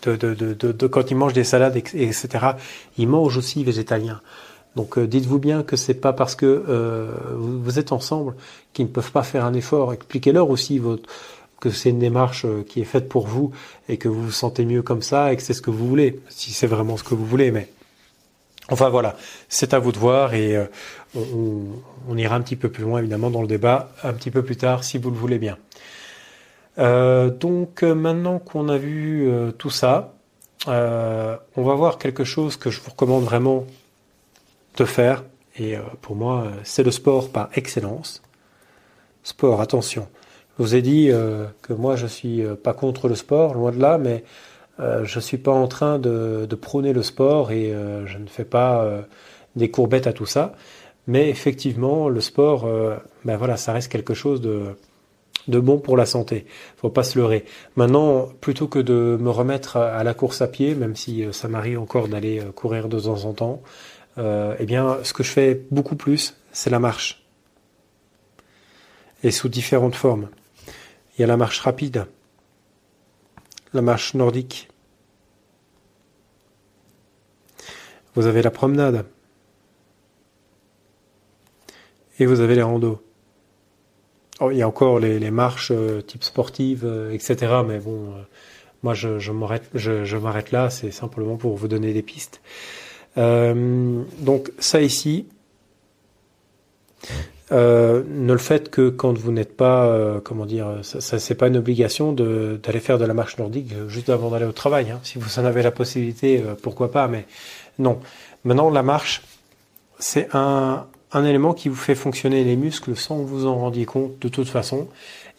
[0.02, 2.28] de, de, quand ils mangent des salades etc.
[2.96, 4.20] Ils mangent aussi végétalien.
[4.76, 6.64] Donc dites-vous bien que c'est pas parce que
[7.36, 8.34] vous, vous, êtes ensemble
[8.72, 9.92] qu'ils ne peuvent pas faire un effort.
[9.92, 11.08] Expliquez-leur aussi votre
[11.60, 13.52] que c'est une démarche euh, qui est faite pour vous
[13.88, 16.18] et que vous vous sentez mieux comme ça et que c'est ce que vous voulez,
[16.28, 17.52] si c'est vraiment ce que vous voulez.
[17.52, 17.68] Mais
[18.70, 19.16] enfin voilà,
[19.48, 20.64] c'est à vous de voir et euh,
[21.14, 24.56] on, ira un petit peu plus loin évidemment dans le débat un petit peu plus
[24.56, 25.58] tard si vous le voulez bien.
[26.78, 30.14] Euh, donc maintenant qu'on a vu tout ça,
[30.66, 33.66] on va voir quelque chose que je vous recommande vraiment
[34.76, 35.24] de faire.
[35.58, 38.22] Et pour moi, c'est le sport par excellence.
[39.22, 40.08] Sport, attention.
[40.60, 43.72] Je vous ai dit euh, que moi je suis euh, pas contre le sport, loin
[43.72, 44.24] de là, mais
[44.78, 47.74] euh, je suis pas en train de, prôner le sport et
[48.04, 48.86] je ne fais pas
[49.56, 50.52] des courbettes à tout ça.
[51.06, 52.68] Mais effectivement, le sport,
[53.24, 54.76] ben voilà, ça reste quelque chose de,
[55.48, 56.44] bon pour la santé.
[56.76, 57.46] Faut pas se leurrer.
[57.76, 61.80] Maintenant, plutôt que de me remettre à la course à pied, même si ça m'arrive
[61.80, 63.62] encore d'aller courir de temps en temps,
[64.16, 67.24] eh bien, ce que je fais beaucoup plus, c'est la marche.
[69.22, 70.28] Et sous différentes formes.
[71.16, 72.06] Il y a la marche rapide,
[73.72, 74.68] la marche nordique.
[78.14, 79.06] Vous avez la promenade.
[82.18, 83.02] Et vous avez les randos.
[84.40, 87.62] Oh, il y a encore les, marches euh, type sportive, euh, etc.
[87.66, 88.22] Mais bon, euh,
[88.82, 92.40] moi je m'arrête là, c'est simplement pour vous donner des pistes.
[93.16, 95.26] Donc ça ici,
[97.52, 101.34] euh, ne le faites que quand vous n'êtes pas, euh, comment dire, ça, ça c'est
[101.34, 104.90] pas une obligation d'aller faire de la marche nordique juste avant d'aller au travail.
[104.90, 105.00] Hein.
[105.02, 107.26] Si vous en avez la possibilité, euh, pourquoi pas, mais
[107.80, 107.98] non.
[108.44, 109.22] Maintenant, la marche,
[109.98, 113.84] c'est un, un élément qui vous fait fonctionner les muscles sans que vous en rendiez
[113.84, 114.86] compte de toute façon.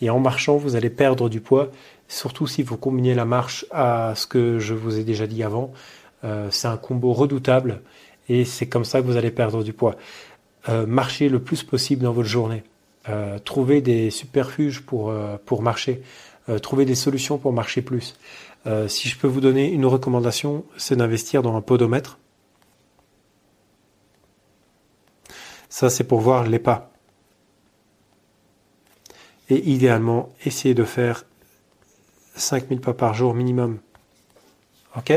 [0.02, 1.69] Et en marchant, vous allez perdre du poids,
[2.10, 5.72] surtout si vous combinez la marche à ce que je vous ai déjà dit avant.
[6.23, 7.81] C'est un combo redoutable
[8.30, 9.95] et c'est comme ça que vous allez perdre du poids.
[10.69, 12.64] Euh, marcher le plus possible dans votre journée.
[13.10, 16.02] Euh, trouver des superfuges pour, euh, pour marcher.
[16.61, 18.18] trouver des solutions pour marcher plus.
[18.88, 22.18] si je peux vous donner une recommandation, c'est d'investir dans un podomètre.
[25.69, 26.91] Ça, c'est pour voir les pas.
[29.49, 31.23] Et idéalement, essayez de faire
[32.35, 33.80] 5000 pas par jour minimum.
[34.98, 35.14] OK?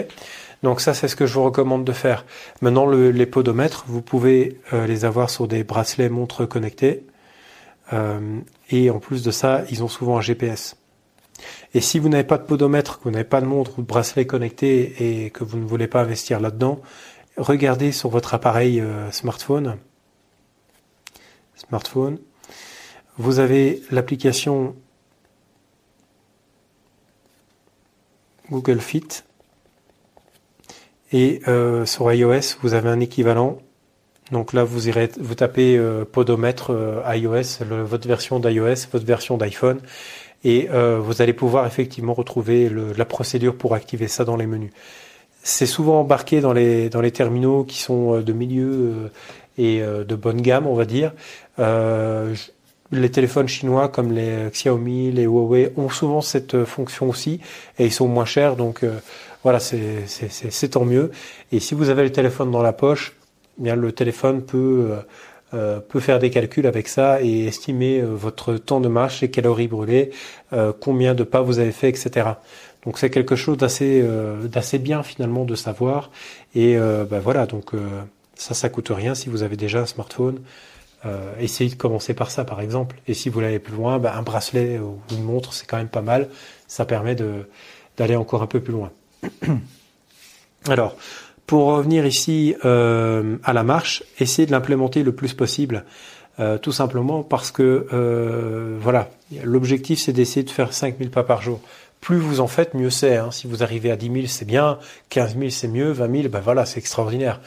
[0.65, 2.25] Donc ça, c'est ce que je vous recommande de faire.
[2.63, 7.07] Maintenant, les podomètres, vous pouvez euh, les avoir sur des bracelets montres connectés.
[7.93, 10.77] Euh, et en plus de ça, ils ont souvent un GPS.
[11.75, 13.87] Et si vous n'avez pas de podomètre, que vous n'avez pas de montre ou de
[13.87, 16.81] bracelet connecté et que vous ne voulez pas investir là-dedans,
[17.37, 19.77] regardez sur votre appareil euh, smartphone.
[21.57, 22.19] Smartphone.
[23.19, 24.75] Vous avez l'application
[28.51, 29.25] Google Fit
[31.15, 33.59] et euh, sur iOS, vous avez un équivalent.
[34.33, 39.37] Donc là, vous irez, vous tapez euh, podomètre euh, iOS, votre version d'iOS, votre version
[39.37, 39.81] d'iPhone,
[40.43, 44.73] et vous allez pouvoir effectivement retrouver la procédure pour activer ça dans les menus.
[45.43, 49.11] C'est souvent embarqué dans les dans les terminaux qui sont de milieu
[49.57, 51.13] et de bonne gamme, on va dire.
[52.93, 57.41] les téléphones chinois comme les Xiaomi, les Huawei ont souvent cette fonction aussi
[57.79, 58.85] et ils sont moins chers donc
[59.45, 61.11] voilà, c'est tant mieux.
[61.53, 63.15] Et si vous avez le téléphone dans la poche,
[63.61, 64.97] eh bien le téléphone peut euh,
[65.53, 69.31] euh, peut faire des calculs avec ça et estimer euh, votre temps de marche, les
[69.31, 70.11] calories brûlées,
[70.81, 72.31] combien de pas vous avez fait, etc.
[72.85, 74.03] Donc c'est quelque chose d'assez
[74.45, 76.11] d'assez bien finalement de savoir.
[76.55, 77.73] Et ben voilà, donc
[78.35, 80.41] ça ça coûte rien si vous avez déjà un smartphone.
[81.41, 82.97] essayez de commencer par ça, par exemple.
[83.09, 85.89] Et si vous l'allez plus loin, bah, un bracelet ou une montre, c'est quand même
[85.89, 86.29] pas mal.
[86.69, 87.17] Ça permet
[87.97, 88.91] d'aller encore un peu plus loin.
[90.69, 90.97] Alors,
[91.47, 95.85] pour revenir ici euh, à la marche, essayez de l'implémenter le plus possible.
[96.41, 99.09] Euh, tout simplement parce que euh, voilà,
[99.45, 101.61] l'objectif c'est d'essayer de faire 5000 pas par jour.
[102.01, 103.17] Plus vous en faites, mieux c'est.
[103.17, 103.31] Hein.
[103.31, 104.79] Si vous arrivez à 10 000, c'est bien.
[105.11, 105.93] 15 000, c'est mieux.
[105.93, 107.41] 20 000, ben voilà, c'est extraordinaire.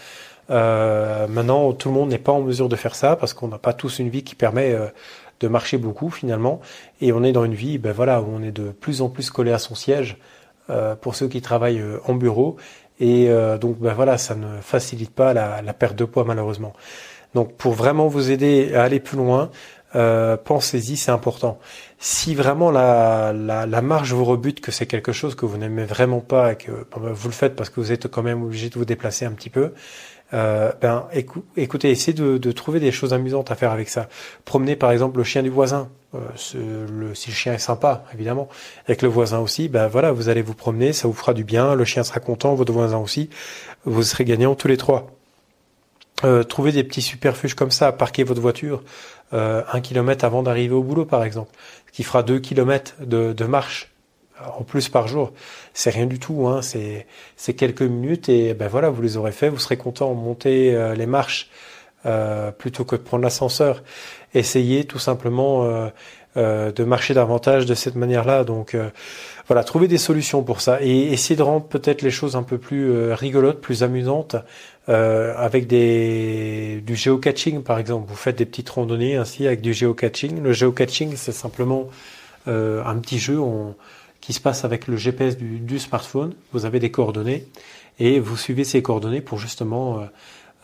[0.50, 3.74] Maintenant, tout le monde n'est pas en mesure de faire ça parce qu'on n'a pas
[3.74, 4.76] tous une vie qui permet
[5.42, 6.62] de marcher beaucoup finalement.
[7.02, 9.30] Et on est dans une vie, ben voilà, où on est de plus en plus
[9.30, 10.18] collé à son siège
[11.02, 12.58] pour ceux qui travaillent euh, en bureau.
[13.00, 16.74] Et euh, donc, ben voilà, ça ne facilite pas la, perte de poids malheureusement.
[17.36, 19.50] Donc, pour vraiment vous aider à aller plus loin,
[20.44, 21.60] pensez-y, c'est important.
[22.00, 25.86] Si vraiment la, la, la, marche vous rebute, que c'est quelque chose que vous n'aimez
[25.86, 28.70] vraiment pas et que ben, vous le faites parce que vous êtes quand même obligé
[28.70, 29.74] de vous déplacer un petit peu,
[30.34, 31.08] euh, ben
[31.56, 34.10] écoutez, essayez de, trouver des choses amusantes à faire avec ça.
[34.46, 35.90] Promener par exemple le chien du voisin.
[36.16, 38.48] Euh, si le chien est sympa, évidemment,
[38.86, 41.76] avec le voisin aussi, ben voilà, vous allez vous promener, ça vous fera du bien,
[41.76, 43.30] le chien sera content, votre voisin aussi,
[43.84, 45.08] vous serez gagnants tous les trois.
[46.24, 48.84] Euh, trouvez des petits superfuges comme ça, parquer votre voiture
[49.34, 51.52] euh, un kilomètre avant d'arriver au boulot par exemple,
[51.88, 53.92] ce qui fera deux kilomètres de marche
[54.58, 55.32] en plus par jour.
[55.74, 56.62] C'est rien du tout, hein.
[56.62, 60.76] c'est quelques minutes et ben voilà, vous les aurez fait, vous serez content de monter
[60.76, 61.50] euh, les marches
[62.06, 63.84] euh, plutôt que de prendre l'ascenseur.
[64.36, 65.88] Essayez tout simplement euh,
[66.38, 68.44] euh de marcher davantage de cette manière-là.
[68.44, 68.90] Donc euh,
[69.48, 72.60] voilà, trouvez des solutions pour ça et essayez de rendre peut-être les choses un peu
[72.60, 74.36] plus rigolotes, plus amusantes.
[74.88, 80.42] avec des du géocaching par exemple, vous faites des petites randonnées ainsi avec du géocaching.
[80.42, 81.90] Le géocaching, c'est simplement
[82.46, 83.40] un petit jeu.
[84.28, 86.34] Qui se passe avec le GPS du, smartphone.
[86.52, 87.46] Vous avez des coordonnées
[87.98, 90.04] et vous suivez ces coordonnées pour justement euh,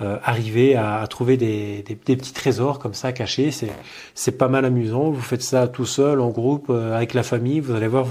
[0.01, 3.51] euh arriver à, trouver des, petits trésors comme ça cachés.
[3.51, 3.71] C'est,
[4.15, 5.11] c'est pas mal amusant.
[5.11, 7.61] Vous faites ça tout seul, en groupe, euh, avec la famille.
[7.61, 8.05] Vous allez voir,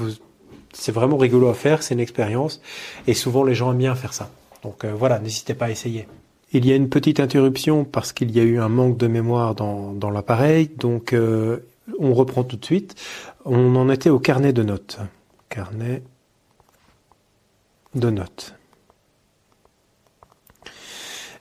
[0.72, 1.82] c'est vraiment rigolo à faire.
[1.82, 2.62] C'est une expérience
[3.06, 4.30] et souvent les gens aiment bien faire ça.
[4.62, 6.08] Donc voilà, n'hésitez pas à essayer.
[6.54, 9.54] Il y a une petite interruption parce qu'il y a eu un manque de mémoire
[9.54, 10.70] dans l'appareil.
[10.78, 11.14] Donc
[11.98, 12.94] on reprend tout de suite.
[13.44, 14.98] On en était au carnet de notes
[15.52, 16.02] carnet
[17.94, 18.54] de notes.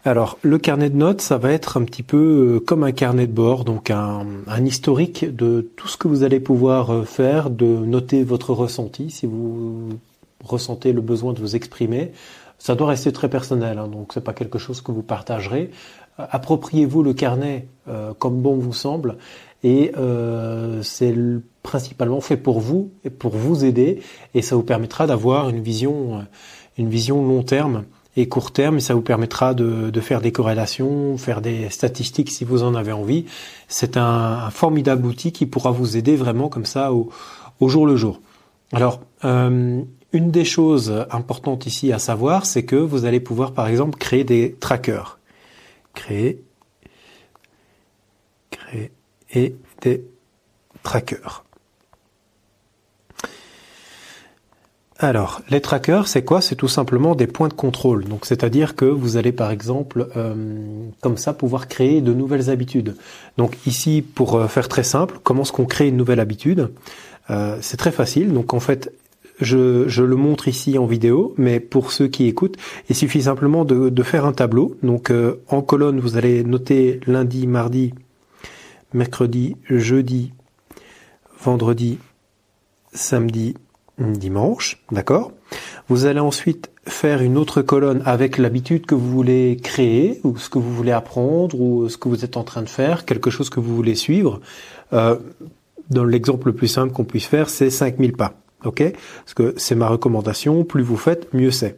[0.04, 3.28] Alors, le carnet de notes, ça va être un petit peu euh, comme un carnet
[3.28, 4.26] de bord, donc un,
[4.66, 9.28] historique de tout ce que vous allez pouvoir euh, faire, de noter votre ressenti, si
[9.28, 10.00] vous
[10.44, 12.12] ressentez le besoin de vous exprimer.
[12.58, 15.72] Ça doit rester très personnel, hein, donc c'est pas quelque chose que vous partagerez.
[16.20, 17.68] Euh, appropriez-vous le carnet
[18.20, 19.18] comme bon vous semble,
[19.64, 19.92] et
[20.82, 21.14] c'est
[21.64, 24.02] principalement fait pour vous et pour vous aider
[24.34, 26.22] et ça vous permettra d'avoir une vision euh,
[26.78, 27.84] une vision long terme
[28.18, 32.32] et court terme et ça vous permettra de, de, faire des corrélations, faire des statistiques
[32.32, 33.26] si vous en avez envie.
[33.68, 37.10] C'est un, formidable outil qui pourra vous aider vraiment comme ça au,
[37.60, 38.20] au jour le jour.
[38.74, 39.82] Alors, euh,
[40.12, 44.24] une des choses importantes ici à savoir, c'est que vous allez pouvoir par exemple créer
[44.24, 45.20] des trackers.
[45.94, 46.44] Créer
[49.34, 50.04] et des
[50.84, 51.44] trackers.
[55.04, 56.42] Alors, les trackers, c'est quoi?
[56.42, 58.06] C'est tout simplement des points de contrôle.
[58.06, 60.36] Donc, c'est-à-dire que vous allez, par exemple, euh,
[61.02, 62.96] comme ça, pouvoir créer de nouvelles habitudes.
[63.36, 66.70] Donc, ici, pour euh, faire très simple, comment est-ce qu'on crée une nouvelle habitude?
[67.32, 68.32] Euh, C'est très facile.
[68.32, 68.94] Donc, en fait,
[69.40, 73.66] je, je, le montre ici en vidéo, mais pour ceux qui écoutent, il suffit simplement
[73.66, 74.78] de, de faire un tableau.
[74.84, 75.12] Donc,
[75.48, 77.96] en colonne, vous allez noter lundi, mardi,
[78.94, 80.34] mercredi, jeudi,
[81.40, 81.98] vendredi,
[82.94, 83.56] samedi,
[83.98, 85.32] dimanche, d'accord?
[85.88, 90.50] Vous allez ensuite faire une autre colonne avec l'habitude que vous voulez créer, ou ce
[90.50, 93.50] que vous voulez apprendre, ou ce que vous êtes en train de faire, quelque chose
[93.50, 94.40] que vous voulez suivre.
[94.94, 95.18] Euh,
[95.90, 98.36] dans l'exemple le plus simple qu'on puisse faire, c'est 5000 pas,
[98.66, 98.84] ok?
[99.26, 101.78] Parce que c'est ma recommandation, plus vous faites, mieux c'est.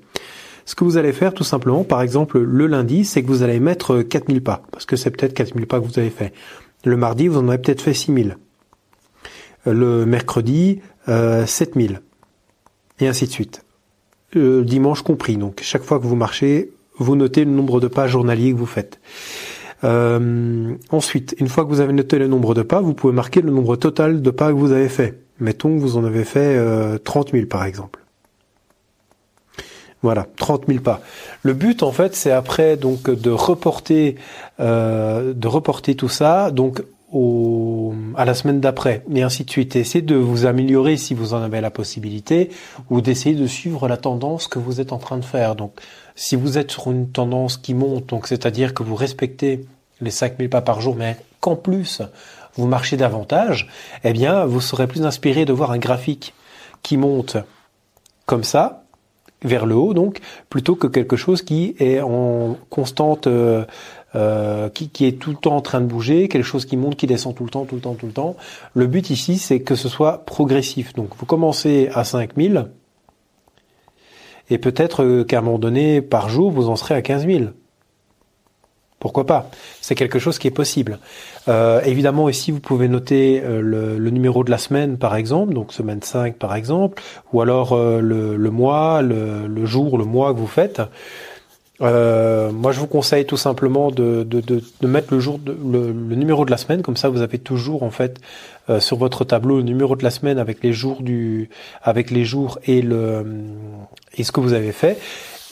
[0.66, 3.60] Ce que vous allez faire tout simplement, par exemple le lundi, c'est que vous allez
[3.60, 6.32] mettre 4000 pas, parce que c'est peut-être 4000 pas que vous avez fait.
[6.84, 8.38] Le mardi, vous en avez peut-être fait 6000.
[9.66, 12.02] Le mercredi, euh, 7000
[13.00, 13.64] et ainsi de suite.
[14.36, 15.38] Euh, dimanche compris.
[15.38, 18.66] Donc chaque fois que vous marchez, vous notez le nombre de pas journaliers que vous
[18.66, 19.00] faites.
[19.84, 23.42] Euh, ensuite, une fois que vous avez noté le nombre de pas, vous pouvez marquer
[23.42, 25.20] le nombre total de pas que vous avez fait.
[25.40, 28.03] Mettons que vous en avez fait euh, 30 000 par exemple.
[30.04, 31.02] Voilà, 30 000 pas.
[31.42, 34.16] Le but, en fait, c'est après donc de reporter,
[34.60, 36.52] euh, de reporter tout ça.
[36.52, 36.84] Donc
[38.16, 39.76] à la semaine d'après, et ainsi de suite.
[39.76, 42.50] Essayez de vous améliorer si vous en avez la possibilité,
[42.90, 45.56] ou d'essayer de suivre la tendance que vous êtes en train de faire.
[45.56, 45.74] Donc,
[46.16, 49.66] si vous êtes sur une tendance qui monte, donc c'est-à-dire que vous respectez
[50.02, 52.02] les 5000 pas par jour, mais qu'en plus
[52.56, 53.70] vous marchez davantage,
[54.04, 56.34] eh bien, vous serez plus inspiré de voir un graphique
[56.82, 57.38] qui monte
[58.26, 58.83] comme ça,
[59.44, 63.66] vers le haut donc, plutôt que quelque chose qui est en constante, euh,
[64.16, 66.96] euh, qui, qui, est tout le temps en train de bouger, quelque chose qui monte,
[66.96, 68.36] qui descend tout le temps, tout le temps, tout le temps.
[68.74, 70.94] Le but ici, c'est que ce soit progressif.
[70.94, 72.68] Donc vous commencez à 5000,
[74.50, 77.44] et peut-être qu'à un moment donné, par jour, vous en serez à 15 000.
[79.04, 79.52] Pourquoi pas?
[79.82, 80.98] C'est quelque chose qui est possible.
[81.50, 85.74] Euh, évidemment, ici, vous pouvez noter euh, le, numéro de la semaine, par exemple, donc
[85.74, 87.04] semaine 5, par exemple,
[87.34, 90.82] ou alors euh, le, mois, le, jour, le mois que vous faites.
[91.82, 94.26] moi, je vous conseille tout simplement de,
[94.84, 98.22] mettre le jour, le, numéro de la semaine, comme ça, vous avez toujours en fait
[98.80, 101.50] sur votre tableau le numéro de la semaine avec les jours du,
[101.82, 103.26] avec les jours et le
[104.16, 104.98] et ce que vous avez fait.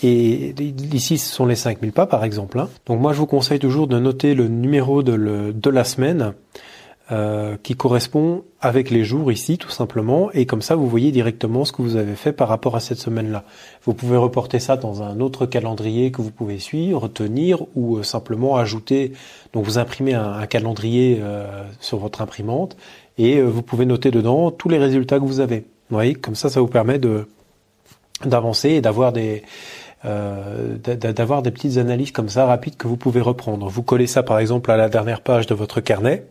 [0.03, 0.55] Et
[0.93, 2.59] ici, ce sont les 5000 pas, par exemple.
[2.59, 2.69] Hein.
[2.85, 6.33] Donc moi, je vous conseille toujours de noter le numéro de, la semaine
[7.11, 10.31] euh, qui correspond avec les jours ici, tout simplement.
[10.31, 12.99] Et comme ça, vous voyez directement ce que vous avez fait par rapport à cette
[12.99, 13.43] semaine-là.
[13.83, 18.03] Vous pouvez reporter ça dans un autre calendrier que vous pouvez suivre, tenir ou euh,
[18.03, 19.13] simplement ajouter.
[19.53, 22.75] Donc vous imprimez un, calendrier euh, sur votre imprimante
[23.17, 25.59] et euh, vous pouvez noter dedans tous les résultats que vous avez.
[25.89, 27.27] Vous voyez, comme ça, ça vous permet de
[28.25, 29.41] d'avancer et d'avoir des
[30.05, 33.67] euh, d'avoir des petites analyses comme ça rapides que vous pouvez reprendre.
[33.69, 36.25] Vous collez ça par exemple à la dernière page de votre carnet,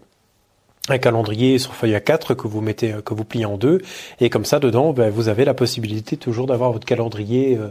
[0.89, 3.81] un calendrier sur feuille A4 que vous mettez, que vous pliez en deux,
[4.21, 7.69] et comme ça dedans, ben, vous avez la possibilité toujours d'avoir votre calendrier euh,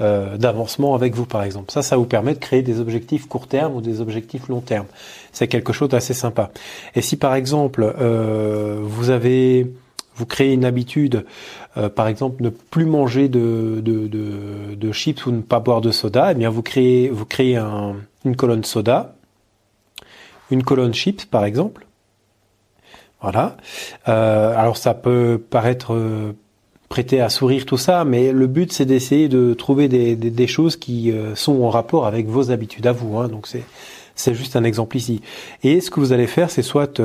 [0.00, 1.72] euh, d'avancement avec vous par exemple.
[1.72, 4.86] Ça, ça vous permet de créer des objectifs court terme ou des objectifs long terme.
[5.32, 6.50] C'est quelque chose d'assez sympa.
[6.94, 7.92] Et si par exemple
[8.80, 9.66] vous avez
[10.14, 11.24] vous créez une habitude,
[11.76, 15.80] euh, par exemple, ne plus manger de, de, de, de, chips ou ne pas boire
[15.80, 19.14] de soda, eh bien vous créez, vous créez un, une colonne soda,
[20.50, 21.86] une colonne chips par exemple.
[23.22, 23.56] Voilà.
[24.08, 26.32] Euh, alors ça peut paraître euh,
[26.88, 30.76] prêter à sourire tout ça, mais le but c'est d'essayer de trouver des, des, choses
[30.76, 33.16] qui euh, sont en rapport avec vos habitudes à vous.
[33.18, 33.28] Hein.
[33.28, 33.64] Donc c'est
[34.14, 35.22] c'est juste un exemple ici.
[35.62, 37.00] Et ce que vous allez faire, c'est soit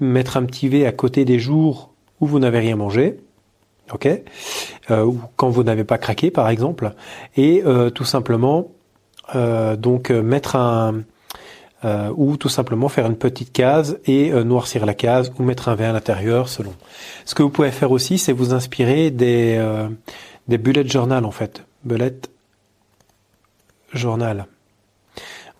[0.00, 1.90] mettre un petit V à côté des jours
[2.20, 3.18] où vous n'avez rien mangé,
[3.92, 4.08] ok,
[4.90, 6.92] euh, ou quand vous n'avez pas craqué par exemple,
[7.36, 8.68] et euh, tout simplement
[9.34, 11.02] euh, donc mettre un
[12.16, 15.84] ou tout simplement faire une petite case et noircir la case ou mettre un V
[15.84, 16.72] à l'intérieur selon.
[17.24, 19.64] Ce que vous pouvez faire aussi, c'est vous inspirer des
[20.48, 22.18] des bullet journal en fait, bullet
[23.92, 24.46] journal.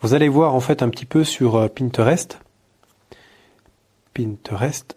[0.01, 2.41] Vous allez voir en fait un petit peu sur Pinterest.
[4.13, 4.97] Pinterest.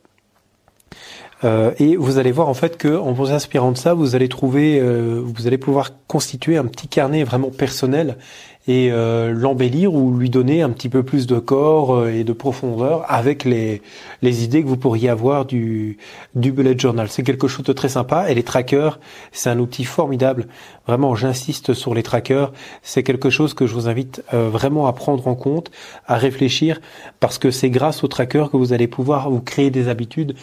[1.44, 4.28] Euh, et vous allez voir en fait que en vous inspirant de ça, vous allez
[4.28, 8.18] trouver, euh, vous allez pouvoir constituer un petit carnet vraiment personnel
[8.68, 13.04] et euh, l'embellir ou lui donner un petit peu plus de corps et de profondeur
[13.08, 13.82] avec les,
[14.22, 15.98] les idées que vous pourriez avoir du,
[16.36, 17.08] du bullet journal.
[17.10, 19.00] C'est quelque chose de très sympa et les trackers,
[19.32, 20.48] c'est un outil formidable.
[20.88, 22.52] Vraiment, j'insiste sur les trackers.
[22.84, 25.72] C'est quelque chose que je vous invite vraiment à prendre en compte,
[26.06, 26.80] à réfléchir,
[27.20, 30.36] parce que c'est grâce aux trackers que vous allez pouvoir vous créer des habitudes,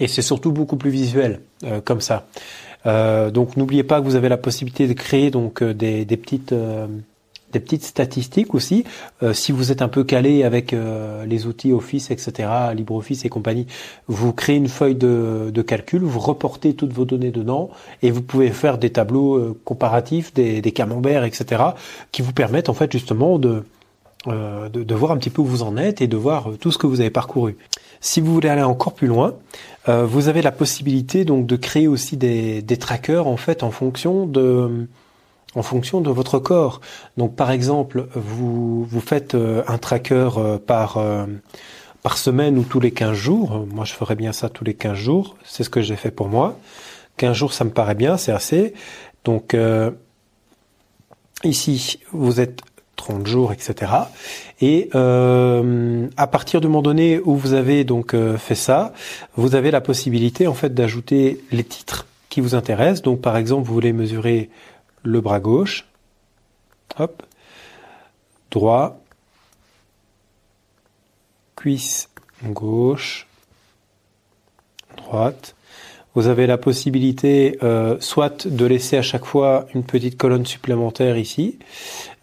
[0.00, 2.26] et c'est surtout beaucoup plus visuel euh, comme ça.
[2.86, 6.16] Euh, donc n'oubliez pas que vous avez la possibilité de créer donc euh, des, des
[6.16, 6.54] petites
[7.52, 8.84] des petites statistiques aussi.
[9.32, 10.72] si vous êtes un peu calé avec
[11.26, 13.66] les outils Office, etc., LibreOffice et compagnie,
[14.06, 17.68] vous créez une feuille de, de, calcul, vous reportez toutes vos données dedans
[18.02, 21.60] et vous pouvez faire des tableaux comparatifs, des, des camemberts, etc.,
[22.12, 23.64] qui vous permettent en fait justement de,
[24.28, 26.78] de, de, voir un petit peu où vous en êtes et de voir tout ce
[26.78, 27.56] que vous avez parcouru.
[28.00, 29.34] Si vous voulez aller encore plus loin,
[29.88, 33.70] euh, vous avez la possibilité donc de créer aussi des, des trackers en fait en
[33.70, 34.86] fonction de
[35.56, 36.80] en fonction de votre corps.
[37.16, 40.98] Donc par exemple, vous vous faites euh, un tracker euh, par
[42.02, 43.66] par semaine ou tous les 15 jours.
[43.66, 45.36] Moi, je ferais bien ça tous les 15 jours.
[45.44, 46.58] C'est ce que j'ai fait pour moi.
[47.18, 48.72] 15 jours, ça me paraît bien, c'est assez.
[49.24, 49.54] Donc
[51.44, 52.60] ici, vous êtes
[53.00, 53.92] 30 jours, etc.
[54.60, 58.92] Et euh, à partir du moment donné où vous avez donc euh, fait ça,
[59.36, 63.02] vous avez la possibilité en fait d'ajouter les titres qui vous intéressent.
[63.02, 64.50] Donc par exemple, vous voulez mesurer
[65.02, 65.86] le bras gauche,
[66.98, 67.22] hop,
[68.50, 69.00] droit,
[71.56, 72.10] cuisse
[72.44, 73.26] gauche,
[74.98, 75.54] droite,
[76.14, 81.16] vous avez la possibilité euh, soit de laisser à chaque fois une petite colonne supplémentaire
[81.16, 81.58] ici,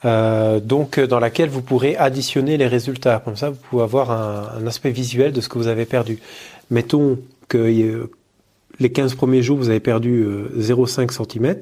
[0.07, 3.21] euh, donc dans laquelle vous pourrez additionner les résultats.
[3.23, 6.19] Comme ça, vous pouvez avoir un, un aspect visuel de ce que vous avez perdu.
[6.71, 7.19] Mettons
[7.49, 8.09] que euh,
[8.79, 10.25] les 15 premiers jours, vous avez perdu
[10.57, 11.55] 0,5 cm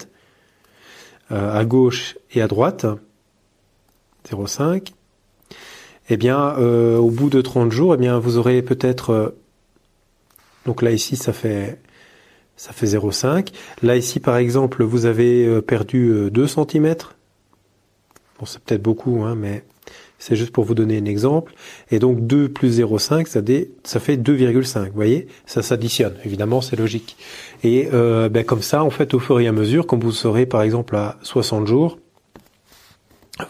[1.32, 2.86] à gauche et à droite.
[4.30, 4.92] 0,5.
[6.10, 9.34] eh bien, au bout de 30 jours, eh bien, vous aurez peut-être,
[10.66, 11.80] donc là ici, ça fait
[12.58, 13.50] ça fait 0,5.
[13.82, 16.96] Là ici, par exemple, vous avez perdu 2 cm.
[18.40, 19.64] Bon, c'est peut-être beaucoup, hein, mais
[20.18, 21.54] c'est juste pour vous donner un exemple.
[21.92, 23.28] Et donc 2 plus 0,5,
[23.84, 24.88] ça, fait 2,5.
[24.88, 25.28] Vous voyez?
[25.46, 26.16] Ça s'additionne.
[26.26, 27.18] Évidemment, c'est logique.
[27.64, 30.46] Et euh, ben, comme ça, en fait, au fur et à mesure, quand vous serez
[30.46, 32.00] par exemple à 60 jours,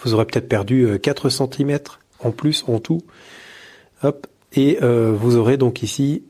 [0.03, 1.79] vous aurez peut-être perdu 4 euh, cm
[2.19, 3.01] en plus en tout.
[4.03, 4.27] Hop.
[4.53, 6.23] Et euh, vous aurez donc ici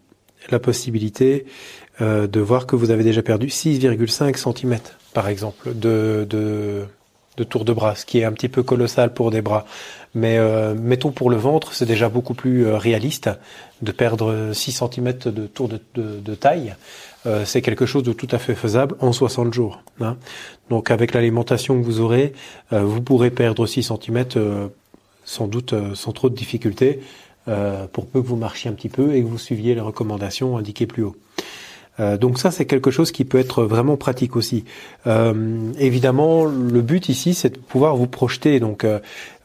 [0.50, 1.46] la possibilité
[2.02, 4.80] de voir que vous avez déjà perdu 6,5 cm,
[5.14, 6.84] par exemple, de, de,
[7.38, 9.66] de tour de bras, ce qui est un petit peu colossal pour des bras.
[10.14, 13.30] Mais euh, mettons pour le ventre, c'est déjà beaucoup plus euh, réaliste
[13.82, 16.76] de perdre 6 cm de tour de, taille.
[17.26, 19.82] Euh, c'est quelque chose de tout à fait faisable en 60 jours.
[20.00, 20.16] Hein.
[20.70, 22.34] Donc avec l'alimentation que vous aurez,
[22.72, 24.26] vous pourrez perdre 6 cm
[25.26, 27.02] sans doute sans trop de difficultés,
[27.92, 30.88] pour peu que vous marchiez un petit peu et que vous suiviez les recommandations indiquées
[30.88, 31.16] plus haut.
[31.98, 34.66] Donc ça, c'est quelque chose qui peut être vraiment pratique aussi.
[35.08, 38.60] Euh, évidemment, le but ici, c'est de pouvoir vous projeter.
[38.60, 38.86] Donc,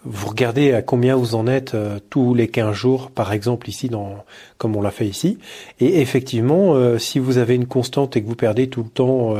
[0.04, 3.88] vous regardez à combien vous en êtes euh, tous les 15 jours, par exemple ici,
[3.88, 4.24] dans,
[4.56, 5.38] comme on l'a fait ici.
[5.78, 9.34] Et effectivement, euh, si vous avez une constante et que vous perdez tout le temps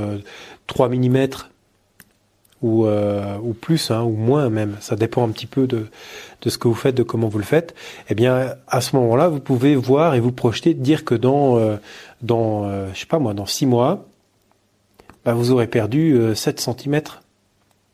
[0.67, 1.29] 3 euh, mm
[2.63, 5.87] ou, ou plus, hein, ou moins même, ça dépend un petit peu de,
[6.43, 7.75] de ce que vous faites, de comment vous le faites,
[8.11, 11.59] eh bien à ce moment-là, vous pouvez voir et vous projeter, dire que dans,
[12.23, 14.07] dans je sais pas moi, dans 6 mois,
[15.25, 17.01] bah, vous aurez perdu 7 cm,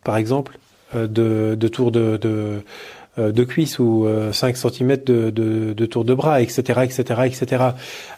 [0.05, 0.59] par exemple
[0.95, 2.63] euh, de, de tour de, de,
[3.19, 7.23] euh, de cuisse ou 5 euh, cm de, de, de, tour de bras, etc., etc.,
[7.25, 7.65] etc.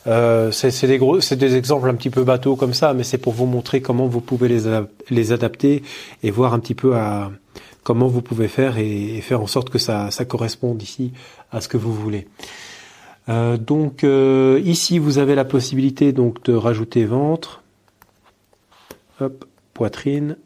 [0.06, 3.16] Euh, c'est des gros, c'est des exemples un petit peu bateaux comme ça, mais c'est
[3.16, 4.64] pour vous montrer comment vous pouvez les,
[5.08, 5.82] les adapter
[6.22, 7.30] et voir un petit peu à
[7.84, 11.12] comment vous pouvez faire et, faire en sorte que ça, ça corresponde ici
[11.52, 12.26] à ce que vous voulez.
[13.28, 14.04] Euh, donc
[14.64, 17.62] ici vous avez la possibilité donc de rajouter ventre,
[19.74, 20.36] poitrine,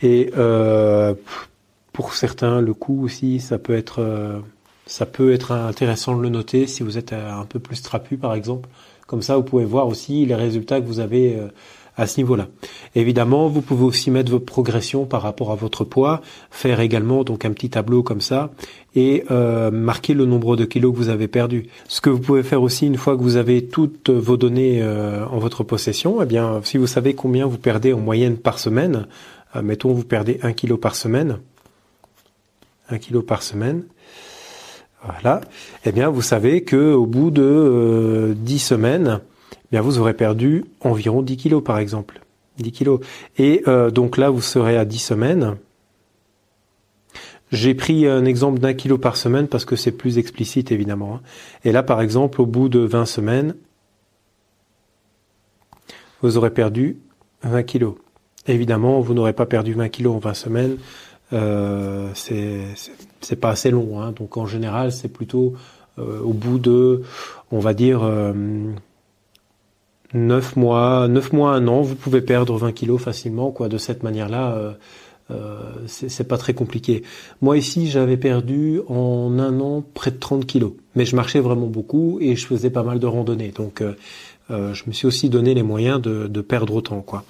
[0.00, 1.14] et euh,
[1.92, 4.40] pour certains, le coût aussi, ça peut être euh,
[4.86, 8.34] ça peut être intéressant de le noter si vous êtes un peu plus trapu, par
[8.34, 8.68] exemple.
[9.06, 11.48] Comme ça, vous pouvez voir aussi les résultats que vous avez euh,
[11.98, 12.46] à ce niveau-là.
[12.94, 17.44] Évidemment, vous pouvez aussi mettre votre progression par rapport à votre poids, faire également donc
[17.44, 18.50] un petit tableau comme ça
[18.94, 21.66] et euh, marquer le nombre de kilos que vous avez perdu.
[21.88, 25.26] Ce que vous pouvez faire aussi une fois que vous avez toutes vos données euh,
[25.26, 29.06] en votre possession, eh bien, si vous savez combien vous perdez en moyenne par semaine,
[29.56, 31.38] euh, mettons vous perdez un kilo par semaine,
[32.88, 33.82] un kilo par semaine,
[35.04, 35.40] voilà,
[35.84, 39.20] eh bien vous savez que au bout de 10 semaines,
[39.70, 42.20] bien vous aurez perdu environ 10 kilos par exemple.
[42.58, 43.00] 10 kilos.
[43.36, 45.56] Et euh, donc là, vous serez à 10 semaines.
[47.50, 51.14] J'ai pris un exemple d'un kilo par semaine parce que c'est plus explicite évidemment.
[51.14, 51.20] Hein.
[51.64, 53.54] Et là, par exemple, au bout de 20 semaines,
[56.20, 56.98] vous aurez perdu
[57.42, 57.94] 20 kilos.
[58.46, 60.76] Évidemment, vous n'aurez pas perdu 20 kilos en 20 semaines.
[61.32, 64.00] Euh, c'est pas assez long.
[64.00, 64.12] Hein.
[64.12, 65.54] Donc en général, c'est plutôt
[65.98, 67.02] euh, au bout de,
[67.50, 68.32] on va dire, euh,
[70.14, 73.68] 9 mois, 9 mois, un an, vous pouvez perdre 20 kilos facilement, quoi.
[73.68, 74.72] De cette manière-là, euh,
[75.30, 77.02] euh, c'est pas très compliqué.
[77.42, 81.66] Moi ici, j'avais perdu en un an près de 30 kilos, mais je marchais vraiment
[81.66, 83.94] beaucoup et je faisais pas mal de randonnées, donc euh,
[84.50, 87.24] euh je me suis aussi donné les moyens de, de perdre autant, quoi.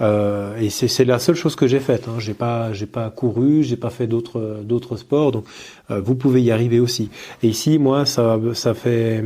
[0.00, 2.08] Euh, et c'est la seule chose que j'ai faite.
[2.08, 2.18] Hein.
[2.18, 5.44] J'ai pas, j'ai pas couru, j'ai pas fait d'autres d'autres sports, donc
[5.90, 7.10] euh, vous pouvez y arriver aussi.
[7.42, 9.22] Et ici, moi, ça ça fait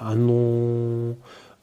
[0.00, 1.16] un an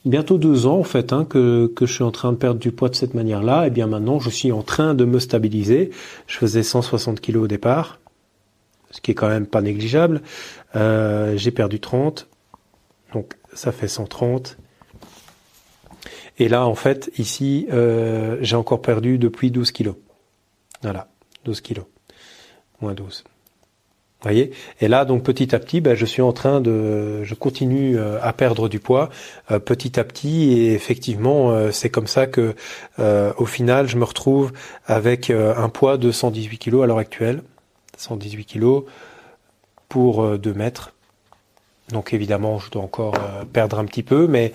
[0.05, 2.89] bientôt deux ans en fait hein, que, je suis en train de perdre du poids
[2.89, 3.67] de cette manière-là.
[3.67, 5.91] Et bien maintenant, je suis en train de me stabiliser.
[6.27, 7.99] Je faisais 160 kilos au départ,
[8.91, 10.21] ce qui est quand même pas négligeable.
[10.75, 12.27] Euh, j'ai perdu 30,
[13.13, 14.57] donc ça fait 130.
[16.41, 19.95] Et là, en fait, ici, euh, j'ai encore perdu depuis 12 kilos.
[20.81, 21.09] Voilà,
[21.43, 21.85] 12 kilos.
[22.81, 23.25] Moins 12
[24.21, 24.51] voyez
[24.81, 28.19] Et là, donc petit à petit, ben, je suis en train de, je continue euh,
[28.21, 29.09] à perdre du poids
[29.51, 32.55] euh, petit à petit, et effectivement, euh, c'est comme ça que,
[33.37, 34.51] au final, je me retrouve
[34.85, 37.41] avec un poids de 118 kg à l'heure actuelle,
[37.97, 38.83] 118 kg
[39.87, 40.93] pour 2 mètres.
[41.91, 43.15] Donc évidemment, je dois encore
[43.53, 44.53] perdre un petit peu, mais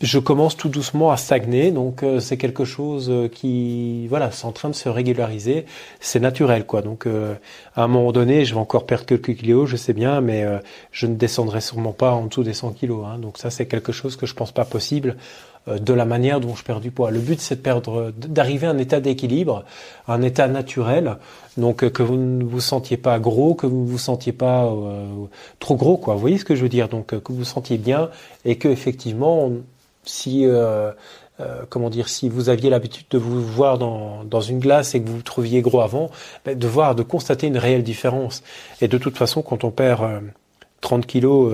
[0.00, 4.68] je commence tout doucement à stagner, donc c'est quelque chose qui, voilà, c'est en train
[4.68, 5.64] de se régulariser.
[6.00, 6.82] C'est naturel, quoi.
[6.82, 7.06] Donc,
[7.78, 10.44] à un moment donné, je vais encore perdre quelques kilos, je sais bien, mais
[10.90, 13.04] je ne descendrai sûrement pas en dessous des 100 kilos.
[13.06, 13.18] Hein.
[13.18, 15.16] Donc ça, c'est quelque chose que je pense pas possible
[15.68, 17.10] euh, de la manière dont je perds du poids.
[17.10, 19.64] Le but, c'est de perdre, d'arriver à un état d'équilibre,
[20.06, 21.16] un état naturel,
[21.56, 24.66] donc euh, que vous ne vous sentiez pas gros, que vous ne vous sentiez pas
[24.66, 25.06] euh,
[25.58, 26.14] trop gros, quoi.
[26.14, 26.88] Vous voyez ce que je veux dire?
[26.88, 28.10] Donc que vous vous sentiez bien
[28.44, 29.50] et que effectivement,
[30.04, 30.46] si
[31.68, 35.08] comment dire, si vous aviez l'habitude de vous voir dans, dans une glace et que
[35.08, 36.10] vous vous trouviez gros avant,
[36.44, 38.42] ben, de voir, de constater une réelle différence.
[38.80, 40.02] Et de toute façon, quand on perd
[40.80, 41.52] 30 kilos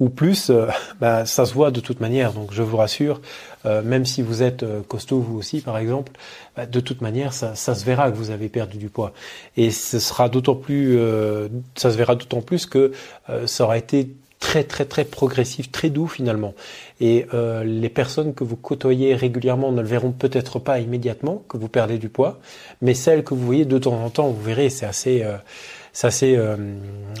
[0.00, 0.66] ou plus, euh,
[1.00, 2.32] bah, ça se voit de toute manière.
[2.32, 3.20] Donc je vous rassure,
[3.66, 6.12] euh, même si vous êtes euh, costaud vous aussi par exemple,
[6.56, 9.12] bah, de toute manière ça, ça, se verra que vous avez perdu du poids.
[9.56, 10.98] Et ce sera d'autant plus,
[11.76, 12.92] ça se verra d'autant plus que
[13.46, 14.10] ça aura été
[14.40, 16.54] très très très progressif, très doux finalement.
[17.00, 17.26] Et
[17.64, 21.98] les personnes que vous côtoyez régulièrement ne le verront peut-être pas immédiatement que vous perdez
[21.98, 22.40] du poids,
[22.82, 25.24] mais celles que vous voyez de temps en temps, vous verrez, c'est assez
[25.92, 26.56] ça c'est euh,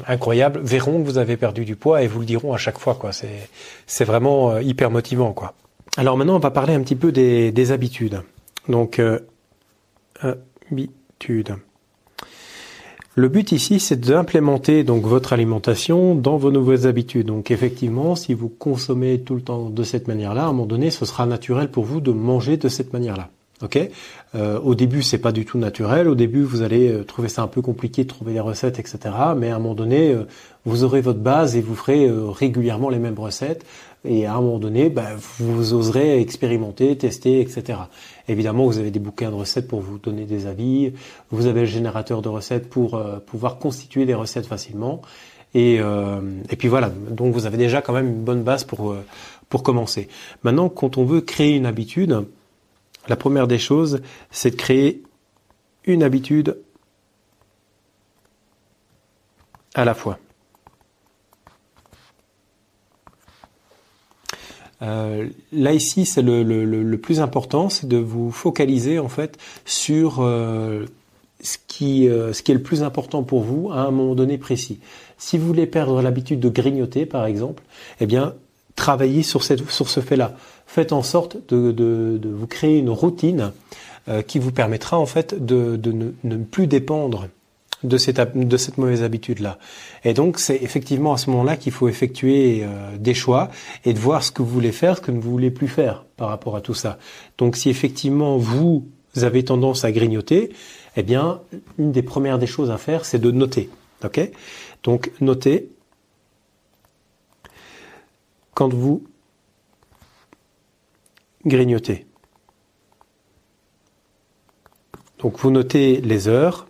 [0.06, 2.94] incroyable, verront que vous avez perdu du poids et vous le diront à chaque fois.
[2.94, 3.12] quoi.
[3.12, 3.48] C'est,
[3.86, 5.32] c'est vraiment euh, hyper motivant.
[5.32, 5.54] quoi.
[5.96, 8.22] Alors maintenant, on va parler un petit peu des, des habitudes.
[8.68, 9.18] Donc, euh,
[10.70, 11.56] habitudes.
[13.20, 17.26] Le but ici, c'est d'implémenter donc votre alimentation dans vos nouvelles habitudes.
[17.26, 20.90] Donc effectivement, si vous consommez tout le temps de cette manière-là, à un moment donné,
[20.90, 23.28] ce sera naturel pour vous de manger de cette manière-là.
[23.62, 23.78] Ok?
[24.34, 26.08] Euh, au début, c'est pas du tout naturel.
[26.08, 28.98] Au début, vous allez euh, trouver ça un peu compliqué de trouver des recettes, etc.
[29.36, 30.22] Mais à un moment donné, euh,
[30.64, 33.66] vous aurez votre base et vous ferez régulièrement les mêmes recettes.
[34.04, 37.78] Et à un moment donné, bah, vous oserez expérimenter, tester, etc.
[38.28, 40.92] Évidemment, vous avez des bouquins de recettes pour vous donner des avis.
[41.30, 45.02] Vous avez le générateur de recettes pour pouvoir constituer des recettes facilement.
[45.52, 46.88] Et, et puis voilà.
[46.88, 48.94] Donc, vous avez déjà quand même une bonne base pour
[49.50, 50.08] pour commencer.
[50.44, 52.24] Maintenant, quand on veut créer une habitude
[53.08, 55.02] la première des choses, c'est de créer
[55.84, 56.58] une habitude
[59.74, 60.18] à la fois.
[64.82, 70.86] Euh, là ici, c'est le, plus important, c'est de vous focaliser en fait sur euh,
[71.42, 74.38] ce, qui, euh, ce qui est le plus important pour vous à un moment donné
[74.38, 74.80] précis.
[75.18, 77.62] Si vous voulez perdre l'habitude de grignoter, par exemple,
[78.00, 78.34] eh bien,
[78.74, 80.34] travaillez sur, cette, sur ce fait-là
[80.66, 83.52] faites en sorte de, vous créer une routine
[84.08, 85.78] euh, qui vous permettra en fait de,
[86.22, 87.26] ne, plus dépendre
[87.82, 89.58] de cette, de cette mauvaise habitude-là.
[90.04, 93.50] Et donc c'est effectivement à ce moment-là qu'il faut effectuer euh, des choix
[93.84, 96.28] et de voir ce que vous voulez faire, ce que vous voulez plus faire par
[96.28, 96.98] rapport à tout ça.
[97.38, 98.86] Donc si effectivement vous
[99.16, 100.52] avez tendance à grignoter,
[100.96, 101.40] eh bien
[101.78, 103.70] une des premières des choses à faire, c'est de noter.
[104.04, 104.30] Ok?
[104.82, 105.68] Donc notez
[108.54, 109.04] quand vous
[111.46, 112.06] grignoter.
[115.18, 116.66] Donc vous notez les heures,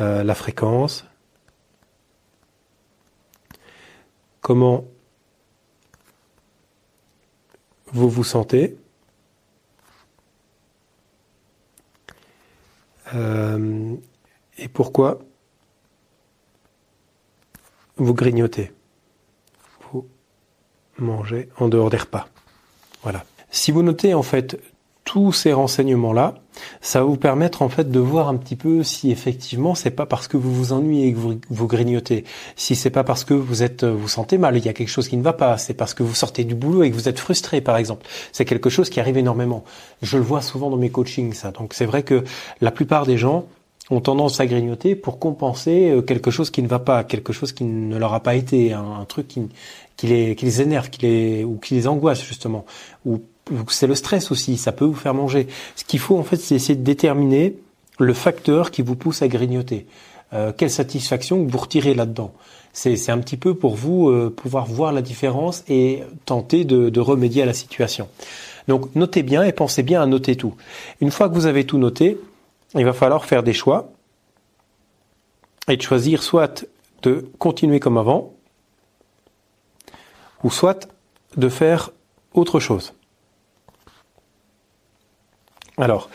[0.00, 1.04] euh, la fréquence,
[4.40, 4.84] comment
[7.92, 8.76] vous vous sentez.
[13.14, 13.96] Euh,
[14.58, 15.18] et pourquoi
[17.96, 18.72] vous grignotez,
[19.80, 20.06] vous
[20.98, 22.28] mangez en dehors des repas.
[23.02, 23.24] Voilà.
[23.50, 24.60] Si vous notez en fait
[25.08, 26.34] tous ces renseignements-là,
[26.82, 30.04] ça va vous permettre en fait de voir un petit peu si effectivement c'est pas
[30.04, 32.24] parce que vous vous ennuyez que vous, vous grignotez,
[32.56, 35.08] si c'est pas parce que vous êtes vous sentez mal, il y a quelque chose
[35.08, 37.18] qui ne va pas, c'est parce que vous sortez du boulot et que vous êtes
[37.18, 38.06] frustré par exemple.
[38.32, 39.64] C'est quelque chose qui arrive énormément.
[40.02, 41.52] Je le vois souvent dans mes coachings ça.
[41.52, 42.22] Donc c'est vrai que
[42.60, 43.46] la plupart des gens
[43.88, 47.52] ont tendance à grignoter pour compenser euh, quelque chose qui ne va pas, quelque chose
[47.52, 51.76] qui ne leur a pas été, un, truc qui, les, énerve, qui les, ou qui
[51.76, 52.66] les angoisse justement,
[53.68, 55.46] c'est le stress aussi, ça peut vous faire manger.
[55.76, 57.56] Ce qu'il faut en fait, c'est essayer de déterminer
[57.98, 59.86] le facteur qui vous pousse à grignoter.
[60.32, 62.32] Euh, quelle satisfaction vous retirez là-dedans?
[62.72, 67.00] C'est un petit peu pour vous euh, pouvoir voir la différence et tenter de, de
[67.00, 68.08] remédier à la situation.
[68.68, 70.54] Donc notez bien et pensez bien à noter tout.
[71.00, 72.18] Une fois que vous avez tout noté,
[72.74, 73.90] il va falloir faire des choix
[75.68, 76.66] et de choisir soit
[77.02, 78.32] de continuer comme avant,
[80.44, 80.88] ou soit
[81.36, 81.90] de faire
[82.34, 82.94] autre chose.
[85.78, 86.10] Alors,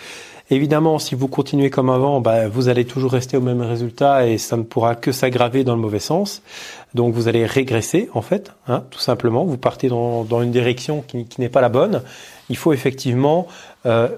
[0.49, 4.37] évidemment, si vous continuez comme avant, bah, vous allez toujours rester au même résultat et
[4.37, 6.41] ça ne pourra que s'aggraver dans le mauvais sens.
[6.93, 9.45] Donc, vous allez régresser, en fait, hein, tout simplement.
[9.45, 12.01] Vous partez dans, une direction qui, n'est pas la bonne.
[12.49, 13.47] Il faut effectivement
[13.85, 14.09] euh,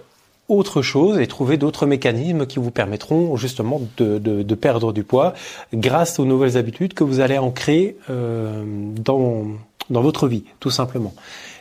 [0.47, 5.33] autre chose et trouver d'autres mécanismes qui vous permettront justement de, perdre du poids
[5.73, 8.63] grâce aux nouvelles habitudes que vous allez ancrer euh,
[8.95, 9.45] dans,
[9.89, 11.13] dans votre vie, tout simplement.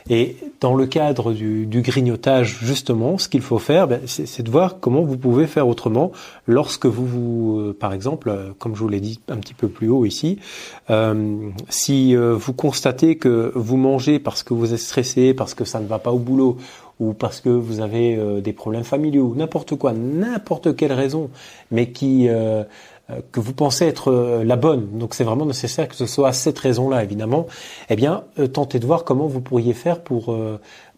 [0.09, 4.51] Et dans le cadre du, du grignotage, justement, ce qu'il faut faire, ben, c'est de
[4.51, 6.11] voir comment vous pouvez faire autrement
[6.45, 9.67] lorsque vous, vous euh, par exemple, euh, comme je vous l'ai dit un petit peu
[9.67, 10.37] plus haut ici,
[10.91, 15.65] euh, si euh, vous constatez que vous mangez parce que vous êtes stressé, parce que
[15.65, 16.57] ça ne va pas au boulot,
[16.99, 21.29] ou parce que vous avez des problèmes familiaux, n'importe quoi, n'importe quelle raison,
[21.69, 22.29] mais qui
[23.31, 26.57] que vous pensez être euh, la bonne, donc c'est vraiment nécessaire que ce soit cette
[26.59, 27.47] raison-là, évidemment,
[27.89, 30.35] eh bien, euh, tentez de voir comment vous pourriez faire pour,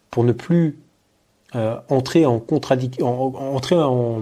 [0.10, 0.78] pour ne plus
[1.90, 4.22] entrer en contradiction, entrer en,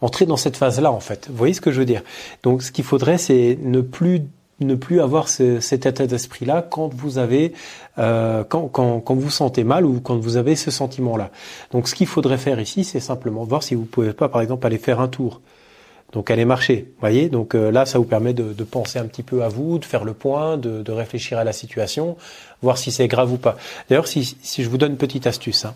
[0.00, 1.28] entrer dans cette phase-là, en fait.
[1.30, 2.02] Vous voyez ce que je veux dire?
[2.42, 4.22] Donc, ce qu'il faudrait, c'est ne plus
[4.60, 7.52] ne plus avoir ce, cet état d'esprit-là quand vous avez,
[7.98, 11.30] euh, quand, quand, quand vous sentez mal ou quand vous avez ce sentiment-là.
[11.72, 14.66] Donc, ce qu'il faudrait faire ici, c'est simplement voir si vous pouvez pas, par exemple,
[14.66, 15.42] aller faire un tour
[16.12, 17.28] donc aller marcher, voyez.
[17.28, 20.04] Donc euh, là, ça vous permet de, penser un petit peu à vous, de faire
[20.04, 22.16] le point, de, réfléchir à la situation,
[22.62, 23.56] voir si c'est grave ou pas.
[23.88, 25.74] D'ailleurs, si, si, je vous donne une petite astuce, hein,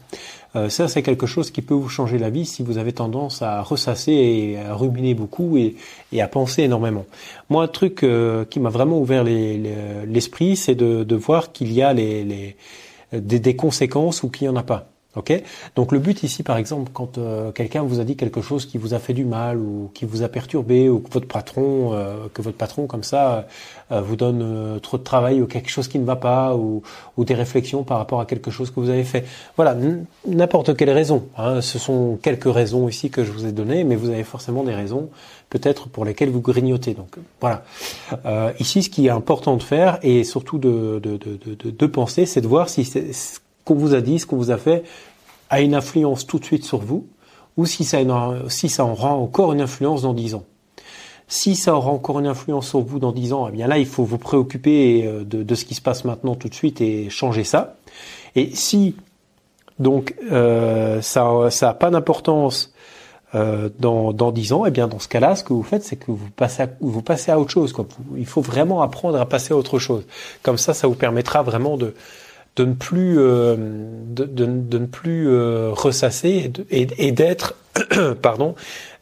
[0.56, 3.42] euh, ça c'est quelque chose qui peut vous changer la vie si vous avez tendance
[3.42, 5.76] à ressasser et à ruminer beaucoup et,
[6.20, 7.06] à penser énormément.
[7.50, 11.92] Moi, un truc euh, qui m'a vraiment ouvert l'esprit, c'est de, voir qu'il y a
[11.92, 12.56] des,
[13.12, 14.89] des conséquences ou qu'il n'y en a pas.
[15.16, 15.32] Ok
[15.74, 18.78] Donc le but ici, par exemple, quand euh, quelqu'un vous a dit quelque chose qui
[18.78, 22.28] vous a fait du mal ou qui vous a perturbé ou que votre patron, euh,
[22.32, 23.48] que votre patron comme ça
[23.90, 26.84] euh, vous donne trop de travail ou quelque chose qui ne va pas ou,
[27.16, 29.26] ou, des réflexions par rapport à quelque chose que vous avez fait.
[29.56, 29.76] Voilà,
[30.28, 31.26] n'importe quelle raison.
[31.36, 34.62] Hein, ce sont quelques raisons ici que je vous ai données, mais vous avez forcément
[34.62, 35.08] des raisons
[35.48, 36.94] peut-être pour lesquelles vous grignotez.
[36.94, 37.64] Donc voilà.
[38.60, 42.40] ici, ce qui est important de faire et surtout de, de, de, de penser, c'est
[42.40, 43.12] de voir si c'est
[43.64, 44.84] qu'on vous a dit, ce qu'on vous a fait,
[45.48, 47.06] a une influence tout de suite sur vous,
[47.56, 47.98] ou si ça,
[48.48, 50.44] ça aura encore une influence dans dix ans.
[51.28, 53.86] Si ça aura encore une influence sur vous dans dix ans, eh bien là, il
[53.86, 57.44] faut vous préoccuper euh, de, ce qui se passe maintenant tout de suite et changer
[57.44, 57.76] ça.
[58.34, 58.96] Et si
[59.78, 62.72] donc euh, ça n'a pas d'importance
[63.36, 66.10] euh, dans dix ans, eh bien dans ce cas-là, ce que vous faites, c'est que
[66.10, 67.72] vous passez à, autre chose.
[68.16, 70.04] Il faut vraiment apprendre à passer à autre chose.
[70.42, 71.94] Comme ça, ça vous permettra vraiment de
[72.56, 77.54] de ne plus euh, de, ne plus euh, ressasser et d'être
[78.22, 78.54] pardon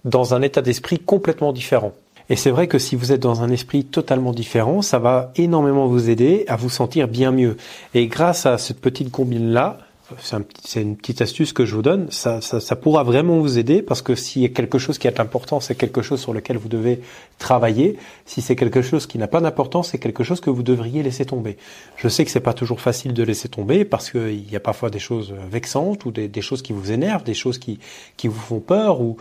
[0.04, 1.92] dans un état d'esprit complètement différent.
[2.30, 5.86] Et c'est vrai que si vous êtes dans un esprit totalement différent, ça va énormément
[5.86, 7.56] vous aider à vous sentir bien mieux.
[7.94, 9.78] Et grâce à cette petite combine là,
[10.18, 13.82] c'est une petite astuce que je vous donne, ça, ça, ça pourra vraiment vous aider
[13.82, 16.56] parce que s'il y a quelque chose qui est important, c'est quelque chose sur lequel
[16.56, 17.00] vous devez
[17.38, 17.98] travailler.
[18.24, 21.26] Si c'est quelque chose qui n'a pas d'importance, c'est quelque chose que vous devriez laisser
[21.26, 21.58] tomber.
[21.96, 24.90] Je sais que c'est pas toujours facile de laisser tomber parce qu'il y a parfois
[24.90, 27.78] des choses vexantes ou des, des, choses qui vous énervent, des choses qui,
[28.16, 29.16] qui vous font peur ou,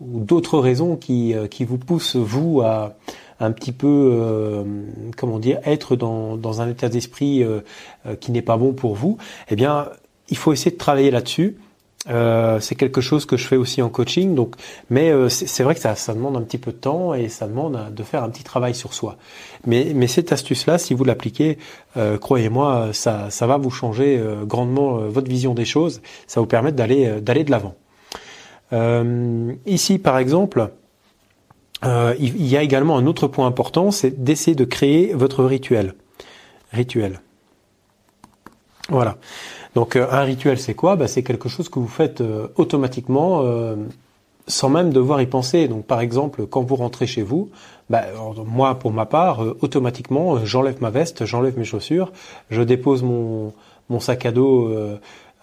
[0.00, 2.94] ou d'autres raisons qui, euh, qui vous poussent vous à
[3.40, 4.64] un petit peu, euh,
[5.16, 7.60] comment dire, être dans, dans un état d'esprit euh,
[8.06, 9.16] euh qui n'est pas bon pour vous.
[9.48, 9.88] Eh bien,
[10.28, 11.56] il faut essayer de travailler là-dessus.
[12.08, 14.54] Euh, c'est quelque chose que je fais aussi en coaching, donc,
[14.88, 17.92] mais euh, c'est vrai que ça, demande un petit peu de temps et ça demande
[17.92, 19.16] de faire un petit travail sur soi.
[19.66, 21.58] Mais, mais cette astuce-là, si vous l'appliquez,
[21.96, 26.00] euh, croyez-moi, ça, va vous changer grandement votre vision des choses.
[26.26, 27.74] Ça vous permettre d'aller d'aller de l'avant.
[29.66, 30.70] ici, par exemple,
[31.84, 35.94] il y a également un autre point important, c'est d'essayer de créer votre rituel.
[36.72, 37.20] Rituel.
[38.88, 39.18] Voilà.
[39.74, 40.96] Donc euh, un rituel, c'est quoi?
[40.96, 43.76] Bah, C'est quelque chose que vous faites euh, automatiquement euh,
[44.46, 45.68] sans même devoir y penser.
[45.68, 47.50] Donc par exemple, quand vous rentrez chez vous,
[47.90, 48.04] bah,
[48.46, 52.12] moi pour ma part, automatiquement, j'enlève ma veste, j'enlève mes chaussures,
[52.50, 53.52] je dépose mon,
[53.88, 54.70] mon sac à dos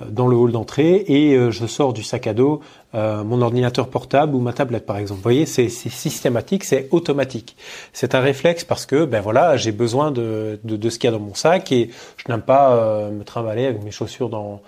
[0.02, 2.60] dans le hall d'entrée et euh, je sors du sac à dos
[2.96, 5.20] euh, mon ordinateur portable ou ma tablette par exemple.
[5.20, 7.56] Vous voyez, c'est systématique, c'est automatique.
[7.94, 11.14] C'est un réflexe parce que ben voilà, j'ai besoin de, de, de ce qu'il y
[11.14, 14.62] a dans mon sac et je n'aime pas euh, me trimballer avec mes chaussures dans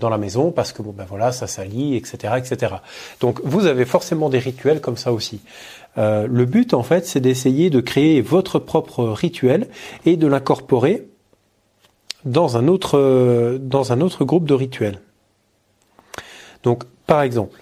[0.00, 2.74] dans la maison parce que bon ben voilà ça salit etc etc.
[3.20, 5.42] Donc vous avez forcément des rituels comme ça aussi.
[5.96, 9.68] le but en fait c'est d'essayer de créer votre propre rituel
[10.06, 11.06] et de l'incorporer
[12.24, 15.00] dans un autre, dans un autre groupe de rituels.
[16.62, 17.58] Donc, par exemple,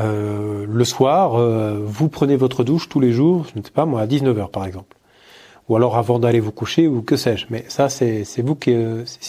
[0.00, 3.86] euh, le soir, euh, vous prenez votre douche tous les jours, je ne sais pas
[3.86, 4.96] moi, à 19h par exemple.
[5.68, 7.46] Ou alors avant d'aller vous coucher, ou que sais-je.
[7.48, 8.76] Mais ça, c'est vous, qui,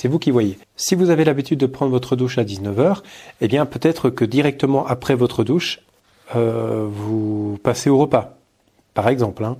[0.05, 0.57] vous qui voyez.
[0.75, 3.03] Si vous avez l'habitude de prendre votre douche à 19h,
[3.39, 5.79] eh bien peut-être que directement après votre douche,
[6.35, 8.37] euh, vous passez au repas,
[8.93, 9.45] par exemple.
[9.45, 9.55] Hein.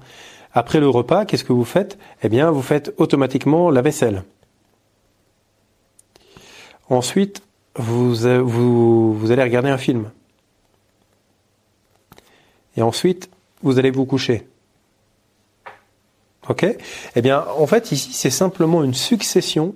[0.58, 1.98] Après le repas, qu'est-ce que vous faites?
[2.24, 4.24] Eh bien, vous faites automatiquement la vaisselle.
[6.90, 7.42] Ensuite,
[7.76, 10.10] vous, allez regarder un film.
[12.78, 13.30] Et ensuite,
[13.64, 14.48] vous allez vous coucher.
[16.48, 16.66] Ok?
[17.16, 19.76] Eh bien, en fait, ici, c'est simplement une succession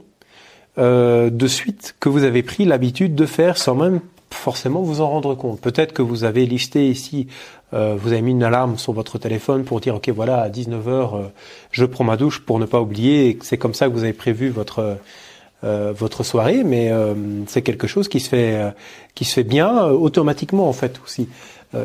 [0.78, 4.00] euh, de suites que vous avez pris l'habitude de faire sans même
[4.32, 5.60] forcément vous en rendre compte.
[5.60, 7.28] Peut-être que vous avez listé ici,
[7.74, 10.88] euh, vous avez mis une alarme sur votre téléphone pour dire, ok, voilà, à 19h,
[10.88, 11.28] euh,
[11.72, 14.50] je prends ma douche pour ne pas oublier, c'est comme ça que vous avez prévu
[14.50, 14.98] votre
[15.66, 17.14] euh, votre soirée, mais euh,
[17.48, 18.70] c'est quelque chose qui se fait euh,
[19.14, 21.28] qui se fait bien automatiquement en fait aussi.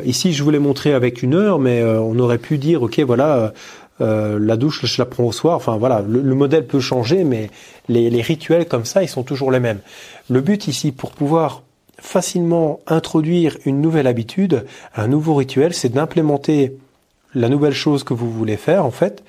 [0.05, 3.53] ici, je voulais montrer avec une heure, mais on aurait pu dire, ok, voilà.
[3.99, 5.57] la douche, je la prends au soir.
[5.57, 7.51] Enfin voilà, le, modèle peut changer, mais
[7.89, 9.81] les, les, rituels comme ça, ils sont toujours les mêmes.
[10.29, 11.61] Le but ici, pour pouvoir
[12.05, 14.65] facilement introduire une nouvelle habitude,
[14.95, 16.77] un nouveau rituel, c'est d'implémenter
[17.33, 19.23] la nouvelle chose que vous voulez faire en fait,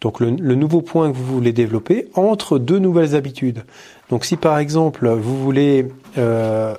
[0.00, 3.62] donc le, nouveau point que vous voulez développer entre deux nouvelles habitudes.
[4.10, 5.86] Donc si par exemple vous voulez,
[6.18, 6.74] euh,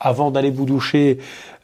[0.00, 1.18] avant d'aller vous doucher,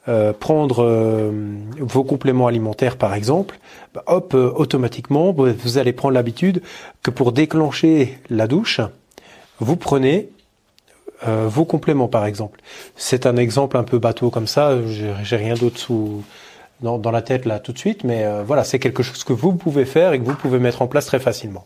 [0.08, 1.32] euh, prendre euh,
[1.80, 3.58] vos compléments alimentaires par exemple,
[3.94, 6.62] bah, hop, automatiquement, vous allez prendre l'habitude
[7.02, 8.80] que pour déclencher la douche,
[9.58, 10.28] vous prenez
[11.24, 12.60] vos compléments par exemple.
[12.96, 16.22] C'est un exemple un peu bateau comme ça, j'ai rien d'autre sous
[16.80, 19.54] dans, la tête là tout de suite, mais euh, voilà, c'est quelque chose que vous
[19.54, 21.64] pouvez faire et que vous pouvez mettre en place très facilement.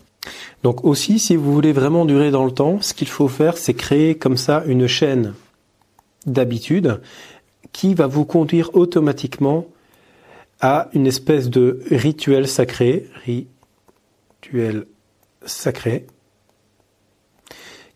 [0.63, 3.75] Donc aussi, si vous voulez vraiment durer dans le temps, ce qu'il faut faire, c'est
[3.75, 5.35] créer comme ça une chaîne
[6.27, 7.01] d'habitudes
[7.73, 9.67] qui va vous conduire automatiquement
[10.61, 14.85] à une espèce de rituel sacré, rituel
[15.47, 16.07] sacré,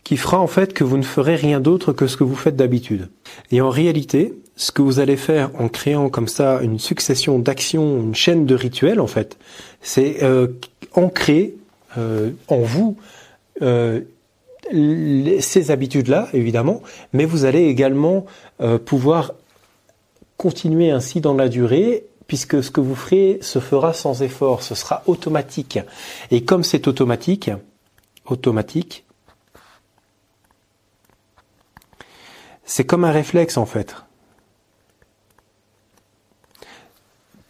[0.05, 2.55] qui fera en fait que vous ne ferez rien d'autre que ce que vous faites
[2.55, 3.09] d'habitude.
[3.51, 8.01] Et en réalité, ce que vous allez faire en créant comme ça une succession d'actions,
[8.01, 9.37] une chaîne de rituels en fait,
[9.81, 10.47] c'est euh,
[10.93, 11.55] ancrer
[11.97, 12.95] euh, en vous
[13.61, 14.01] euh,
[15.39, 16.81] ces habitudes-là, évidemment,
[17.13, 18.25] mais vous allez également
[18.61, 19.33] euh, pouvoir
[20.37, 24.75] continuer ainsi dans la durée puisque ce que vous ferez se fera sans effort, ce
[24.75, 25.79] sera automatique.
[26.31, 27.51] Et comme c'est automatique,
[28.25, 29.04] automatique,
[32.65, 33.95] c'est comme un réflexe en fait.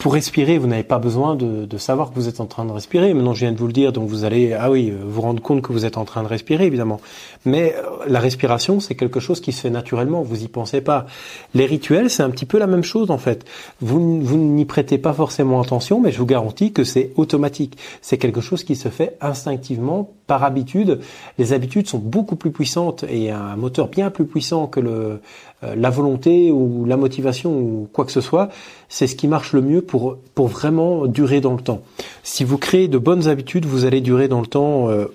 [0.06, 3.11] Pour respirer, vous n'avez pas besoin de, savoir que vous êtes en train de respirer.
[3.15, 5.41] Maintenant, je viens de vous le dire, donc vous allez, ah oui, euh, vous rendre
[5.41, 7.02] compte que vous êtes en train de respirer, évidemment.
[7.44, 10.22] Mais euh, la respiration, c'est quelque chose qui se fait naturellement.
[10.22, 11.07] Vous y pensez pas.
[11.56, 13.45] Les rituels, c'est un petit peu la même chose en fait.
[13.82, 17.76] Vous, vous n'y prêtez pas forcément attention, mais je vous garantis que c'est automatique.
[18.03, 20.99] C'est quelque chose qui se fait instinctivement, par habitude.
[21.38, 25.22] Les habitudes sont beaucoup plus puissantes et un moteur bien plus puissant que le,
[25.61, 28.49] la volonté ou la motivation ou quoi que ce soit,
[28.90, 31.82] c'est ce qui marche le mieux pour, pour vraiment durer dans le temps.
[32.23, 35.07] Si vous créez de bonnes habitudes, vous allez durer dans le temps euh,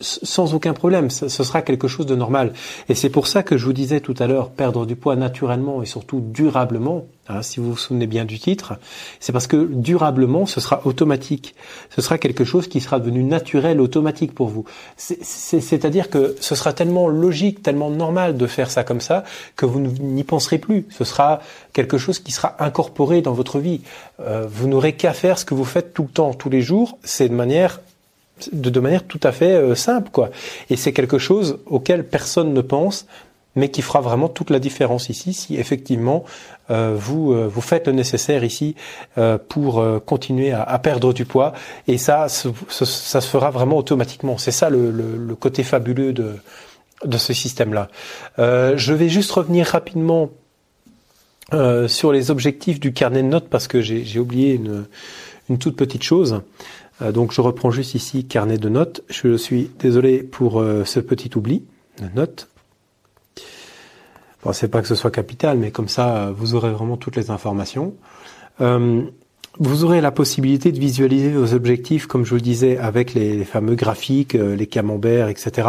[0.00, 2.52] sans aucun problème, ce sera quelque chose de normal.
[2.88, 5.82] Et c'est pour ça que je vous disais tout à l'heure, perdre du poids naturellement
[5.82, 8.74] et surtout durablement, hein, si vous vous souvenez bien du titre,
[9.20, 11.54] c'est parce que durablement, ce sera automatique.
[11.94, 14.64] Ce sera quelque chose qui sera devenu naturel, automatique pour vous.
[14.96, 19.24] C'est-à-dire que ce sera tellement logique, tellement normal de faire ça comme ça,
[19.56, 20.86] que vous n'y penserez plus.
[20.90, 21.40] Ce sera
[21.72, 23.82] quelque chose qui sera incorporé dans votre vie.
[24.20, 26.98] Euh, vous n'aurez qu'à faire ce que vous faites tout le temps, tous les jours.
[27.04, 27.80] C'est de manière
[28.52, 30.30] de, de manière tout à fait euh, simple, quoi.
[30.70, 33.06] Et c'est quelque chose auquel personne ne pense,
[33.56, 36.24] mais qui fera vraiment toute la différence ici, si effectivement
[36.70, 38.74] euh, vous euh, vous faites le nécessaire ici
[39.48, 41.52] pour continuer à, perdre du poids.
[41.86, 44.38] Et ça, ça se fera vraiment automatiquement.
[44.38, 47.88] C'est ça le, côté fabuleux de ce système-là.
[48.38, 50.30] je vais juste revenir rapidement
[51.86, 54.60] sur les objectifs du carnet de notes parce que j'ai oublié
[55.48, 56.42] une toute petite chose.
[57.02, 59.02] Euh, donc je reprends juste ici carnet de notes.
[59.08, 61.64] Je suis désolé pour euh, ce petit oubli
[62.00, 62.48] de notes.
[64.42, 67.30] Bon, c'est pas que ce soit capital, mais comme ça, vous aurez vraiment toutes les
[67.30, 67.94] informations.
[68.60, 69.02] Euh,
[69.58, 73.44] vous aurez la possibilité de visualiser vos objectifs, comme je vous le disais, avec les,
[73.44, 75.68] fameux graphiques, les camemberts, etc.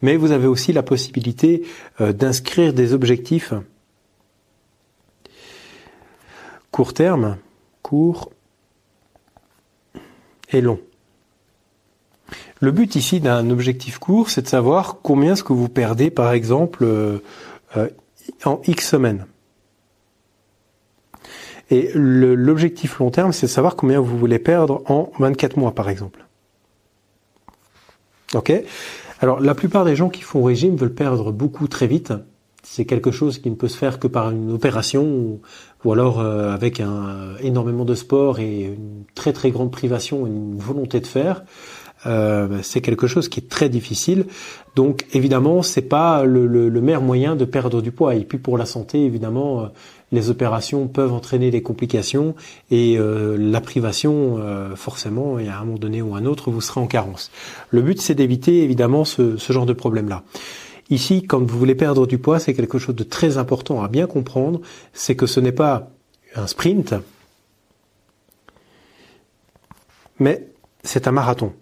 [0.00, 1.64] Mais vous avez aussi la possibilité
[1.98, 3.52] d'inscrire des objectifs
[6.70, 7.36] court terme,
[7.82, 8.30] court
[10.50, 10.80] est long.
[12.60, 16.32] Le but ici d'un objectif court, c'est de savoir combien est-ce que vous perdez, par
[16.32, 17.18] exemple, euh,
[17.76, 17.88] euh,
[18.44, 19.26] en X semaines.
[21.70, 25.88] Et l'objectif long terme, c'est de savoir combien vous voulez perdre en 24 mois, par
[25.88, 26.24] exemple.
[28.34, 28.52] Ok?
[29.20, 32.12] Alors, la plupart des gens qui font régime veulent perdre beaucoup très vite.
[32.62, 35.40] C'est quelque chose qui ne peut se faire que par une opération
[35.84, 41.00] alors euh, avec un, énormément de sport et une très très grande privation, une volonté
[41.00, 41.44] de faire,
[42.06, 44.26] euh, c'est quelque chose qui est très difficile.
[44.74, 48.14] Donc évidemment, c'est pas le, le, le, meilleur moyen de perdre du poids.
[48.14, 49.70] Et puis pour la santé, évidemment,
[50.12, 52.34] les opérations peuvent entraîner des complications
[52.70, 56.50] et euh, la privation, euh, forcément, et à un moment donné ou à un autre,
[56.50, 57.30] vous serez en carence.
[57.70, 60.22] Le but, c'est d'éviter évidemment ce, ce genre de problème-là.
[60.90, 64.06] Ici, quand vous voulez perdre du poids, c'est quelque chose de très important à bien
[64.06, 64.60] comprendre,
[64.92, 65.90] c'est que ce n'est pas
[66.34, 66.94] un sprint,
[70.18, 70.48] mais
[70.84, 71.52] c'est un marathon.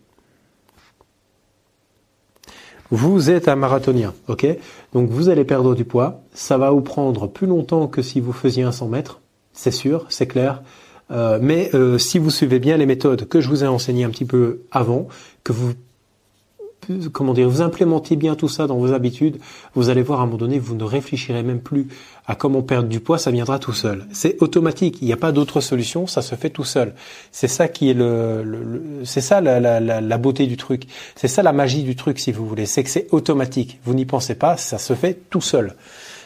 [2.90, 4.46] Vous êtes un marathonien, ok?
[4.92, 6.20] Donc vous allez perdre du poids.
[6.34, 9.20] Ça va vous prendre plus longtemps que si vous faisiez un 100 mètres,
[9.52, 10.62] c'est sûr, c'est clair.
[11.10, 14.10] Euh, mais euh, si vous suivez bien les méthodes que je vous ai enseignées un
[14.10, 15.08] petit peu avant,
[15.42, 15.72] que vous
[17.12, 19.38] comment dire, vous implémentez bien tout ça dans vos habitudes,
[19.74, 21.88] vous allez voir à un moment donné, vous ne réfléchirez même plus
[22.26, 24.06] à comment perdre du poids, ça viendra tout seul.
[24.12, 26.94] C'est automatique, il n'y a pas d'autre solution, ça se fait tout seul.
[27.32, 30.84] C'est ça qui est le, c'est ça la, la, la, beauté du truc,
[31.16, 33.78] c'est ça la magie du truc si vous voulez, c'est que c'est automatique.
[33.84, 35.74] Vous n'y pensez pas, ça se fait tout seul.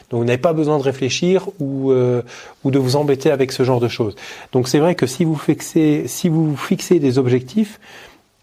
[0.09, 2.23] Donc vous n'avez pas besoin de réfléchir ou, euh,
[2.63, 4.15] ou de vous embêter avec ce genre de choses.
[4.51, 7.79] Donc c'est vrai que si vous fixez, si vous fixez des objectifs,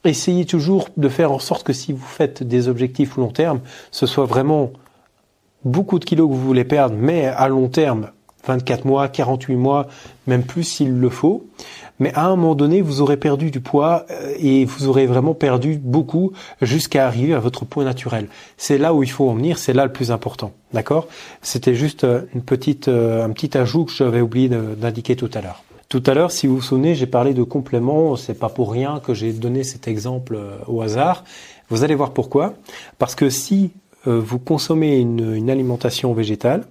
[0.07, 3.61] essayez toujours de faire en sorte que si vous faites des objectifs long terme,
[3.91, 4.73] ce soit vraiment
[5.65, 8.11] beaucoup de kilos que vous voulez perdre, mais à long terme,
[8.47, 9.89] 24 mois, 48 mois,
[10.27, 11.47] même plus s'il le faut.
[11.99, 15.35] Mais à un moment donné, vous aurez perdu du poids euh, et vous aurez vraiment
[15.35, 18.29] perdu beaucoup jusqu'à arriver à votre poids naturel.
[18.59, 20.53] C'est là où il faut en venir, c'est là le plus important.
[20.73, 21.09] D'accord?
[21.41, 25.41] C'était juste euh, une petite, euh, un petit ajout que j'avais oublié d'indiquer tout à
[25.41, 25.63] l'heure.
[25.89, 28.17] Tout à l'heure, si vous vous souvenez, j'ai parlé de compléments.
[28.17, 31.23] C'est pas pour rien que j'ai donné cet exemple euh, au hasard.
[31.69, 32.55] Vous allez voir pourquoi.
[32.99, 33.71] Parce que si
[34.07, 36.67] euh, vous consommez une, alimentation végétale,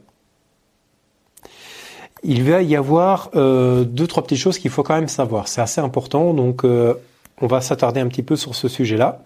[2.24, 5.48] il va y avoir euh, deux trois petites choses qu'il faut quand même savoir.
[5.48, 9.24] C'est assez important, donc on va s'attarder un petit peu sur ce sujet-là.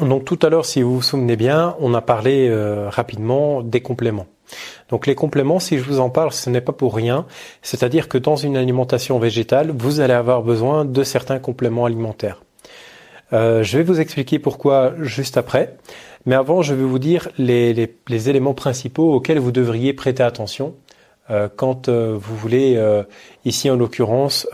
[0.00, 2.50] Donc tout à l'heure, si vous vous souvenez bien, on a parlé
[2.88, 4.26] rapidement des compléments.
[4.88, 7.26] Donc les compléments, si je vous en parle, ce n'est pas pour rien.
[7.62, 12.42] C'est-à-dire que dans une alimentation végétale, vous allez avoir besoin de certains compléments alimentaires.
[13.32, 15.76] Euh, je vais vous expliquer pourquoi juste après.
[16.26, 20.74] Mais avant, je vais vous dire les, éléments principaux auxquels vous devriez prêter attention
[21.30, 22.80] euh, quand euh, vous voulez,
[23.44, 24.46] ici en l'occurrence,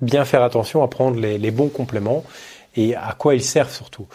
[0.00, 2.24] bien faire attention à prendre les, les bons compléments
[2.76, 4.06] et à quoi ils servent surtout.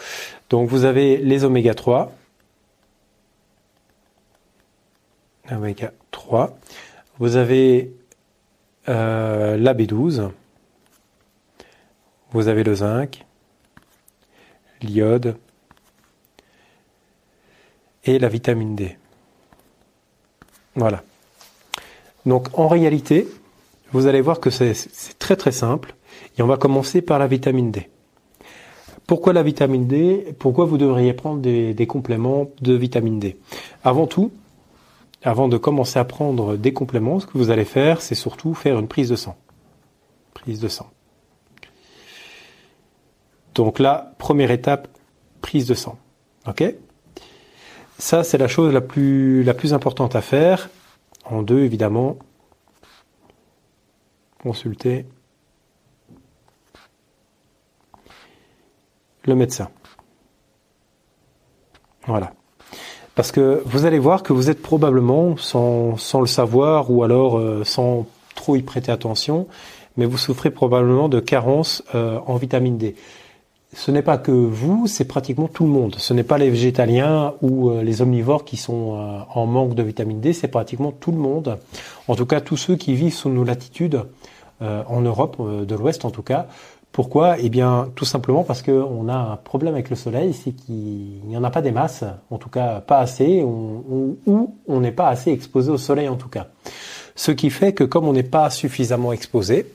[0.50, 2.12] Donc vous avez les oméga 3,
[5.56, 6.58] oméga 3.
[7.18, 7.92] Vous avez
[8.88, 10.30] euh, la B12.
[12.32, 13.26] Vous avez le zinc,
[14.82, 15.36] l'iode
[18.04, 18.96] et la vitamine D.
[20.76, 21.02] Voilà.
[22.24, 23.26] Donc en réalité,
[23.92, 24.74] vous allez voir que c'est
[25.18, 25.94] très très simple.
[26.38, 27.90] Et on va commencer par la vitamine D.
[29.06, 30.34] Pourquoi la vitamine D?
[30.38, 33.36] Pourquoi vous devriez prendre des compléments de vitamine D?
[33.82, 34.30] Avant tout,
[35.22, 38.78] avant de commencer à prendre des compléments, ce que vous allez faire, c'est surtout faire
[38.78, 39.36] une prise de sang.
[40.34, 40.90] Prise de sang.
[43.54, 44.88] Donc là, première étape,
[45.42, 45.98] prise de sang.
[46.46, 46.64] Ok?
[47.98, 50.70] Ça, c'est la chose la plus, la plus importante à faire.
[51.24, 52.16] En deux, évidemment,
[54.42, 55.04] consulter
[59.24, 59.70] le médecin.
[62.06, 62.32] Voilà.
[63.14, 67.64] Parce que vous allez voir que vous êtes probablement, sans, le savoir ou alors euh,
[67.64, 69.46] sans trop y prêter attention,
[69.96, 72.94] mais vous souffrez probablement de carence euh, en vitamine D.
[73.72, 75.96] Ce n'est pas que vous, c'est pratiquement tout le monde.
[75.98, 80.20] Ce n'est pas les végétaliens ou euh, les omnivores qui sont en manque de vitamine
[80.20, 81.58] D, c'est pratiquement tout le monde.
[82.08, 84.04] En tout cas, tous ceux qui vivent sous nos latitudes,
[84.62, 86.46] en Europe de l'Ouest en tout cas,
[86.92, 87.36] pourquoi?
[87.38, 91.36] Eh bien, tout simplement parce qu'on a un problème avec le soleil, c'est qu'il n'y
[91.36, 94.18] en a pas des masses, en tout cas pas assez, ou
[94.66, 96.48] on n'est pas assez exposé au soleil en tout cas.
[97.14, 99.66] Ce qui fait que comme on n'est pas suffisamment exposé,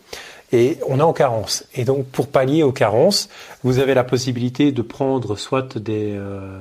[0.52, 1.66] et on est en carence.
[1.74, 3.30] Et donc pour pallier aux carences,
[3.64, 6.60] vous avez la possibilité de prendre soit des, euh,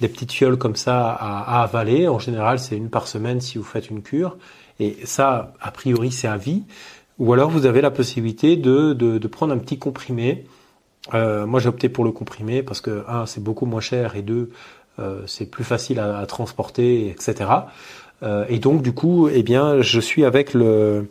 [0.00, 2.08] petites fioles comme ça à, à avaler.
[2.08, 4.36] En général, c'est une par semaine si vous faites une cure.
[4.78, 6.64] Et ça, a priori, c'est à vie.
[7.18, 10.44] Ou alors vous avez la possibilité de, de, de prendre un petit comprimé.
[11.14, 14.22] Euh, moi j'ai opté pour le comprimé parce que un c'est beaucoup moins cher et
[14.22, 14.50] deux
[14.98, 17.50] euh, c'est plus facile à, à, transporter etc.
[18.22, 21.08] Euh, et donc du coup eh bien je suis avec le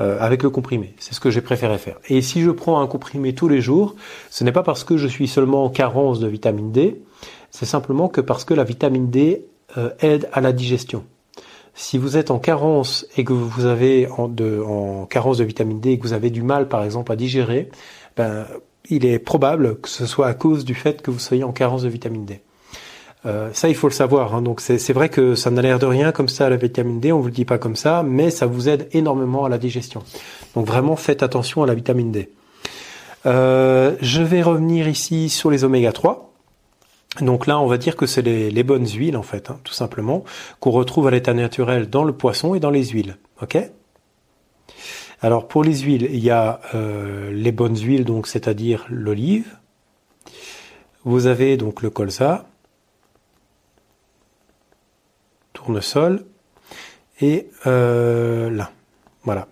[0.00, 0.94] euh, avec le comprimé.
[1.00, 1.96] C'est ce que j'ai préféré faire.
[2.08, 3.96] Et si je prends un comprimé tous les jours,
[4.30, 7.02] ce n'est pas parce que je suis seulement en carence de vitamine D,
[7.50, 9.46] c'est simplement que parce que la vitamine D
[9.76, 11.04] euh, aide à la digestion.
[11.80, 15.98] Si vous êtes en carence et que vous avez en, carence de vitamine D et
[15.98, 17.70] que vous avez du mal, par exemple, à digérer,
[18.16, 18.46] ben,
[18.90, 21.82] il est probable que ce soit à cause du fait que vous soyez en carence
[21.82, 22.40] de vitamine D.
[23.26, 24.34] Euh, ça, il faut le savoir.
[24.34, 24.42] Hein.
[24.42, 27.12] Donc, c'est vrai que ça n'a l'air de rien comme ça la vitamine D.
[27.12, 30.02] On vous le dit pas comme ça, mais ça vous aide énormément à la digestion.
[30.56, 32.28] Donc, vraiment, faites attention à la vitamine D.
[33.24, 36.27] Euh, je vais revenir ici sur les oméga 3.
[37.20, 40.24] Donc là, on va dire que c'est les, bonnes huiles en fait, hein, tout simplement,
[40.60, 43.16] qu'on retrouve à l'état naturel dans le poisson et dans les huiles.
[43.42, 43.58] Ok?
[45.20, 49.56] Alors pour les huiles, il y a euh, les bonnes huiles, donc c'est-à-dire l'olive.
[51.04, 52.46] Vous avez donc le colza,
[55.54, 56.24] tournesol
[57.20, 58.70] et euh, là.
[59.24, 59.48] Voilà.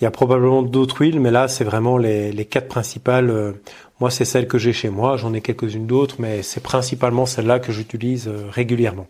[0.00, 3.30] Il y a probablement d'autres huiles, mais là c'est vraiment les, les quatre principales.
[3.30, 3.52] Euh,
[4.00, 7.58] moi c'est celle que j'ai chez moi, j'en ai quelques-unes d'autres, mais c'est principalement celle-là
[7.58, 9.06] que j'utilise euh, régulièrement.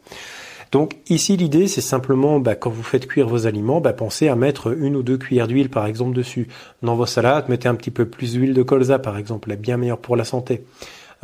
[0.72, 4.36] Donc ici l'idée c'est simplement bah, quand vous faites cuire vos aliments, bah, pensez à
[4.36, 6.48] mettre une ou deux cuillères d'huile par exemple dessus.
[6.82, 9.60] Dans vos salades, mettez un petit peu plus d'huile de colza par exemple, elle est
[9.60, 10.64] bien meilleure pour la santé.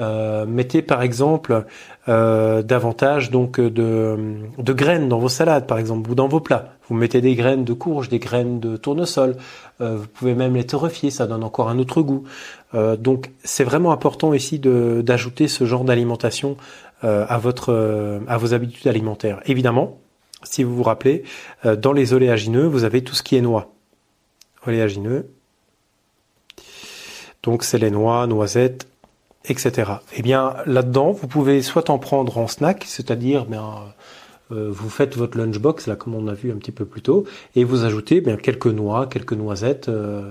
[0.01, 1.66] Euh, mettez par exemple
[2.09, 4.16] euh, davantage donc de,
[4.59, 6.73] graines dans vos salades par exemple ou dans vos plats.
[6.89, 9.36] Vous mettez des graines de courge, des graines de tournesol.
[9.81, 12.24] Euh, vous pouvez même les torréfier, ça donne encore un autre goût.
[12.98, 16.56] donc c'est vraiment important ici d'ajouter ce genre d'alimentation
[17.02, 19.40] à votre à vos habitudes alimentaires.
[19.44, 19.98] Évidemment,
[20.43, 21.24] si vous vous rappelez,
[21.64, 23.73] dans les oléagineux, vous avez tout ce qui est noix.
[24.66, 25.28] Oléagineux.
[27.43, 28.86] Donc c'est les noix, noisettes,
[29.44, 29.93] etc.
[30.16, 33.93] Eh bien, là-dedans, vous pouvez soit en prendre en snack, c'est-à-dire, ben,
[34.52, 37.24] euh, vous faites votre lunchbox, là, comme on a vu un petit peu plus tôt,
[37.56, 40.31] et vous ajoutez bien quelques noix, quelques noisettes, euh,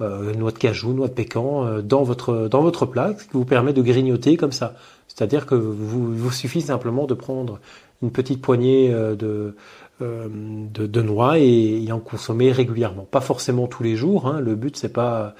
[0.00, 3.44] euh, noix de cajou, noix de pécan, dans votre dans votre plat, ce qui vous
[3.44, 4.74] permet de grignoter comme ça.
[5.08, 7.60] C'est-à-dire que vous vous suffit simplement de prendre
[8.02, 9.54] une petite poignée de
[10.00, 13.06] de, de, noix et, et, en consommer régulièrement.
[13.10, 14.26] Pas forcément tous les jours.
[14.26, 15.34] Hein, le but c'est pas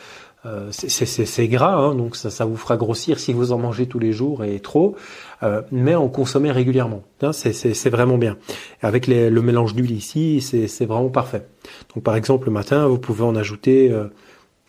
[0.46, 4.12] euh, c'est gras, hein, donc ça, vous fera grossir si vous en mangez tous les
[4.12, 4.96] jours et trop,
[5.42, 7.02] euh, mais en consommer régulièrement.
[7.20, 8.38] Hein, c'est vraiment bien.
[8.80, 11.46] Avec le mélange d'huile ici, c'est vraiment parfait.
[11.94, 14.04] Donc par exemple le matin, vous pouvez en ajouter euh,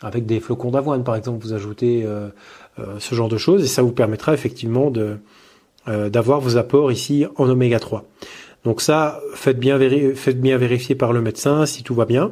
[0.02, 2.28] avec des flocons d'avoine, par exemple, vous ajoutez euh,
[2.98, 5.16] ce genre de choses et ça vous permettra effectivement de
[5.84, 8.04] d'avoir vos apports ici en oméga 3.
[8.62, 9.80] Donc ça, faites bien,
[10.14, 12.30] faites bien vérifier par le médecin si tout va bien.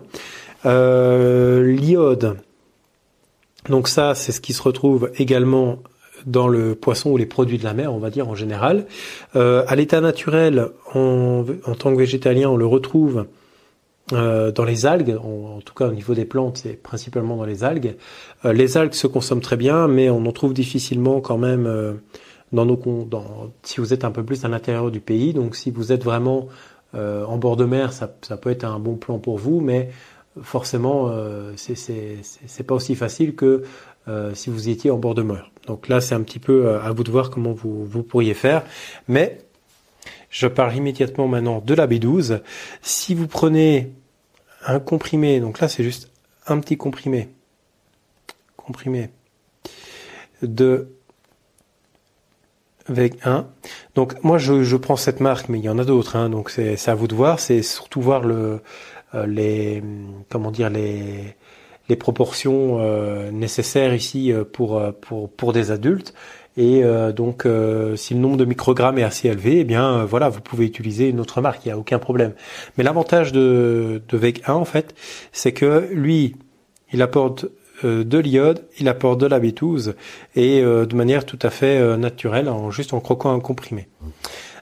[0.64, 2.36] L'iode.
[3.68, 5.78] Donc ça, c'est ce qui se retrouve également
[6.26, 8.86] dans le poisson ou les produits de la mer, on va dire en général.
[9.36, 11.44] Euh, à l'état naturel, en,
[11.78, 13.26] tant que végétalien, on le retrouve
[14.12, 17.64] euh, dans les algues, en, tout cas au niveau des plantes, c'est principalement dans les
[17.64, 17.96] algues.
[18.44, 22.00] Euh, les algues se consomment très bien, mais on en trouve difficilement quand même
[22.52, 22.76] dans nos
[23.08, 25.32] dans, si vous êtes un peu plus à l'intérieur du pays.
[25.32, 26.48] Donc si vous êtes vraiment
[26.92, 29.90] en bord de mer, ça, ça, peut être un bon plan pour vous, mais
[30.43, 33.65] forcément, euh, c'est pas aussi facile que
[34.09, 35.51] euh, si vous étiez en bord de mer.
[35.66, 38.65] Donc là, c'est un petit peu euh, à vous de voir comment vous, pourriez faire.
[39.09, 39.39] Mais
[40.31, 42.40] je parle immédiatement maintenant de la B12.
[42.82, 43.93] Si vous prenez
[44.66, 46.11] un comprimé, donc là c'est juste
[46.47, 47.28] un petit comprimé,
[48.57, 49.11] comprimé
[50.43, 50.89] de
[52.86, 53.47] avec 1.
[53.94, 56.89] Donc moi je, prends cette marque, mais il y en a d'autres, hein, donc c'est
[56.89, 57.39] à vous de voir.
[57.40, 58.61] C'est surtout voir le,
[59.14, 59.82] les
[60.28, 61.36] comment dire les
[61.90, 66.14] les proportions euh, nécessaires ici euh, pour pour pour des adultes.
[66.56, 66.82] Et
[67.14, 67.46] donc,
[67.94, 71.20] si le nombre de microgrammes est assez élevé, eh bien, voilà, vous pouvez utiliser une
[71.20, 72.34] autre marque, il n'y a aucun problème.
[72.76, 74.94] Mais l'avantage de, de VEC 1, en fait,
[75.32, 76.36] c'est que lui,
[76.92, 77.46] il apporte
[77.84, 79.94] de l'iode, il apporte de la B12
[80.34, 83.88] et de manière tout à fait naturelle, en juste en croquant un comprimé.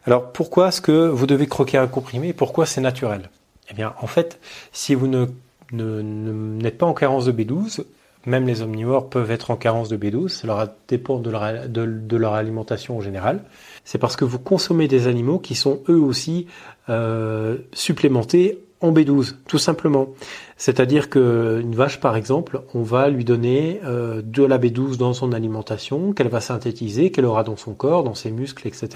[0.04, 2.34] Alors, pourquoi est-ce que vous devez croquer un comprimé?
[2.34, 3.30] Pourquoi c'est naturel?
[3.70, 4.40] Eh bien, en fait,
[4.72, 5.26] si vous ne,
[5.72, 7.84] n'êtes pas en carence de B12,
[8.26, 12.34] même les omnivores peuvent être en carence de B12, ça dépend de leur, de, leur
[12.34, 13.42] alimentation en général.
[13.84, 16.46] C'est parce que vous consommez des animaux qui sont eux aussi
[16.88, 20.08] euh, supplémentés en B12, tout simplement.
[20.56, 25.32] C'est-à-dire qu'une vache, par exemple, on va lui donner euh, de la B12 dans son
[25.32, 28.88] alimentation, qu'elle va synthétiser, qu'elle aura dans son corps, dans ses muscles, etc.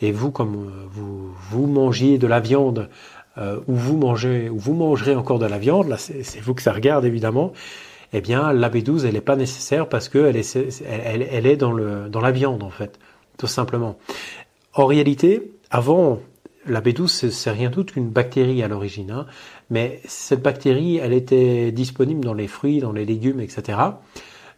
[0.00, 2.88] Et vous, comme euh, vous, vous mangiez de la viande
[3.38, 6.62] euh, où vous mangez, où vous mangerez encore de la viande, là c'est vous que
[6.62, 7.52] ça regarde évidemment,
[8.12, 10.56] eh bien la B12 elle n'est pas nécessaire parce que elle est,
[10.86, 12.98] elle, elle est dans le dans la viande en fait,
[13.38, 13.98] tout simplement.
[14.74, 16.20] En réalité, avant
[16.66, 19.26] la B12 c'est rien d'autre qu'une bactérie à l'origine, hein,
[19.68, 23.78] mais cette bactérie elle était disponible dans les fruits, dans les légumes, etc.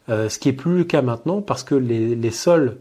[0.09, 2.79] Euh, ce qui est plus le cas maintenant parce que les, les sols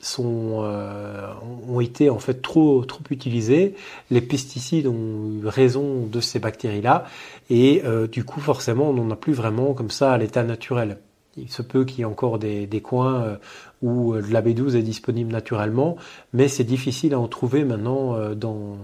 [0.00, 1.32] sont, euh,
[1.68, 3.74] ont été en fait trop, trop utilisés.
[4.10, 7.06] Les pesticides ont eu raison de ces bactéries-là
[7.50, 10.98] et euh, du coup forcément on n'en a plus vraiment comme ça à l'état naturel.
[11.36, 13.38] il se peut qu'il y ait encore des, coins
[13.82, 15.96] où la B12 est disponible naturellement,
[16.32, 18.78] mais c'est difficile à en trouver maintenant dans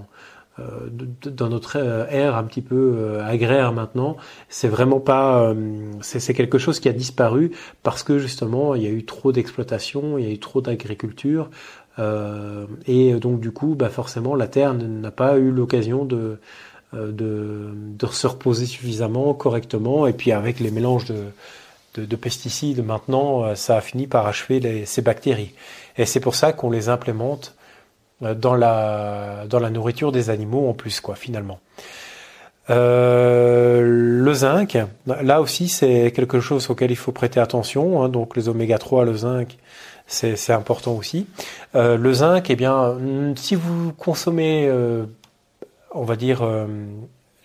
[0.59, 4.17] dans notre ère un petit peu agraire maintenant,
[4.51, 5.55] c'est vraiment pas,
[6.03, 7.53] c'est quelque chose qui a disparu
[7.83, 11.49] parce que justement il y a eu trop d'exploitation, il y a eu trop d'agriculture,
[11.99, 16.39] euh, et donc du coup, bah forcément, la Terre n'a pas eu l'occasion de,
[16.95, 20.07] euh, de, de, se reposer suffisamment, correctement.
[20.07, 21.25] Et puis avec les mélanges de,
[21.95, 25.55] de, de pesticides, maintenant, euh, ça a fini par achever les, ces bactéries.
[25.99, 27.55] Et c'est pour ça qu'on les implémente
[28.23, 31.59] dans la, dans la nourriture des animaux en plus, quoi, finalement.
[32.71, 38.03] Euh, le zinc, là aussi c'est quelque chose auquel il faut prêter attention.
[38.03, 39.59] Hein, donc les oméga 3, le zinc,
[40.07, 41.27] c'est important aussi.
[41.75, 42.97] Euh, le zinc, eh bien,
[43.37, 45.05] si vous consommez, euh,
[45.93, 46.67] on va dire, euh,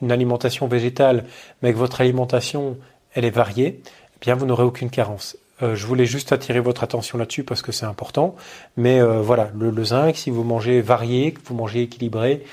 [0.01, 1.25] une alimentation végétale,
[1.61, 2.77] mais que votre alimentation,
[3.13, 5.37] elle est variée, eh bien, vous n'aurez aucune carence.
[5.61, 8.35] Je voulais juste attirer votre attention là-dessus parce que c'est important.
[8.75, 12.43] Mais voilà, le, zinc, si vous mangez varié, que vous mangez équilibré,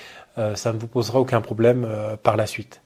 [0.55, 1.87] ça ne vous posera aucun problème
[2.23, 2.81] par la suite.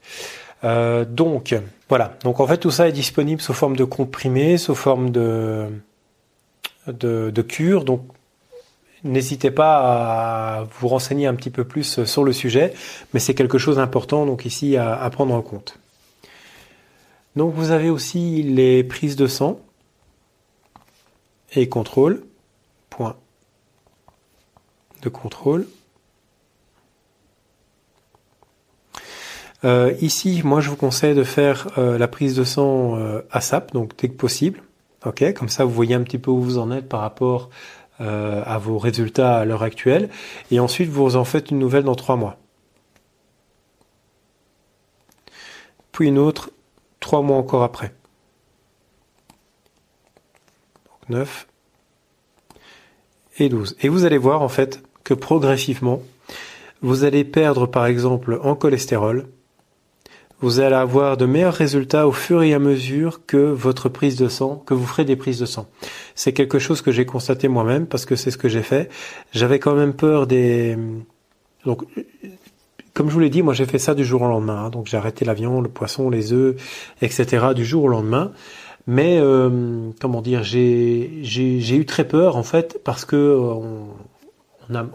[0.63, 1.55] donc
[1.87, 2.17] voilà.
[2.23, 5.69] Donc en fait, tout ça est disponible sous forme de comprimé, sous forme de
[6.87, 7.85] de, cure.
[7.85, 8.01] Donc,
[9.03, 12.73] n'hésitez pas à vous renseigner un petit peu plus sur le sujet,
[13.13, 15.77] mais c'est quelque chose d'important donc ici à, prendre en compte.
[17.35, 19.59] Donc, vous avez aussi les prises de sang
[21.53, 22.23] et contrôle.
[22.89, 23.15] Point
[25.01, 25.67] de contrôle.
[29.63, 33.41] Euh, ici, moi, je vous conseille de faire euh, la prise de sang euh, à
[33.41, 34.61] SAP, donc dès que possible.
[35.05, 37.49] Ok, comme ça vous voyez un petit peu où vous en êtes par rapport
[38.01, 40.09] euh, à vos résultats à l'heure actuelle.
[40.51, 42.37] Et ensuite vous en faites une nouvelle dans trois mois.
[45.91, 46.51] Puis une autre
[46.99, 47.93] trois mois encore après.
[50.85, 51.47] Donc 9
[53.39, 53.75] et 12.
[53.81, 56.01] Et vous allez voir en fait que progressivement,
[56.81, 59.27] vous allez perdre par exemple en cholestérol,
[60.41, 64.29] vous allez avoir de meilleurs résultats au fur et à mesure que votre prise de
[64.29, 65.67] sang, que vous ferez des prises de sang.
[66.15, 68.89] C'est quelque chose que j'ai constaté moi-même parce que c'est ce que j'ai fait.
[69.33, 70.77] J'avais quand même peur des...
[71.65, 71.83] Donc,
[72.93, 74.65] comme je vous l'ai dit, moi j'ai fait ça du jour au lendemain.
[74.65, 74.69] Hein.
[74.69, 76.55] donc j'ai arrêté la viande, le poisson, les œufs,
[77.01, 77.47] etc.
[77.53, 78.31] du jour au lendemain.
[78.91, 83.59] Mais euh, comment dire, j'ai eu très peur en fait parce que euh,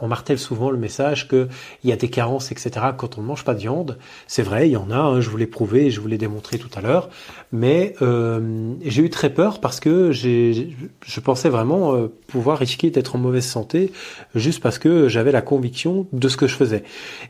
[0.00, 1.48] on, martèle souvent le message qu'il
[1.84, 2.86] y a des carences, etc.
[2.96, 3.98] quand on ne mange pas de viande.
[4.26, 6.58] C'est vrai, il y en a, hein, je vous l'ai prouvé, je vous l'ai démontré
[6.58, 7.08] tout à l'heure.
[7.52, 13.16] Mais euh, j'ai eu très peur parce que je pensais vraiment euh, pouvoir risquer d'être
[13.16, 13.92] en mauvaise santé
[14.34, 16.84] juste parce que j'avais la conviction de ce que je faisais.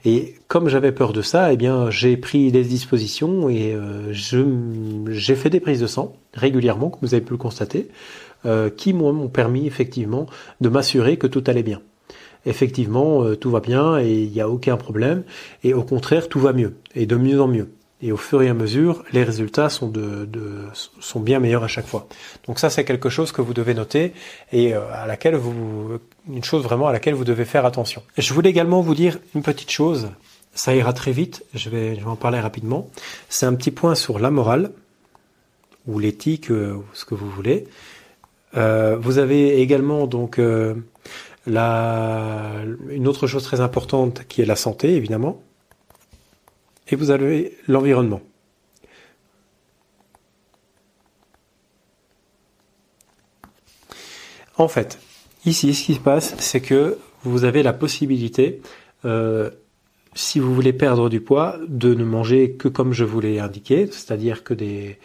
[0.04, 5.34] Et comme j'avais peur de ça, eh bien j'ai pris des dispositions et euh, j'ai
[5.34, 7.88] fait des prises de sang régulièrement, comme vous avez pu le constater,
[8.76, 10.26] qui m'ont permis effectivement
[10.60, 11.80] de m'assurer que tout allait bien
[12.46, 15.24] effectivement, euh, tout va bien et il n'y a aucun problème.
[15.62, 17.70] Et au contraire, tout va mieux et de mieux en mieux.
[18.02, 20.28] Et au fur et à mesure, les résultats sont, de,
[21.00, 22.06] sont bien meilleurs à chaque fois.
[22.46, 24.12] Donc ça, c'est quelque chose que vous devez noter
[24.52, 25.98] et euh, à laquelle vous,
[26.28, 28.02] une chose vraiment à laquelle vous devez faire attention.
[28.18, 30.10] Je voulais également vous dire une petite chose.
[30.54, 31.44] Ça ira très vite.
[31.54, 32.90] Je vais, je vais en parler rapidement.
[33.28, 34.70] C'est un petit point sur la morale
[35.86, 37.66] ou l'éthique, euh, ce que vous voulez.
[38.54, 40.38] vous avez également donc
[41.46, 45.42] une autre chose très importante qui est la santé, évidemment.
[46.88, 48.20] Et vous avez l'environnement.
[54.56, 54.98] En fait,
[55.44, 58.60] ici, ce qui se passe, c'est que vous avez la possibilité,
[59.04, 59.50] euh,
[60.14, 63.88] si vous voulez perdre du poids, de ne manger que comme je vous l'ai indiqué,
[63.90, 64.98] c'est-à-dire que des,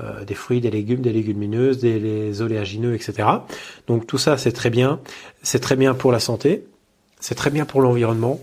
[0.00, 3.28] euh, des fruits, des légumes, des légumineuses, des oléagineux, etc.
[3.86, 5.00] Donc tout ça, c'est très bien.
[5.42, 6.64] C'est très bien pour la santé,
[7.20, 8.40] c'est très bien pour l'environnement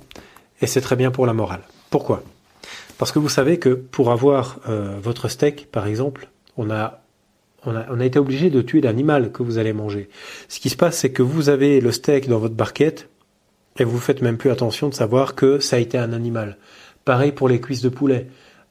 [0.61, 1.61] et c'est très bien pour la morale.
[1.89, 2.23] Pourquoi?
[2.97, 7.01] Parce que vous savez que pour avoir euh, votre steak, par exemple, on a,
[7.65, 10.07] on a, on a été obligé de tuer l'animal que vous allez manger.
[10.47, 13.09] Ce qui se passe, c'est que vous avez le steak dans votre barquette
[13.77, 16.57] et vous faites même plus attention de savoir que ça a été un animal.
[17.03, 18.27] Pareil pour les cuisses de poulet.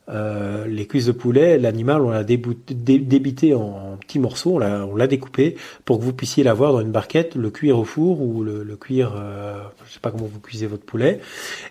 [0.09, 5.57] Euh, les cuisses de poulet, l'animal, on l'a débité en, petits morceaux, on l'a découpé
[5.85, 8.77] pour que vous puissiez l'avoir dans une barquette, le cuire au four ou le, le
[8.77, 11.21] cuire, euh, je sais pas comment vous cuisez votre poulet,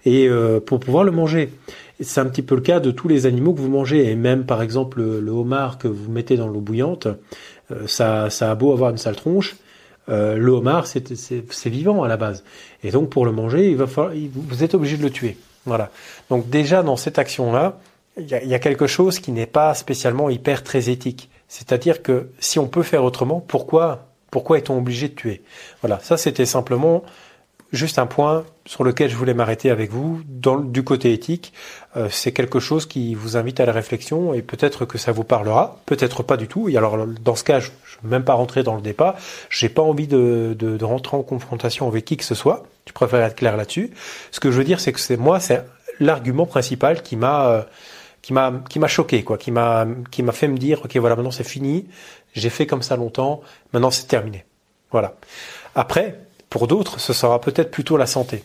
[0.06, 1.50] et euh, pour pouvoir le manger.
[2.00, 4.46] C'est un petit peu le cas de tous les animaux que vous mangez, et même
[4.46, 7.08] par exemple le, homard que vous mettez dans l'eau bouillante,
[7.72, 9.58] euh, ça, ça a beau avoir une sale tronche,
[10.08, 12.44] le homard c'est vivant à la base,
[12.84, 15.38] et donc pour le manger, il va falloir, vous êtes obligé de le tuer.
[15.66, 15.92] Voilà.
[16.32, 17.80] Donc déjà dans cette action là,
[18.20, 21.30] il y, a, quelque chose qui n'est pas spécialement hyper très éthique.
[21.48, 25.42] C'est-à-dire que si on peut faire autrement, pourquoi, pourquoi est-on obligé de tuer?
[25.82, 27.04] Voilà, ça c'était simplement
[27.72, 30.22] juste un point sur lequel je voulais m'arrêter avec vous.
[30.28, 31.54] Dans, du côté éthique,
[31.98, 35.24] euh, c'est quelque chose qui vous invite à la réflexion et peut-être que ça vous
[35.24, 36.70] parlera, peut-être pas du tout.
[36.70, 39.16] Et alors dans ce cas, je ne vais même pas rentrer dans le débat.
[39.50, 42.66] J'ai pas envie de, de, de, rentrer en confrontation avec qui que ce soit.
[42.88, 43.92] Je préfère être clair là-dessus.
[44.32, 45.64] Ce que je veux dire, c'est que c'est moi, c'est
[46.00, 47.62] l'argument principal qui m'a euh,
[48.22, 51.16] qui m'a qui m'a choqué quoi, qui m'a qui m'a fait me dire ok voilà
[51.16, 51.88] maintenant c'est fini,
[52.34, 53.42] j'ai fait comme ça longtemps,
[53.74, 54.46] maintenant c'est terminé.
[54.92, 55.16] Voilà.
[55.76, 56.20] Après,
[56.50, 58.44] pour d'autres, ce sera peut-être plutôt la santé,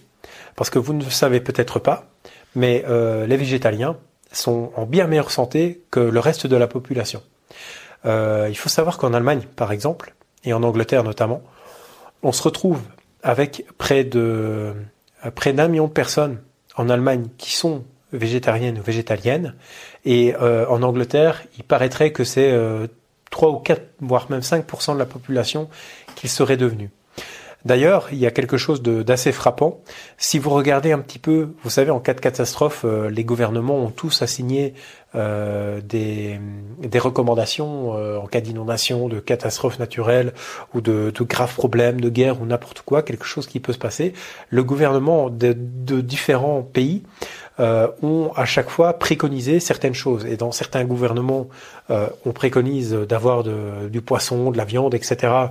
[0.56, 2.06] parce que vous ne savez peut-être pas,
[2.54, 3.96] mais euh, les végétaliens
[4.32, 7.22] sont en bien meilleure santé que le reste de la population.
[8.04, 10.14] Euh, il faut savoir qu'en Allemagne, par exemple,
[10.44, 11.42] et en Angleterre notamment,
[12.22, 12.80] on se retrouve
[13.22, 14.74] avec près de
[15.34, 16.40] près d'un million de personnes
[16.76, 17.84] en Allemagne qui sont
[18.16, 19.54] végétariennes ou végétaliennes.
[20.04, 22.86] Et euh, en Angleterre, il paraîtrait que c'est euh,
[23.30, 25.68] 3 ou 4, voire même 5% de la population
[26.14, 26.90] qui serait devenue.
[27.64, 29.80] D'ailleurs, il y a quelque chose d'assez frappant.
[30.18, 33.78] Si vous regardez un petit peu, vous savez, en cas de catastrophe, euh, les gouvernements
[33.78, 34.74] ont tous assigné
[35.14, 36.38] euh, des,
[36.98, 40.34] recommandations euh, en cas d'inondation, de catastrophe naturelle
[40.74, 43.78] ou de, de, graves problèmes, de guerre ou n'importe quoi, quelque chose qui peut se
[43.78, 44.12] passer.
[44.50, 45.52] Le gouvernement de
[46.02, 47.02] différents pays
[47.60, 50.26] euh, ont à chaque fois préconisé certaines choses.
[50.26, 51.48] Et dans certains gouvernements,
[51.90, 55.50] euh, on préconise d'avoir du poisson, de la viande, etc.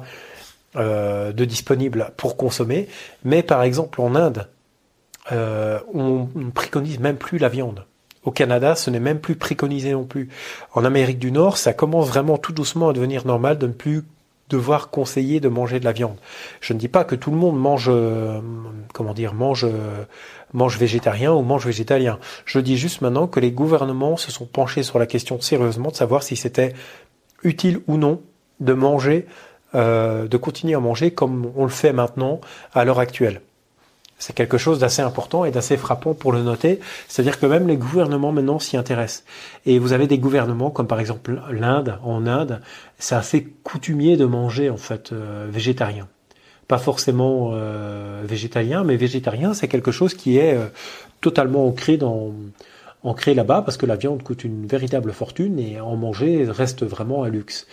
[0.76, 2.88] Euh, de disponibles pour consommer.
[3.24, 4.50] Mais par exemple en Inde,
[5.32, 7.86] euh, on ne préconise même plus la viande.
[8.24, 10.30] Au Canada, ce n'est même plus préconisé non plus.
[10.74, 14.04] En Amérique du Nord, ça commence vraiment tout doucement à devenir normal de ne plus
[14.50, 16.18] devoir conseiller de manger de la viande.
[16.62, 18.40] Je ne dis pas que tout le monde mange, euh,
[18.94, 19.66] comment dire, mange,
[20.54, 22.20] mange végétarien ou mange végétalien.
[22.46, 25.96] Je dis juste maintenant que les gouvernements se sont penchés sur la question sérieusement de
[25.96, 26.74] savoir si c'était
[27.44, 28.22] utile ou non
[28.60, 29.26] de manger
[29.76, 32.40] euh, de continuer à manger comme on le fait maintenant
[32.74, 33.42] à l'heure actuelle.
[34.26, 36.80] C'est quelque chose d'assez important et d'assez frappant pour le noter.
[37.10, 39.26] C'est-à-dire que même les gouvernements maintenant s'y intéressent.
[39.66, 42.00] Et vous avez des gouvernements comme par exemple l'Inde.
[42.04, 42.62] En Inde,
[43.00, 46.08] c'est assez coutumier de manger en fait euh, végétarien.
[46.70, 50.68] Pas forcément euh, végétalien, mais végétarien, c'est quelque chose qui est euh,
[51.20, 52.32] totalement ancré dans
[53.04, 57.26] ancré là-bas parce que la viande coûte une véritable fortune et en manger reste vraiment
[57.26, 57.68] un luxe.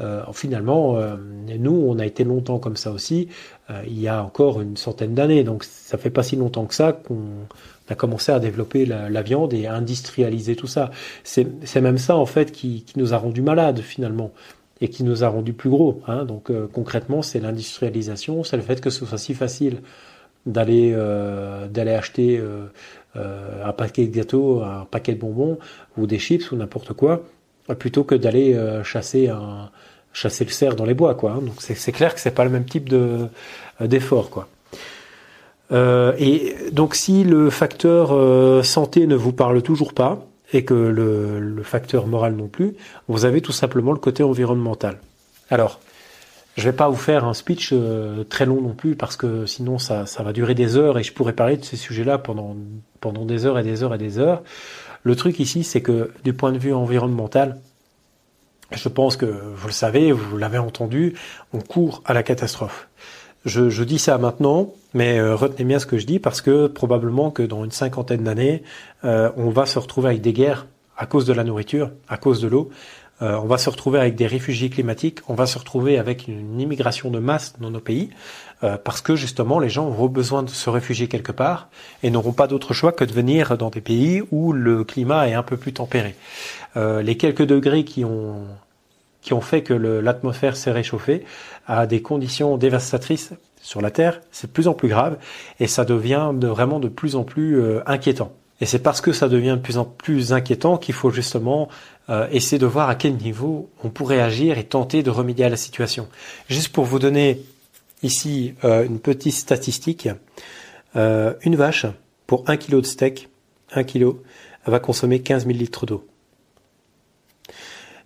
[0.00, 1.16] Euh, finalement, euh,
[1.58, 3.28] nous, on a été longtemps comme ça aussi,
[3.70, 5.44] euh, il y a encore une centaine d'années.
[5.44, 7.46] Donc ça fait pas si longtemps que ça qu'on
[7.88, 10.90] a commencé à développer la, viande et à industrialiser tout ça.
[11.24, 14.32] C'est même ça, en fait, qui, nous a rendu malades, finalement,
[14.80, 16.02] et qui nous a rendu plus gros.
[16.06, 16.24] Hein.
[16.24, 19.78] Donc concrètement, c'est l'industrialisation, c'est le fait que ce soit si facile
[20.46, 20.92] d'aller
[21.70, 22.42] d'aller acheter
[23.14, 25.58] un paquet de gâteaux, un paquet de bonbons
[25.96, 27.22] ou des chips ou n'importe quoi
[27.78, 29.70] plutôt que d'aller chasser un
[30.16, 31.32] chasser le cerf dans les bois quoi.
[31.32, 31.42] Hein.
[31.42, 33.28] Donc c'est clair que c'est pas le même type de
[33.80, 34.48] euh, d'effort quoi.
[35.72, 40.74] Euh, et donc si le facteur euh, santé ne vous parle toujours pas et que
[40.74, 42.76] le, le, facteur moral non plus,
[43.08, 45.00] vous avez tout simplement le côté environnemental.
[45.50, 45.80] Alors,
[46.56, 49.78] je vais pas vous faire un speech euh, très long non plus parce que sinon
[49.78, 52.56] ça, ça va durer des heures et je pourrais parler de ces sujets-là pendant
[53.00, 54.42] pendant des heures et des heures et des heures.
[55.02, 57.58] Le truc ici, c'est que du point de vue environnemental,
[58.72, 61.14] je pense que vous le savez, vous l'avez entendu,
[61.52, 62.88] on court à la catastrophe.
[63.44, 67.30] Je, dis ça maintenant, mais euh, retenez bien ce que je dis parce que probablement
[67.30, 68.64] que dans une cinquantaine d'années,
[69.04, 70.66] euh, on va se retrouver avec des guerres
[70.96, 72.70] à cause de la nourriture, à cause de l'eau.
[73.22, 76.60] Euh, on va se retrouver avec des réfugiés climatiques, on va se retrouver avec une
[76.60, 78.10] immigration de masse dans nos pays,
[78.62, 81.68] euh, parce que justement les gens auront besoin de se réfugier quelque part
[82.02, 85.34] et n'auront pas d'autre choix que de venir dans des pays où le climat est
[85.34, 86.14] un peu plus tempéré.
[86.76, 88.44] Euh, les quelques degrés qui ont
[89.26, 91.24] qui ont fait que l'atmosphère s'est réchauffée
[91.66, 95.16] à des conditions dévastatrices sur la Terre, c'est de plus en plus grave
[95.58, 98.30] et ça devient de, vraiment de plus en plus euh, inquiétant.
[98.60, 101.68] Et c'est parce que ça devient de plus en plus inquiétant qu'il faut justement
[102.08, 105.48] euh, essayer de voir à quel niveau on pourrait agir et tenter de remédier à
[105.48, 106.08] la situation.
[106.48, 107.42] Juste pour vous donner
[108.04, 110.08] ici euh, une petite statistique,
[110.94, 111.86] euh, une vache
[112.28, 113.28] pour un kilo de steak,
[113.72, 114.22] un kilo,
[114.66, 116.06] va consommer 15 000 litres d'eau.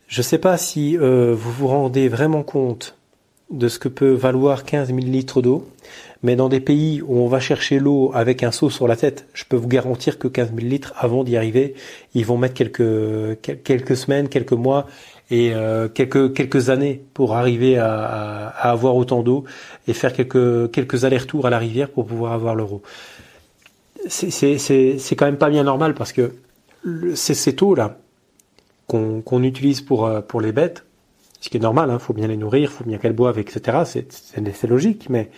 [0.09, 2.97] Je ne sais pas si vous vous rendez vraiment compte
[3.51, 5.70] de ce que peut valoir 15 000 litres d'eau,
[6.22, 9.26] mais dans des pays où on va chercher l'eau avec un seau sur la tête,
[9.32, 11.74] je peux vous garantir que 15 000 litres, avant d'y arriver,
[12.14, 14.86] ils vont mettre quelques, quelques semaines, quelques mois
[15.30, 19.44] et euh, quelques, quelques années pour arriver à, à, avoir autant d'eau
[19.88, 22.82] et faire quelques, quelques allers-retours à la rivière pour pouvoir avoir l'euro.
[24.09, 26.32] C'est quand même pas bien normal parce que
[27.14, 27.98] c'est cette eau-là
[28.86, 30.84] qu'on utilise pour, euh, pour les bêtes,
[31.40, 33.38] ce qui est normal, il hein, faut bien les nourrir, il faut bien qu'elles boivent,
[33.38, 33.78] etc.
[33.84, 35.30] C'est logique, mais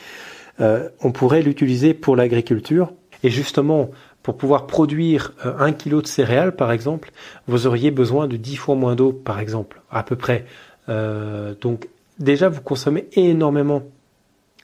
[0.61, 2.93] euh, on pourrait l'utiliser pour l'agriculture.
[3.23, 3.91] Et justement,
[4.23, 7.11] pour pouvoir produire euh, un kilo de céréales, par exemple,
[7.47, 10.45] vous auriez besoin de 10 fois moins d'eau, par exemple, à peu près.
[10.89, 11.89] Euh, donc
[12.19, 13.83] déjà, vous consommez énormément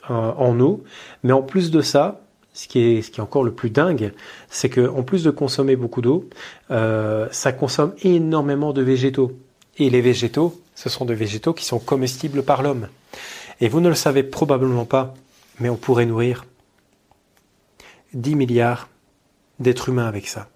[0.09, 0.85] en eau,
[1.23, 2.23] mais en plus de ça,
[2.55, 4.15] ce qui est, ce qui est encore le plus dingue,
[4.49, 6.31] c'est que en plus de consommer beaucoup d'eau,
[6.71, 9.33] ça consomme énormément de végétaux.
[9.77, 12.89] Et les végétaux, ce sont des végétaux qui sont comestibles par l'homme.
[13.61, 15.13] Et vous ne le savez probablement pas,
[15.61, 16.47] mais on pourrait nourrir
[18.15, 18.89] 10 milliards
[19.59, 20.49] d'êtres humains avec ça.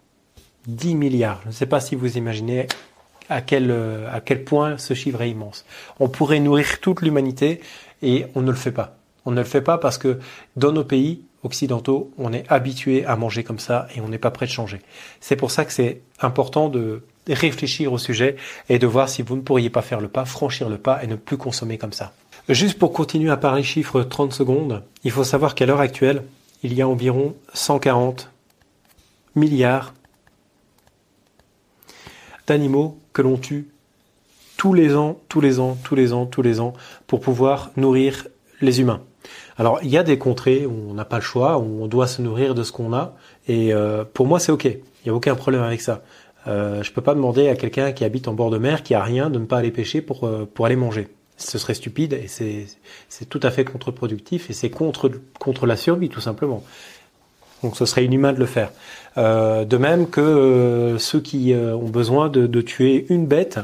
[0.66, 1.40] 10 milliards.
[1.42, 2.68] Je ne sais pas si vous imaginez
[3.28, 3.70] à quel,
[4.10, 5.64] à quel point ce chiffre est immense.
[5.98, 7.60] On pourrait nourrir toute l'humanité
[8.02, 8.96] et on ne le fait pas.
[9.24, 10.18] On ne le fait pas parce que
[10.56, 14.30] dans nos pays occidentaux, on est habitué à manger comme ça et on n'est pas
[14.30, 14.80] prêt de changer.
[15.20, 18.36] C'est pour ça que c'est important de réfléchir au sujet
[18.68, 21.06] et de voir si vous ne pourriez pas faire le pas, franchir le pas et
[21.06, 22.12] ne plus consommer comme ça.
[22.48, 26.24] Juste pour continuer à parler chiffres 30 secondes, il faut savoir qu'à l'heure actuelle,
[26.64, 28.30] il y a environ 140
[29.36, 29.94] milliards
[32.48, 33.68] d'animaux que l'on tue
[34.56, 36.72] tous les ans, tous les ans, tous les ans, tous les ans,
[37.06, 38.26] pour pouvoir nourrir
[38.60, 39.02] les humains.
[39.56, 42.08] Alors il y a des contrées où on n'a pas le choix, où on doit
[42.08, 43.14] se nourrir de ce qu'on a,
[43.46, 46.02] et euh, pour moi c'est ok, il n'y a aucun problème avec ça.
[46.48, 49.02] Euh, je peux pas demander à quelqu'un qui habite en bord de mer, qui a
[49.02, 51.08] rien, de ne pas aller pêcher pour, euh, pour aller manger.
[51.42, 52.66] Ce serait stupide et c'est,
[53.28, 56.62] tout à fait contre-productif et c'est contre, contre la survie tout simplement.
[57.62, 58.70] Donc ce serait inhumain de le faire.
[59.18, 63.60] Euh, de même que euh, ceux qui euh, ont besoin de, tuer une bête,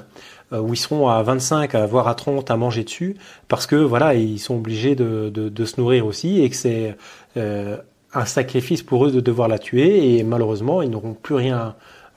[0.50, 3.16] où ils seront à 25, voire à 30 à manger dessus,
[3.48, 6.96] parce que voilà, ils sont obligés de, de, de se nourrir aussi et que c'est
[7.36, 11.74] un sacrifice pour eux de devoir la tuer et malheureusement ils n'auront plus rien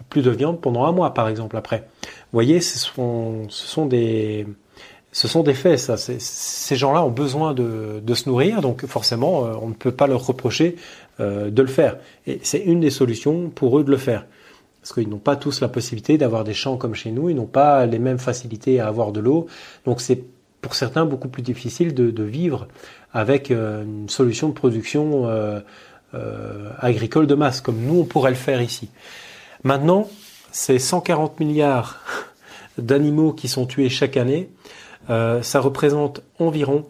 [0.10, 1.88] plus de viande pendant un mois, par exemple, après.
[2.04, 4.46] Vous voyez, ce sont, ce sont des,
[5.12, 5.98] ce sont des faits, ça.
[5.98, 10.26] Ces gens-là ont besoin de, se nourrir, donc forcément, euh, on ne peut pas leur
[10.26, 10.78] reprocher
[11.20, 11.98] euh, de le faire.
[12.28, 14.26] Et c'est une des solutions pour eux de le faire.
[14.82, 17.46] Parce qu'ils n'ont pas tous la possibilité d'avoir des champs comme chez nous, ils n'ont
[17.46, 19.48] pas les mêmes facilités à avoir de l'eau.
[19.86, 20.24] Donc c'est
[20.62, 22.68] pour certains beaucoup plus difficile de, vivre
[23.14, 25.30] avec euh, une solution de production
[26.80, 28.90] agricole de masse, comme nous on pourrait le faire ici.
[29.64, 30.10] Maintenant,
[30.52, 32.00] ces 140 milliards
[32.78, 34.50] d'animaux qui sont tués chaque année,
[35.10, 36.86] euh, ça représente environ,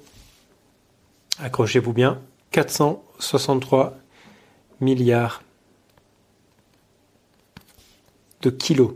[1.40, 2.20] accrochez-vous bien,
[2.52, 3.98] 463
[4.80, 5.44] milliards
[8.42, 8.92] de kilos.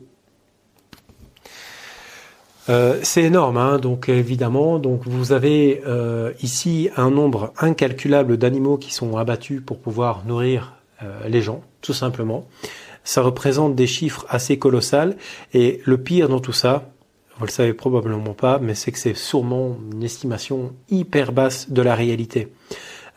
[2.68, 8.78] Euh, c'est énorme, hein, donc évidemment, donc vous avez euh, ici un nombre incalculable d'animaux
[8.78, 10.74] qui sont abattus pour pouvoir nourrir
[11.28, 12.48] les gens, tout simplement
[13.06, 15.16] ça représente des chiffres assez colossales.
[15.54, 16.90] Et le pire dans tout ça,
[17.38, 21.82] vous le savez probablement pas, mais c'est que c'est sûrement une estimation hyper basse de
[21.82, 22.48] la réalité.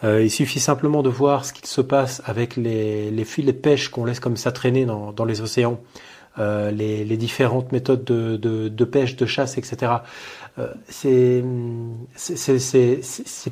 [0.05, 3.59] Euh, il suffit simplement de voir ce qu'il se passe avec les, les filets de
[3.59, 5.81] pêche qu'on laisse comme ça traîner dans, dans les océans,
[6.39, 9.93] euh, les, les, différentes méthodes de, de, de, pêche, de chasse, etc.
[10.59, 11.43] Euh, c'est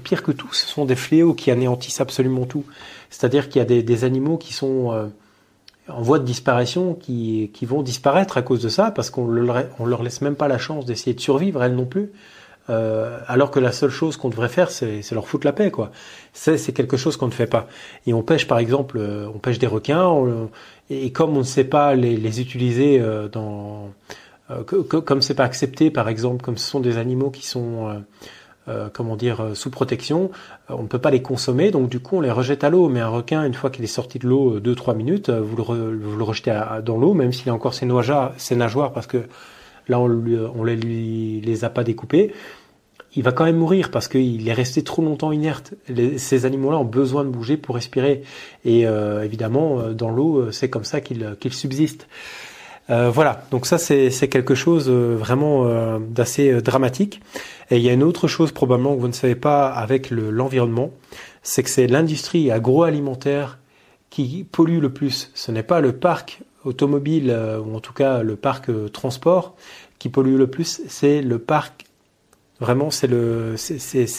[0.05, 0.53] pire que tout.
[0.53, 2.65] Ce sont des fléaux qui anéantissent absolument tout.
[3.11, 5.07] C'est-à-dire qu'il y a des, des, animaux qui sont euh,
[5.89, 9.65] en voie de disparition qui, qui vont disparaître à cause de ça, parce qu'on leur,
[9.79, 12.13] on leur laisse même pas la chance d'essayer de survivre, elles non plus.
[12.69, 15.93] Euh, alors que la seule chose qu'on devrait faire, c'est, leur foutre la paix, quoi.
[16.33, 17.69] C'est, c'est quelque chose qu'on ne fait pas.
[18.07, 20.13] Et on pêche, par exemple, euh, on pêche des requins,
[20.91, 23.93] et comme on ne sait pas les, les utiliser euh, dans,
[24.51, 27.45] euh, que, que, comme c'est pas accepté, par exemple, comme ce sont des animaux qui
[27.45, 27.99] sont euh,
[28.93, 30.31] comment dire, euh, sous protection,
[30.71, 32.89] euh, on ne peut pas les consommer, donc du coup on les rejette à l'eau.
[32.89, 36.17] Mais un requin, une fois qu'il est sorti de l'eau 2-3 minutes, vous le, vous
[36.17, 39.25] le rejetez dans l'eau, même s'il a encore ses nageoires, ses nageoires parce que
[39.89, 42.33] là on, lui, on les, lui, les a pas découpées,
[43.15, 45.75] il va quand même mourir parce qu'il est resté trop longtemps inerte.
[46.19, 48.23] ces animaux-là ont besoin de bouger pour respirer.
[48.67, 52.09] Et évidemment, dans l'eau, c'est comme ça qu'ils qu'ils subsistent.
[52.89, 57.21] Euh, voilà, donc ça c'est quelque chose euh, vraiment euh, d'assez dramatique.
[57.71, 60.93] Et il y a une autre chose probablement que vous ne savez pas avec l'environnement,
[61.43, 63.59] c'est que c'est l'industrie agroalimentaire
[64.11, 65.33] qui pollue le plus.
[65.35, 69.57] Ce n'est pas le parc automobile ou en tout cas le parc transport
[69.99, 71.83] qui pollue le plus, c'est le parc
[72.59, 73.07] Vraiment, c'est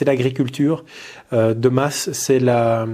[0.06, 0.85] l'agriculture
[1.31, 2.85] de masse, c'est la,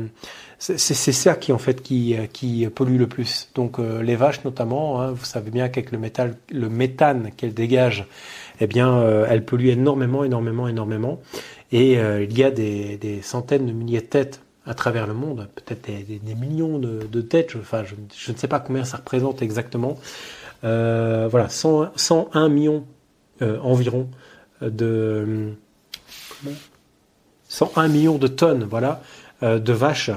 [0.63, 3.49] c'est ça qui en fait qui, qui pollue le plus.
[3.53, 7.53] Donc euh, les vaches notamment, hein, vous savez bien qu'avec le, métal, le méthane qu'elles
[7.53, 8.05] dégagent,
[8.61, 11.19] eh bien euh, elles polluent énormément, énormément, énormément.
[11.73, 15.13] Et euh, il y a des, des, centaines de milliers de têtes à travers le
[15.13, 17.57] monde, peut-être des, des, millions de, de têtes.
[17.59, 19.97] Enfin, je, je, ne sais pas combien ça représente exactement.
[20.61, 22.85] voilà, 100, 101 millions
[23.41, 24.07] environ
[24.61, 25.49] de
[27.49, 29.01] 101 millions de tonnes, voilà,
[29.41, 30.11] de vaches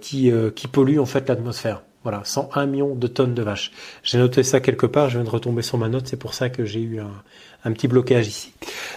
[0.00, 1.82] qui, qui polluent en fait l'atmosphère.
[2.02, 3.72] Voilà, 101 millions de tonnes de vaches.
[4.02, 6.48] J'ai noté ça quelque part, je viens de retomber sur ma note, c'est pour ça
[6.48, 8.54] que j'ai eu un, petit blocage ici.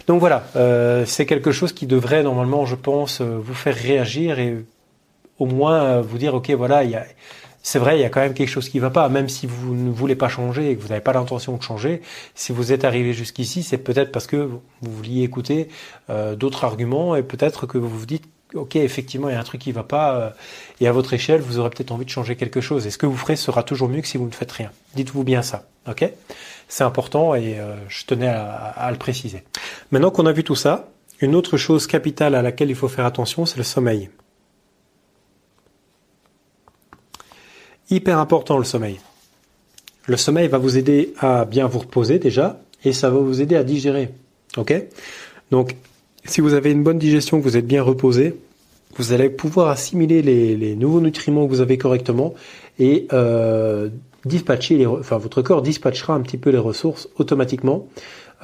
[0.08, 4.40] Donc voilà, euh, c'est quelque chose qui devrait normalement, je pense, euh, vous faire réagir
[4.40, 4.64] et
[5.38, 6.98] au moins euh, vous dire, ok, voilà, il
[7.66, 9.74] c'est vrai, il y a quand même quelque chose qui va pas, même si vous
[9.74, 12.02] ne voulez pas changer et que vous n'avez pas l'intention de changer.
[12.36, 15.70] Si vous êtes arrivé jusqu'ici, c'est peut-être parce que vous vouliez écouter
[16.10, 18.26] euh, d'autres arguments et peut-être que vous vous dites
[18.56, 20.30] ok, effectivement, il y a un truc qui va pas, euh,
[20.80, 22.86] et à votre échelle, vous aurez peut-être envie de changer quelque chose.
[22.88, 24.72] Et ce que vous ferez sera toujours mieux que si vous ne faites rien.
[24.96, 26.12] Dites-vous bien ça, ok?
[26.68, 29.44] C'est important et euh, je tenais à, le préciser.
[29.92, 30.90] Maintenant qu'on a vu tout ça,
[31.20, 34.10] une autre chose capitale à laquelle il faut faire attention, c'est le sommeil.
[37.90, 39.00] Hyper important le sommeil.
[40.06, 43.56] Le sommeil va vous aider à bien vous reposer déjà, et ça va vous aider
[43.56, 44.10] à digérer,
[44.58, 44.74] ok?
[45.52, 45.76] Donc
[46.26, 48.36] si vous avez une bonne digestion, que vous êtes bien reposé,
[48.98, 52.34] vous allez pouvoir assimiler les, nouveaux nutriments que vous avez correctement
[52.80, 53.90] et euh,
[54.26, 57.88] dispatcher les, enfin votre corps dispatchera un petit peu les ressources automatiquement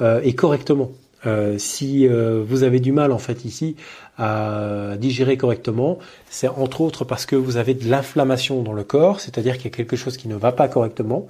[0.00, 0.90] euh, et correctement.
[1.26, 3.76] Euh, si euh, vous avez du mal en fait ici
[4.16, 5.98] à digérer correctement,
[6.30, 9.68] c'est entre autres parce que vous avez de l'inflammation dans le corps, c'est-à-dire qu'il y
[9.68, 11.26] a quelque chose qui ne va pas correctement,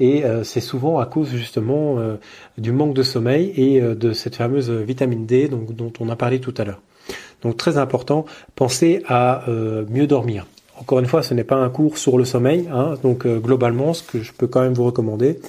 [0.00, 1.98] et euh, c'est souvent à cause justement
[2.58, 6.40] du manque de sommeil et de cette fameuse vitamine D donc, dont on a parlé
[6.40, 6.80] tout à l'heure.
[7.42, 10.46] Donc très important, pensez à mieux dormir.
[10.76, 14.02] Encore une fois, ce n'est pas un cours sur le sommeil, hein, donc globalement, ce
[14.02, 15.40] que je peux quand même vous recommander,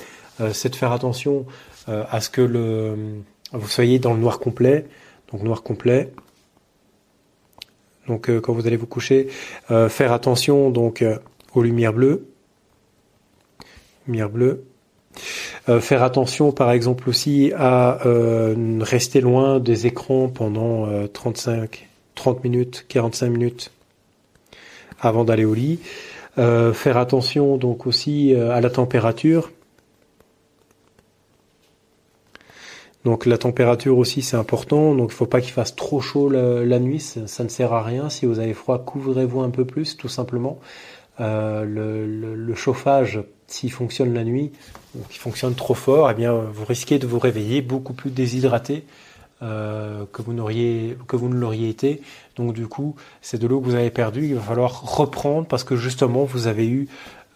[0.52, 1.46] c'est de faire attention
[1.88, 2.96] à ce que le
[3.52, 4.86] vous soyez dans le noir complet,
[5.32, 6.12] donc noir complet.
[8.08, 9.28] Donc euh, quand vous allez vous coucher,
[9.72, 11.18] euh, faire attention donc euh,
[11.54, 12.28] aux lumières bleues,
[14.08, 14.64] lumière bleue.
[15.80, 18.00] faire attention par exemple aussi à
[18.82, 23.72] rester loin des écrans pendant 35, 30 minutes, 45 minutes
[25.00, 25.80] avant d'aller au lit.
[26.38, 29.52] faire attention donc aussi à la température.
[33.06, 36.80] Donc la température aussi c'est important, donc il faut pas qu'il fasse trop chaud la,
[36.80, 38.10] nuit, ça, ne sert à rien.
[38.10, 40.60] Si vous avez froid, couvrez-vous un peu plus, tout simplement.
[41.20, 44.52] Euh, le, chauffage, s'il fonctionne la nuit,
[44.94, 48.84] donc il fonctionne trop fort, eh bien vous risquez de vous réveiller beaucoup plus déshydraté
[49.42, 52.02] euh, que vous ne l'auriez été.
[52.36, 54.28] Donc du coup, c'est de l'eau que vous avez perdue.
[54.28, 56.88] Il va falloir reprendre parce que justement vous avez eu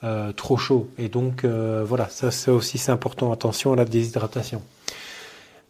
[0.04, 0.90] euh, trop chaud.
[0.98, 3.32] Et donc voilà, ça, ça aussi c'est important.
[3.32, 4.62] Attention à la déshydratation.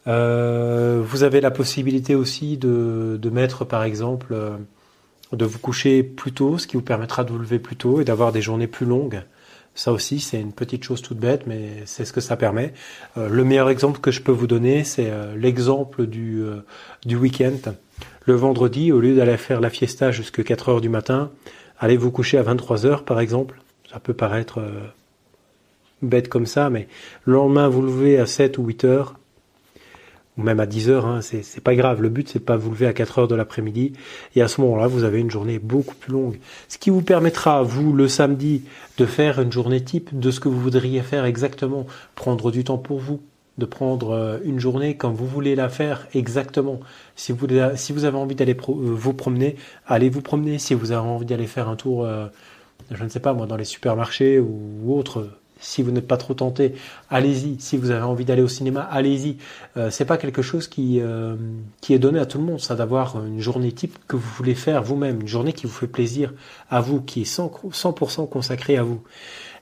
[0.08, 4.58] Euh, vous avez la possibilité aussi de, mettre, par exemple, euh,
[5.34, 8.06] de vous coucher plus tôt, ce qui vous permettra de vous lever plus tôt et
[8.06, 9.22] d'avoir des journées plus longues.
[9.80, 12.74] Ça aussi, c'est une petite chose toute bête, mais c'est ce que ça permet.
[13.18, 16.44] Euh, le meilleur exemple que je peux vous donner, c'est l'exemple du,
[17.06, 17.72] du week-end.
[18.26, 21.32] Le vendredi, au lieu d'aller faire la fiesta jusqu'à 4 heures du matin,
[21.80, 23.62] allez vous coucher à 23 heures, par exemple.
[23.90, 24.62] Ça peut paraître
[26.02, 26.90] bête comme ça, mais
[27.24, 29.19] le lendemain, vous levez à 7 ou 8 heures,
[30.40, 32.02] ou même à 10 heures, hein, c'est pas grave.
[32.02, 33.92] Le but, c'est pas vous lever à 4 heures de l'après-midi.
[34.36, 36.40] Et à ce moment-là, vous avez une journée beaucoup plus longue.
[36.70, 38.64] Ce qui vous permettra, vous, le samedi,
[38.98, 41.86] de faire une journée type de ce que vous voudriez faire exactement.
[42.16, 43.20] Prendre du temps pour vous,
[43.58, 46.80] de prendre euh, une journée comme vous voulez la faire exactement.
[47.18, 49.58] Si vous, vous avez envie d'aller euh, vous promener,
[49.88, 50.58] allez vous promener.
[50.58, 52.28] Si vous avez envie d'aller faire un tour, euh,
[52.92, 55.28] je ne sais pas moi, dans les supermarchés ou autres,
[55.60, 56.74] si vous n'êtes pas trop tenté,
[57.10, 57.60] allez-y.
[57.60, 59.38] Si vous avez envie d'aller au cinéma, allez-y.
[59.78, 61.36] Euh, c'est pas quelque chose qui euh,
[61.82, 64.56] qui est donné à tout le monde, ça d'avoir une journée type que vous voulez
[64.56, 66.34] faire vous-même, une journée qui vous fait plaisir
[66.70, 69.02] à vous, qui est 100%, consacrée à vous.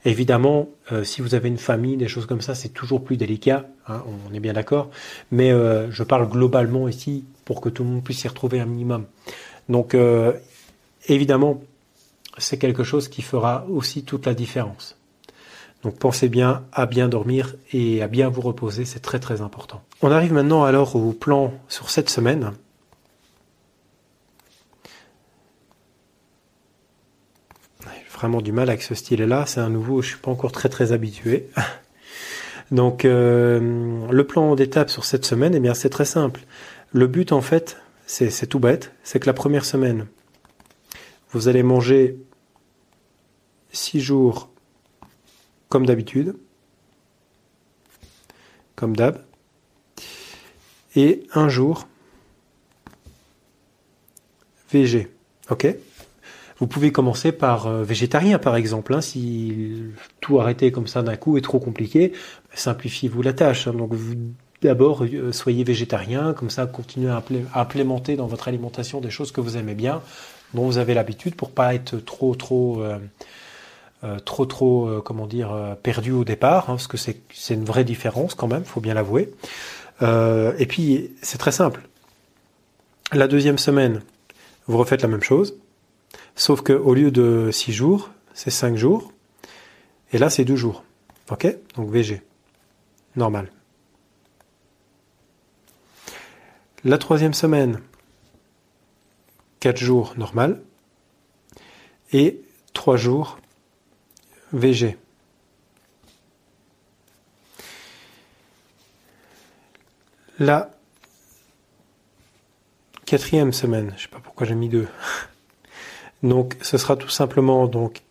[0.06, 3.65] Évidemment, euh, si vous avez une famille, des choses comme ça, c'est toujours plus délicat,
[3.88, 4.90] hein, on est bien d'accord.
[5.32, 8.65] Mais euh, je parle globalement ici pour que tout le monde puisse s'y retrouver un
[8.65, 9.06] minimum.
[9.69, 9.98] Donc,
[11.07, 11.61] évidemment,
[12.38, 14.97] c'est quelque chose qui fera aussi toute la différence.
[15.84, 19.84] Donc pensez bien à bien dormir et à bien vous reposer, c'est très très important.
[20.02, 22.52] On arrive maintenant alors au plan sur cette semaine.
[27.84, 30.70] J'ai vraiment du mal avec ce style-là, c'est un nouveau, je suis pas encore très
[30.70, 31.49] très habitué.
[32.72, 36.41] Donc euh, le plan d'étape sur cette semaine, eh bien c'est très simple.
[36.91, 37.78] Le but en fait,
[38.08, 40.08] c'est tout bête, c'est que la première semaine,
[41.32, 42.18] vous allez manger
[43.72, 44.49] six jours
[45.69, 46.35] comme d'habitude,
[48.76, 49.22] comme d'hab,
[50.95, 51.88] et un jour
[54.72, 55.07] VG.
[55.49, 55.68] Ok?
[56.60, 58.94] Vous pouvez commencer par euh, végétarien par exemple.
[58.94, 59.84] Hein, si
[60.22, 62.14] tout arrêter comme ça d'un coup est trop compliqué,
[62.53, 63.68] simplifiez-vous la tâche.
[63.68, 63.73] Hein.
[63.73, 64.15] donc vous
[64.64, 67.23] d'abord soyez végétarien, comme ça continuez à
[67.53, 70.02] implémenter dans votre alimentation des choses que vous aimez bien,
[70.56, 72.84] dont vous avez l'habitude pour pas être trop trop
[74.26, 78.36] trop trop comment dire perdu au départ, hein, parce que c'est c'est une vraie différence
[78.36, 79.32] quand même, faut bien l'avouer.
[80.02, 81.88] et puis c'est très simple.
[83.14, 84.02] La deuxième semaine,
[84.68, 85.57] vous refaites la même chose,
[86.36, 89.14] sauf que au lieu de 6 jours, c'est 5 jours,
[90.11, 90.84] et là c'est 2 jours.
[91.32, 91.48] Ok?
[91.76, 92.22] Donc VG.
[93.15, 93.49] Normal.
[96.84, 97.82] La troisième semaine,
[99.61, 100.61] 4 jours normal,
[102.14, 102.41] et
[102.74, 103.40] 3 jours
[104.53, 104.98] VG.
[110.40, 110.72] La
[113.06, 113.94] quatrième semaine.
[113.98, 114.88] Je sais pas pourquoi j'ai mis deux.
[116.24, 118.02] Donc, ce sera tout simplement donc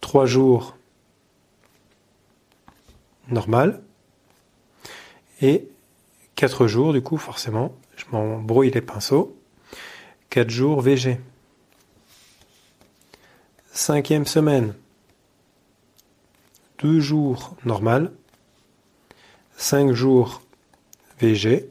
[0.00, 0.76] trois jours
[3.28, 3.82] normal
[5.40, 5.68] et
[6.34, 7.74] quatre jours du coup forcément.
[7.96, 9.36] Je m'embrouille les pinceaux.
[10.30, 11.18] Quatre jours VG.
[13.72, 14.74] Cinquième semaine.
[16.80, 18.12] Deux jours normal.
[19.56, 20.42] Cinq jours
[21.20, 21.68] VG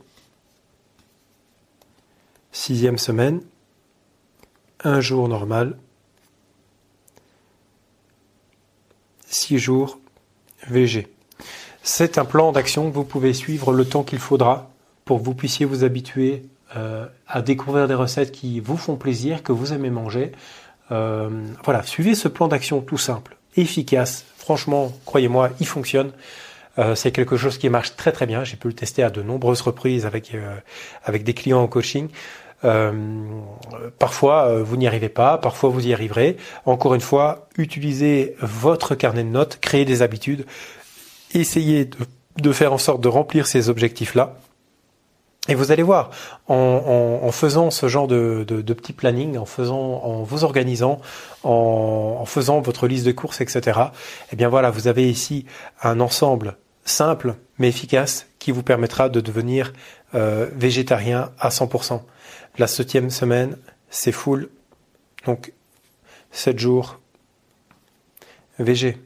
[2.57, 3.41] sixième semaine,
[4.84, 5.77] un jour normal,
[9.27, 9.99] six jours
[10.67, 11.07] VG.
[11.84, 14.69] C'est un plan d'action que vous pouvez suivre le temps qu'il faudra
[15.05, 16.43] pour que vous puissiez vous habituer
[16.75, 20.31] euh, à découvrir des recettes qui vous font plaisir, que vous aimez manger.
[20.91, 21.29] Euh,
[21.63, 24.25] voilà, suivez ce plan d'action tout simple, efficace.
[24.48, 26.11] Franchement, croyez-moi, il fonctionne.
[26.80, 28.45] Euh, c'est quelque chose qui marche très très bien.
[28.45, 30.32] J'ai pu le tester à de nombreuses reprises avec
[31.03, 32.07] avec des clients en coaching.
[32.64, 32.91] Euh,
[33.99, 36.38] parfois, euh, vous n'y arrivez pas, parfois vous y arriverez.
[36.65, 40.45] Encore une fois, utilisez votre carnet de notes, créez des habitudes,
[41.34, 41.90] essayez
[42.38, 44.38] de, faire en sorte de remplir ces objectifs-là.
[45.48, 46.11] Et vous allez voir,
[46.48, 50.99] en, faisant ce genre de, de, petit planning, en faisant, en vous organisant,
[51.44, 53.80] en, faisant votre liste de courses, etc.
[54.32, 55.45] Eh bien voilà, vous avez ici
[55.82, 59.74] un ensemble simple mais efficace qui vous permettra de devenir
[60.15, 62.02] euh, végétarien à 100%.
[62.57, 63.57] La septième semaine,
[63.90, 64.49] c'est full.
[65.26, 65.53] Donc,
[66.32, 66.99] 7 jours
[68.60, 68.98] VG.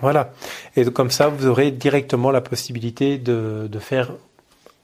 [0.00, 0.32] Voilà.
[0.74, 4.12] Et comme ça, vous aurez directement la possibilité de, faire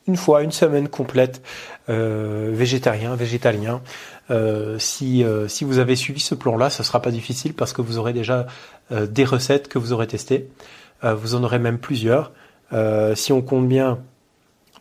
[0.08, 1.42] une fois, une semaine complète
[1.88, 3.80] euh, végétarien, végétalien.
[4.30, 7.82] Euh, si, euh, si vous avez suivi ce plan-là, ce sera pas difficile parce que
[7.82, 8.46] vous aurez déjà
[8.90, 10.48] des recettes que vous aurez testées.
[11.02, 12.32] vous en aurez même plusieurs.
[13.14, 13.98] si on compte bien,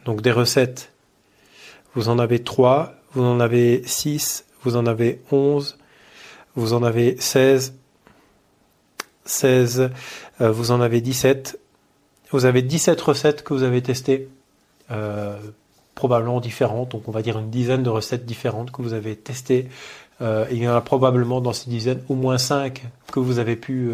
[0.06, 0.94] donc des recettes,
[1.94, 5.78] vous en avez trois vous en avez 6, vous en avez 11,
[6.56, 7.74] vous en avez 16,
[9.26, 9.90] 16,
[10.42, 11.60] euh, vous en avez 17.
[12.32, 14.30] Vous avez 17 recettes que vous avez testées,
[14.92, 15.38] euh,
[15.96, 19.68] probablement différentes, donc on va dire une dizaine de recettes différentes que vous avez testées.
[20.22, 23.56] Euh, il y en a probablement dans ces dizaines au moins 5 que vous avez
[23.56, 23.92] pu,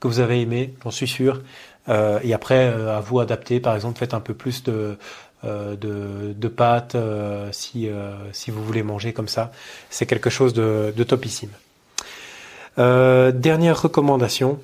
[0.00, 1.42] que vous avez aimé, j'en suis sûr.
[1.88, 4.96] et après, à vous adapter, par exemple, faites un peu plus de,
[5.44, 9.52] euh, de, pâtes euh, si, euh, si vous voulez manger comme ça.
[9.90, 11.50] C'est quelque chose de, topissime.
[12.76, 14.58] dernière recommandation.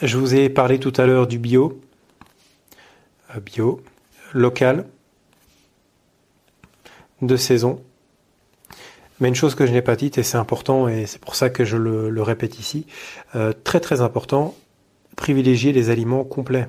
[0.00, 1.80] Je vous ai parlé tout à l'heure du bio.
[3.40, 3.82] bio,
[4.32, 4.86] local,
[7.20, 7.82] de saison.
[9.20, 11.50] Mais une chose que je n'ai pas dite, et c'est important, et c'est pour ça
[11.50, 12.86] que je le, répète ici,
[13.62, 14.56] très très important,
[15.14, 16.66] privilégier les aliments complets.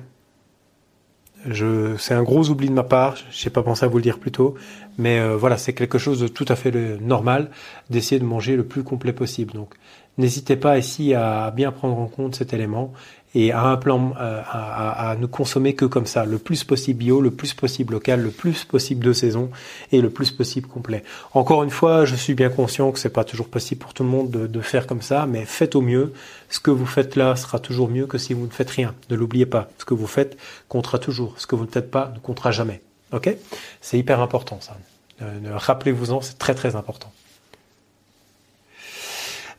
[1.46, 3.16] Je, c'est un gros oubli de ma part.
[3.30, 4.54] J'ai pas pensé à vous le dire plus tôt,
[4.96, 7.50] mais euh, voilà, c'est quelque chose de tout à fait normal
[7.90, 9.52] d'essayer de manger le plus complet possible.
[9.52, 9.74] Donc,
[10.16, 12.92] n'hésitez pas ici à bien prendre en compte cet élément
[13.34, 16.98] et à un plan euh, à, à, ne consommer que comme ça, le plus possible
[16.98, 19.50] bio, le plus possible local, le plus possible de saison
[19.92, 21.02] et le plus possible complet.
[21.32, 24.08] Encore une fois, je suis bien conscient que c'est pas toujours possible pour tout le
[24.08, 26.12] monde de, de, faire comme ça, mais faites au mieux.
[26.48, 28.94] Ce que vous faites là sera toujours mieux que si vous ne faites rien.
[29.10, 29.68] Ne l'oubliez pas.
[29.78, 30.36] Ce que vous faites
[30.68, 31.34] comptera toujours.
[31.38, 32.80] Ce que vous ne faites pas ne comptera jamais.
[33.12, 33.34] Ok?
[33.80, 34.76] C'est hyper important ça.
[35.22, 37.12] Euh, rappelez-vous-en, c'est très très important.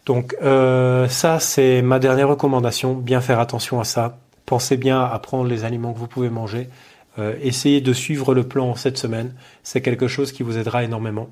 [0.06, 2.94] Donc euh, ça, c'est ma dernière recommandation.
[2.94, 4.18] Bien faire attention à ça.
[4.46, 6.70] Pensez bien à prendre les aliments que vous pouvez manger.
[7.18, 9.34] Euh, essayez de suivre le plan cette semaine.
[9.64, 11.30] C'est quelque chose qui vous aidera énormément.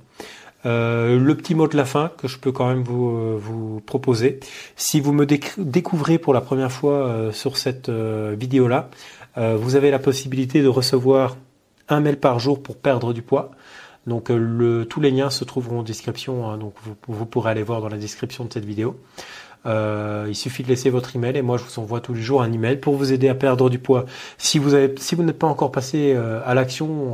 [0.66, 4.40] Euh, le petit mot de la fin que je peux quand même vous, vous proposer.
[4.76, 8.90] Si vous me découvrez pour la première fois sur cette vidéo-là,
[9.36, 11.36] vous avez la possibilité de recevoir
[11.90, 13.52] un mail par jour pour perdre du poids.
[14.08, 16.74] Donc euh, le, tous les liens se trouveront en description, hein, donc
[17.08, 19.00] vous, pourrez aller voir dans la description de cette vidéo.
[19.66, 22.42] Euh, il suffit de laisser votre email et moi je vous envoie tous les jours
[22.42, 24.06] un email pour vous aider à perdre du poids.
[24.38, 27.14] Si vous n'êtes pas encore passé euh, à l'action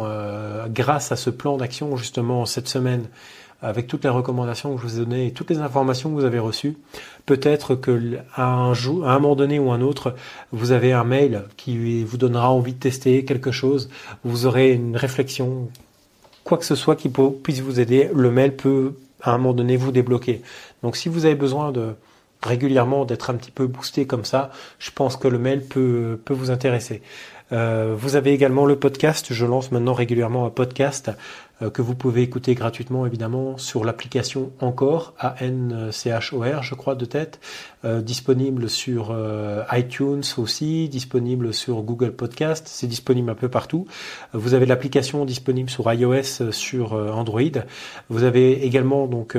[0.69, 3.06] grâce à ce plan d'action justement cette semaine,
[3.61, 6.26] avec toutes les recommandations que je vous ai données et toutes les informations que vous
[6.26, 6.77] avez reçues,
[7.26, 10.16] peut-être que à un jour, à un moment donné ou un autre,
[10.51, 13.90] vous avez un mail qui vous donnera envie de tester quelque chose.
[14.24, 15.69] Vous aurez une réflexion,
[16.50, 18.10] quoi que ce soit qui puisse vous aider.
[18.14, 20.42] Le mail peut à un moment donné vous débloquer.
[20.82, 21.94] Donc si vous avez besoin de
[22.42, 26.34] régulièrement d'être un petit peu boosté comme ça, je pense que le mail peut, peut
[26.34, 27.03] vous intéresser.
[27.52, 29.28] Euh, vous avez également le podcast.
[29.32, 31.11] Je lance maintenant régulièrement un podcast
[31.74, 37.40] que vous pouvez écouter gratuitement évidemment sur l'application Encore, A-N-C-H-O-R je crois de tête,
[37.86, 43.88] euh, disponible sur euh, iTunes aussi, disponible sur Google Podcast, c'est disponible un peu partout.
[44.34, 47.42] Vous avez l'application disponible sur iOS, sur Android.
[48.10, 49.38] Vous avez également donc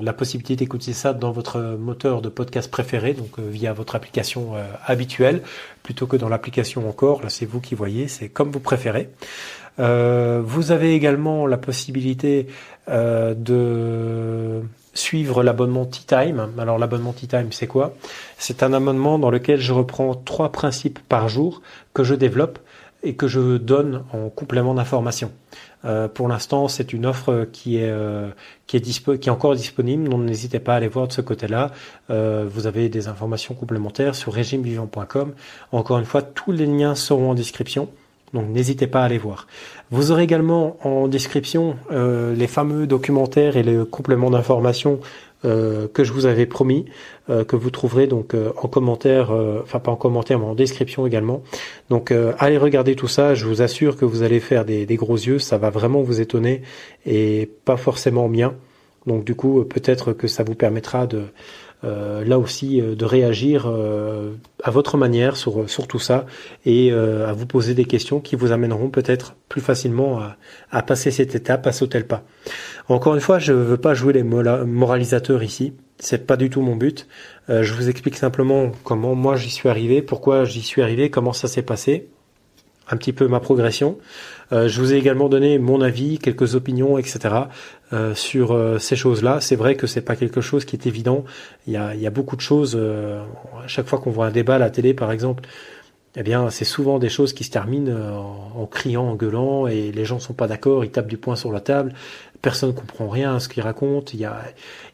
[0.00, 4.52] la possibilité d'écouter ça dans votre moteur de podcast préféré, donc via votre application
[4.86, 5.42] habituelle,
[5.82, 7.22] plutôt que dans l'application Encore.
[7.22, 9.10] Là c'est vous qui voyez, c'est comme vous préférez.
[9.78, 12.46] Euh, vous avez également la possibilité
[12.88, 14.62] euh, de
[14.94, 16.52] suivre l'abonnement Tea Time.
[16.58, 17.94] Alors l'abonnement Tea Time, c'est quoi?
[18.38, 21.62] C'est un abonnement dans lequel je reprends trois principes par jour
[21.92, 22.58] que je développe
[23.02, 25.30] et que je donne en complément d'information.
[25.84, 27.92] Euh, pour l'instant, c'est une offre qui est
[28.66, 30.08] qui est qui est encore disponible.
[30.08, 31.72] Donc n'hésitez pas à aller voir de ce côté-là.
[32.08, 35.34] vous avez des informations complémentaires sur régimevivant.com.
[35.72, 37.88] Encore une fois, tous les liens seront en description.
[38.34, 39.46] Donc n'hésitez pas à aller voir.
[39.90, 44.98] Vous aurez également en description euh, les fameux documentaires et les compléments d'information
[45.44, 46.86] euh, que je vous avais promis,
[47.30, 49.30] euh, que vous trouverez donc en commentaire,
[49.62, 51.42] enfin pas en commentaire mais en description également.
[51.90, 55.16] Donc allez regarder tout ça, je vous assure que vous allez faire des, des, gros
[55.16, 56.62] yeux, ça va vraiment vous étonner
[57.06, 58.54] et pas forcément bien.
[59.06, 61.22] Donc du coup peut-être que ça vous permettra de
[62.24, 64.32] là aussi euh, de réagir euh,
[64.62, 66.26] à votre manière sur, tout ça
[66.64, 70.20] et à vous poser des questions qui vous amèneront peut-être plus facilement
[70.70, 72.24] à, passer cette étape, à sauter le pas.
[72.88, 75.74] Encore une fois, je ne veux pas jouer les moralisateurs ici.
[75.98, 77.06] C'est pas du tout mon but.
[77.48, 81.48] je vous explique simplement comment moi j'y suis arrivé, pourquoi j'y suis arrivé, comment ça
[81.48, 82.08] s'est passé,
[82.90, 83.98] un petit peu ma progression.
[84.52, 87.34] Euh, je vous ai également donné mon avis, quelques opinions, etc.
[87.94, 89.40] Euh, sur euh, ces choses-là.
[89.40, 91.24] C'est vrai que c'est pas quelque chose qui est évident.
[91.68, 92.76] Il y a, il y a beaucoup de choses.
[92.76, 95.44] à chaque fois qu'on voit un débat à la télé, par exemple,
[96.16, 99.92] eh bien, c'est souvent des choses qui se terminent en, en, criant, en gueulant, et
[99.92, 101.92] les gens sont pas d'accord, ils tapent du poing sur la table
[102.44, 104.12] personne ne comprend rien à ce qu'il raconte.
[104.12, 104.42] Il y a,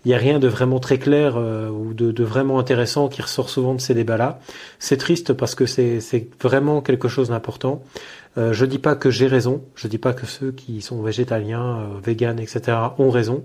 [0.05, 3.20] il y a rien de vraiment très clair euh, ou de, de, vraiment intéressant qui
[3.20, 4.39] ressort souvent de ces débats-là.
[4.79, 7.83] C'est triste parce que c'est vraiment quelque chose d'important.
[8.39, 9.65] Euh, je dis pas que j'ai raison.
[9.75, 12.76] Je dis pas que ceux qui sont végétaliens, euh, véganes, etc.
[12.99, 13.44] ont raison.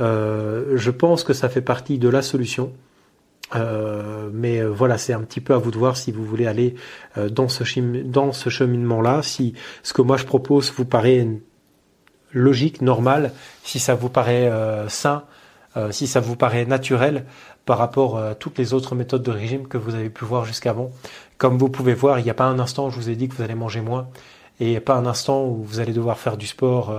[0.00, 2.72] Euh, je pense que ça fait partie de la solution.
[3.54, 6.74] Euh, mais voilà, c'est un petit peu à vous de voir si vous voulez aller
[7.16, 7.64] dans ce,
[8.02, 9.22] dans ce cheminement-là.
[9.22, 11.26] Si ce que moi je propose vous paraît
[12.32, 13.32] logique, normale,
[13.64, 14.52] si ça vous paraît
[14.88, 15.24] sain,
[15.90, 17.24] si ça vous paraît naturel
[17.64, 20.90] par rapport à toutes les autres méthodes de régime que vous avez pu voir jusqu'avant.
[21.38, 23.28] Comme vous pouvez voir, il n'y a pas un instant où je vous ai dit
[23.28, 24.08] que vous allez manger moins,
[24.60, 26.90] et pas un instant où vous allez devoir faire du sport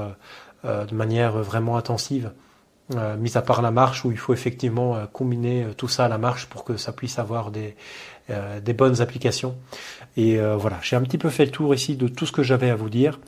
[0.66, 2.32] euh, de manière vraiment intensive.
[2.96, 6.18] Euh, mis à part la marche où il faut effectivement combiner tout ça à la
[6.18, 7.76] marche pour que ça puisse avoir des,
[8.74, 9.56] bonnes applications.
[10.18, 12.70] Et voilà, j'ai un petit peu fait le tour ici de tout ce que j'avais
[12.70, 13.20] à vous dire.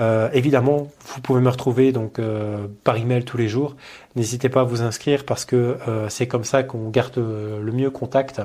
[0.00, 3.76] Euh, évidemment, vous pouvez me retrouver donc euh, par email tous les jours.
[4.16, 7.90] N'hésitez pas à vous inscrire parce que euh, c'est comme ça qu'on garde le mieux
[7.90, 8.42] contact.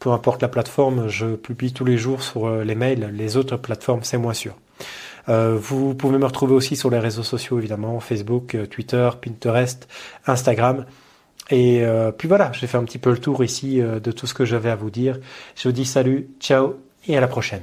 [0.00, 3.10] Peu importe la plateforme, je publie tous les jours sur les mails.
[3.12, 4.54] Les autres plateformes, c'est moins sûr.
[5.28, 9.88] vous pouvez me retrouver aussi sur les réseaux sociaux, évidemment, Facebook, Twitter, Pinterest,
[10.26, 10.86] Instagram.
[11.50, 11.84] Et
[12.16, 14.70] puis voilà, j'ai fait un petit peu le tour ici de tout ce que j'avais
[14.70, 15.18] à vous dire.
[15.54, 17.62] Je vous dis salut, ciao et à la prochaine.